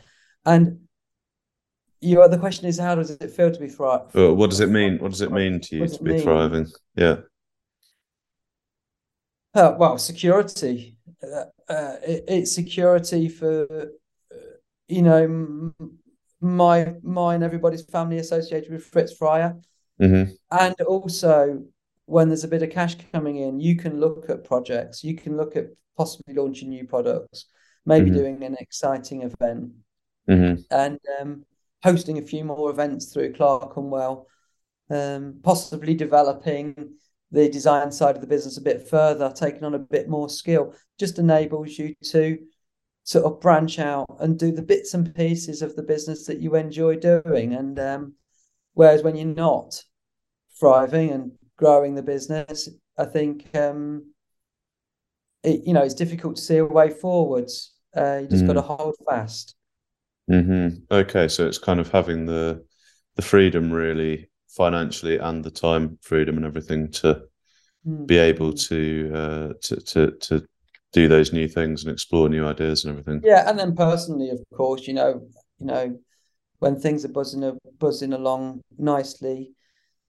and 0.47 0.81
you. 2.01 2.27
The 2.29 2.39
question 2.39 2.67
is, 2.67 2.79
how 2.79 2.95
does 2.95 3.11
it 3.11 3.31
feel 3.31 3.51
to 3.51 3.61
be 3.61 3.69
thriving? 3.69 4.09
Well, 4.15 4.35
what 4.35 4.49
does 4.51 4.61
it 4.61 4.71
mean? 4.71 4.99
What 4.99 5.11
does 5.11 5.21
it 5.21 5.31
mean 5.33 5.61
to 5.61 5.77
you 5.77 5.89
to 5.89 6.03
be 6.03 6.13
mean? 6.13 6.23
thriving? 6.23 6.67
Yeah. 6.97 7.17
Uh, 9.55 9.75
well, 9.79 9.99
security. 9.99 10.97
Uh, 11.23 11.45
uh, 11.69 11.97
it, 12.07 12.25
it's 12.29 12.55
security 12.55 13.29
for, 13.29 13.67
uh, 14.33 14.37
you 14.89 15.03
know, 15.03 15.73
my 16.41 16.95
mine, 17.03 17.43
everybody's 17.43 17.85
family 17.85 18.19
associated 18.19 18.71
with 18.73 18.85
Fritz 18.85 19.13
Fryer, 19.13 19.57
hmm 20.01 20.25
and 20.53 20.75
also 20.83 21.65
when 22.07 22.29
there's 22.29 22.45
a 22.45 22.49
bit 22.49 22.63
of 22.63 22.71
cash 22.71 22.97
coming 23.13 23.37
in, 23.37 23.61
you 23.61 23.77
can 23.77 24.01
look 24.01 24.29
at 24.31 24.45
projects. 24.45 25.05
You 25.05 25.15
can 25.15 25.37
look 25.37 25.55
at 25.57 25.67
possibly 25.97 26.35
launching 26.35 26.71
new 26.71 26.87
products, 26.87 27.47
maybe 27.87 28.11
Mhm. 28.11 28.15
doing 28.15 28.43
an 28.45 28.57
exciting 28.59 29.23
event, 29.23 29.73
hmm 30.29 30.55
and 30.71 30.99
um, 31.21 31.45
hosting 31.83 32.19
a 32.19 32.23
few 32.23 32.45
more 32.45 32.71
events 32.71 33.13
through 33.13 33.33
Clerkenwell, 33.35 34.27
um, 34.91 35.41
possibly 35.43 35.95
developing 35.95 36.95
the 37.33 37.49
design 37.49 37.93
side 37.93 38.17
of 38.17 38.21
the 38.21 38.27
business 38.27 38.57
a 38.57 38.63
bit 38.63 38.89
further, 38.89 39.33
taking 39.35 39.65
on 39.65 39.75
a 39.75 39.79
bit 39.79 40.09
more 40.09 40.29
skill, 40.29 40.75
just 40.99 41.19
enables 41.19 41.79
you 41.79 41.95
to 42.03 42.39
sort 43.05 43.25
of 43.25 43.41
branch 43.41 43.79
out 43.79 44.17
and 44.21 44.39
do 44.39 44.53
the 44.53 44.63
bits 44.63 44.95
and 44.95 45.15
pieces 45.15 45.63
of 45.63 45.75
the 45.77 45.83
business 45.83 46.27
that 46.27 46.41
you 46.41 46.55
enjoy 46.55 46.97
doing. 46.97 47.55
And 47.55 47.79
um, 47.79 48.15
whereas 48.75 49.03
when 49.03 49.17
you're 49.17 49.27
not 49.27 49.83
thriving 50.59 51.11
and 51.11 51.33
growing 51.57 51.95
the 51.95 52.03
business, 52.03 52.69
I 52.99 53.05
think 53.05 53.55
um, 53.57 54.13
it, 55.43 55.63
you 55.67 55.73
know 55.73 55.83
it's 55.83 55.95
difficult 55.95 56.37
to 56.37 56.43
see 56.43 56.57
a 56.59 56.65
way 56.65 56.91
forwards. 56.91 57.73
Uh, 57.97 58.19
you 58.23 58.29
just 58.29 58.47
got 58.47 58.53
to 58.55 58.63
hold 58.63 58.95
fast. 59.09 59.57
hmm 60.29 60.69
Okay, 60.91 61.29
so 61.29 61.47
it's 61.47 61.59
kind 61.59 61.81
of 61.81 61.91
having 61.91 62.27
the 62.27 62.65
the 63.17 63.23
freedom 63.23 63.73
really 63.73 64.31
financially 64.57 65.19
and 65.19 65.45
the 65.45 65.51
time 65.51 65.99
freedom 66.03 66.37
and 66.37 66.47
everything 66.47 66.91
to 66.93 67.23
Mm. 67.87 68.07
be 68.07 68.19
able 68.19 68.53
to 68.53 69.11
uh 69.15 69.53
to 69.63 69.77
to 69.77 70.11
to 70.21 70.47
do 70.93 71.09
those 71.09 71.33
new 71.33 71.49
things 71.49 71.83
and 71.83 71.93
explore 71.93 72.29
new 72.29 72.47
ideas 72.47 72.85
and 72.85 72.91
everything. 72.99 73.23
Yeah, 73.25 73.49
and 73.49 73.59
then 73.59 73.75
personally, 73.75 74.29
of 74.29 74.41
course, 74.55 74.87
you 74.87 74.93
know, 74.93 75.27
you 75.59 75.67
know, 75.67 75.99
when 76.59 76.79
things 76.79 77.05
are 77.05 77.09
buzzing 77.13 77.59
buzzing 77.79 78.13
along 78.13 78.61
nicely, 78.77 79.55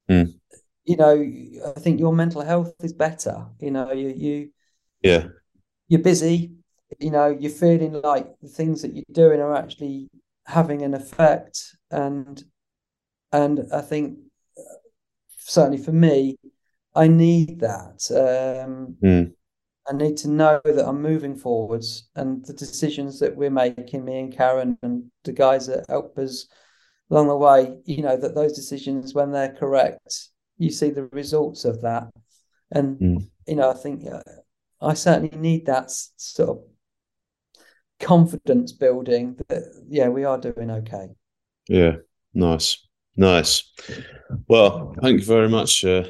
Mm. 0.09 0.33
you 0.83 0.97
know, 0.97 1.15
I 1.75 1.79
think 1.79 1.99
your 1.99 2.13
mental 2.13 2.41
health 2.41 2.73
is 2.83 2.93
better. 2.93 3.47
You 3.59 3.71
know, 3.71 3.91
you 3.93 4.09
you 4.09 4.51
Yeah. 5.01 5.27
you're 5.87 6.01
busy, 6.01 6.51
you 6.99 7.11
know, 7.11 7.27
you're 7.27 7.51
feeling 7.51 7.93
like 8.01 8.27
the 8.41 8.49
things 8.49 8.81
that 8.81 8.93
you're 8.93 9.03
doing 9.13 9.39
are 9.39 9.55
actually 9.55 10.09
having 10.45 10.81
an 10.81 10.93
effect, 10.93 11.75
and 11.89 12.43
and 13.31 13.67
I 13.71 13.81
think 13.81 14.19
certainly 15.51 15.77
for 15.77 15.91
me, 15.91 16.37
I 16.95 17.07
need 17.07 17.59
that. 17.59 17.99
Um, 18.11 18.97
Mm. 19.03 19.33
I 19.89 19.93
need 19.93 20.15
to 20.17 20.29
know 20.29 20.61
that 20.63 20.87
I'm 20.87 21.01
moving 21.01 21.35
forwards 21.35 22.07
and 22.15 22.45
the 22.45 22.53
decisions 22.53 23.19
that 23.19 23.35
we're 23.35 23.49
making, 23.49 24.05
me 24.05 24.19
and 24.19 24.31
Karen 24.31 24.77
and 24.83 25.11
the 25.23 25.33
guys 25.33 25.67
that 25.67 25.85
help 25.89 26.17
us 26.17 26.47
along 27.09 27.27
the 27.27 27.35
way, 27.35 27.77
you 27.85 28.03
know, 28.03 28.15
that 28.15 28.35
those 28.35 28.53
decisions, 28.53 29.13
when 29.13 29.31
they're 29.31 29.53
correct, 29.53 30.29
you 30.57 30.69
see 30.69 30.91
the 30.91 31.07
results 31.07 31.65
of 31.65 31.81
that. 31.81 32.07
And, 32.71 32.99
Mm. 32.99 33.29
you 33.47 33.55
know, 33.55 33.69
I 33.71 33.73
think 33.73 34.07
uh, 34.07 34.21
I 34.79 34.93
certainly 34.93 35.35
need 35.37 35.65
that 35.65 35.89
sort 36.15 36.49
of 36.49 36.63
confidence 37.99 38.71
building 38.71 39.37
that, 39.47 39.63
yeah, 39.89 40.09
we 40.09 40.23
are 40.23 40.37
doing 40.37 40.69
okay. 40.71 41.09
Yeah. 41.67 41.97
Nice. 42.33 42.87
Nice. 43.15 43.71
Well, 44.47 44.95
thank 45.01 45.19
you 45.19 45.25
very 45.25 45.49
much, 45.49 45.83
uh, 45.83 46.05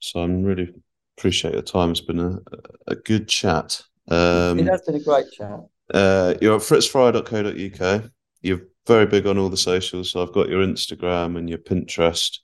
Simon. 0.00 0.44
Really 0.44 0.74
appreciate 1.16 1.54
your 1.54 1.62
time. 1.62 1.90
It's 1.90 2.00
been 2.00 2.20
a 2.20 2.38
a 2.86 2.94
good 2.96 3.28
chat. 3.28 3.82
Um, 4.08 4.58
It 4.58 4.66
has 4.66 4.82
been 4.82 4.96
a 4.96 5.00
great 5.00 5.30
chat. 5.32 5.60
Uh, 5.92 6.34
you're 6.40 6.56
at 6.56 6.62
fritzfryer.co.uk. 6.62 8.10
You're 8.42 8.62
very 8.86 9.06
big 9.06 9.26
on 9.26 9.38
all 9.38 9.48
the 9.48 9.56
socials. 9.56 10.10
So 10.10 10.22
I've 10.22 10.32
got 10.32 10.48
your 10.48 10.64
Instagram 10.64 11.38
and 11.38 11.48
your 11.48 11.58
Pinterest. 11.58 12.38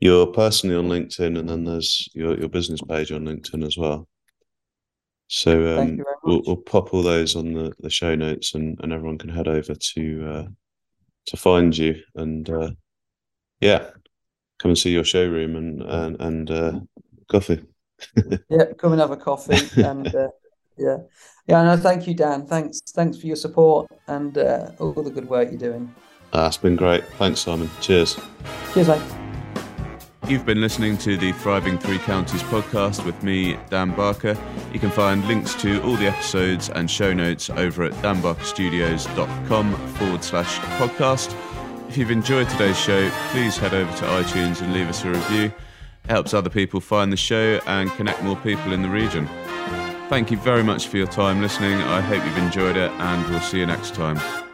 You're 0.00 0.26
personally 0.28 0.76
on 0.76 0.88
LinkedIn, 0.88 1.38
and 1.38 1.48
then 1.48 1.64
there's 1.64 2.08
your, 2.14 2.38
your 2.38 2.48
business 2.48 2.80
page 2.82 3.10
on 3.12 3.24
LinkedIn 3.24 3.66
as 3.66 3.76
well. 3.76 4.08
So 5.26 5.78
um, 5.78 6.00
we'll, 6.24 6.42
we'll 6.46 6.56
pop 6.56 6.94
all 6.94 7.02
those 7.02 7.36
on 7.36 7.52
the, 7.52 7.72
the 7.80 7.90
show 7.90 8.14
notes, 8.14 8.54
and, 8.54 8.78
and 8.82 8.92
everyone 8.92 9.18
can 9.18 9.28
head 9.28 9.48
over 9.48 9.74
to 9.74 10.28
uh, 10.30 10.46
to 11.26 11.36
find 11.36 11.76
you. 11.76 12.00
And 12.14 12.48
uh, 12.48 12.70
yeah, 13.60 13.90
come 14.58 14.70
and 14.70 14.78
see 14.78 14.90
your 14.90 15.04
showroom 15.04 15.56
and 15.56 15.82
and, 15.82 16.20
and 16.20 16.50
uh, 16.50 16.80
coffee. 17.30 17.64
Yeah, 18.48 18.72
come 18.78 18.92
and 18.92 19.00
have 19.00 19.10
a 19.10 19.16
coffee 19.16 19.82
and 19.82 20.14
uh, 20.14 20.28
yeah, 20.76 20.98
yeah. 21.48 21.64
No, 21.64 21.76
thank 21.76 22.06
you, 22.06 22.14
Dan. 22.14 22.46
Thanks, 22.46 22.80
thanks 22.92 23.18
for 23.18 23.26
your 23.26 23.36
support 23.36 23.90
and 24.06 24.38
uh, 24.38 24.70
all 24.78 24.92
the 24.92 25.10
good 25.10 25.28
work 25.28 25.50
you're 25.50 25.58
doing. 25.58 25.92
Ah, 26.32 26.46
it's 26.46 26.56
been 26.56 26.76
great. 26.76 27.04
Thanks, 27.18 27.40
Simon. 27.40 27.68
Cheers. 27.80 28.16
Cheers, 28.72 28.88
mate. 28.88 29.02
You've 30.28 30.44
been 30.44 30.60
listening 30.60 30.98
to 30.98 31.16
the 31.16 31.32
Thriving 31.32 31.78
Three 31.78 31.98
Counties 31.98 32.42
podcast 32.42 33.04
with 33.06 33.22
me, 33.22 33.56
Dan 33.70 33.94
Barker. 33.94 34.36
You 34.74 34.78
can 34.78 34.90
find 34.90 35.26
links 35.26 35.54
to 35.62 35.82
all 35.82 35.96
the 35.96 36.06
episodes 36.06 36.68
and 36.68 36.90
show 36.90 37.14
notes 37.14 37.48
over 37.48 37.84
at 37.84 37.92
danbarkerstudios.com 37.94 39.74
forward 39.94 40.22
slash 40.22 40.58
podcast. 40.78 41.34
If 41.88 41.96
you've 41.96 42.10
enjoyed 42.10 42.50
today's 42.50 42.78
show, 42.78 43.08
please 43.30 43.56
head 43.56 43.72
over 43.72 43.90
to 43.90 44.04
iTunes 44.04 44.60
and 44.60 44.74
leave 44.74 44.88
us 44.88 45.04
a 45.04 45.10
review. 45.10 45.44
It 46.04 46.10
helps 46.10 46.34
other 46.34 46.50
people 46.50 46.80
find 46.80 47.10
the 47.10 47.16
show 47.16 47.60
and 47.66 47.90
connect 47.92 48.22
more 48.22 48.36
people 48.36 48.74
in 48.74 48.82
the 48.82 48.90
region. 48.90 49.26
Thank 50.10 50.30
you 50.30 50.36
very 50.36 50.62
much 50.62 50.88
for 50.88 50.98
your 50.98 51.06
time 51.06 51.40
listening. 51.40 51.74
I 51.74 52.02
hope 52.02 52.22
you've 52.26 52.38
enjoyed 52.38 52.76
it, 52.76 52.90
and 52.90 53.30
we'll 53.30 53.40
see 53.40 53.60
you 53.60 53.66
next 53.66 53.94
time. 53.94 54.47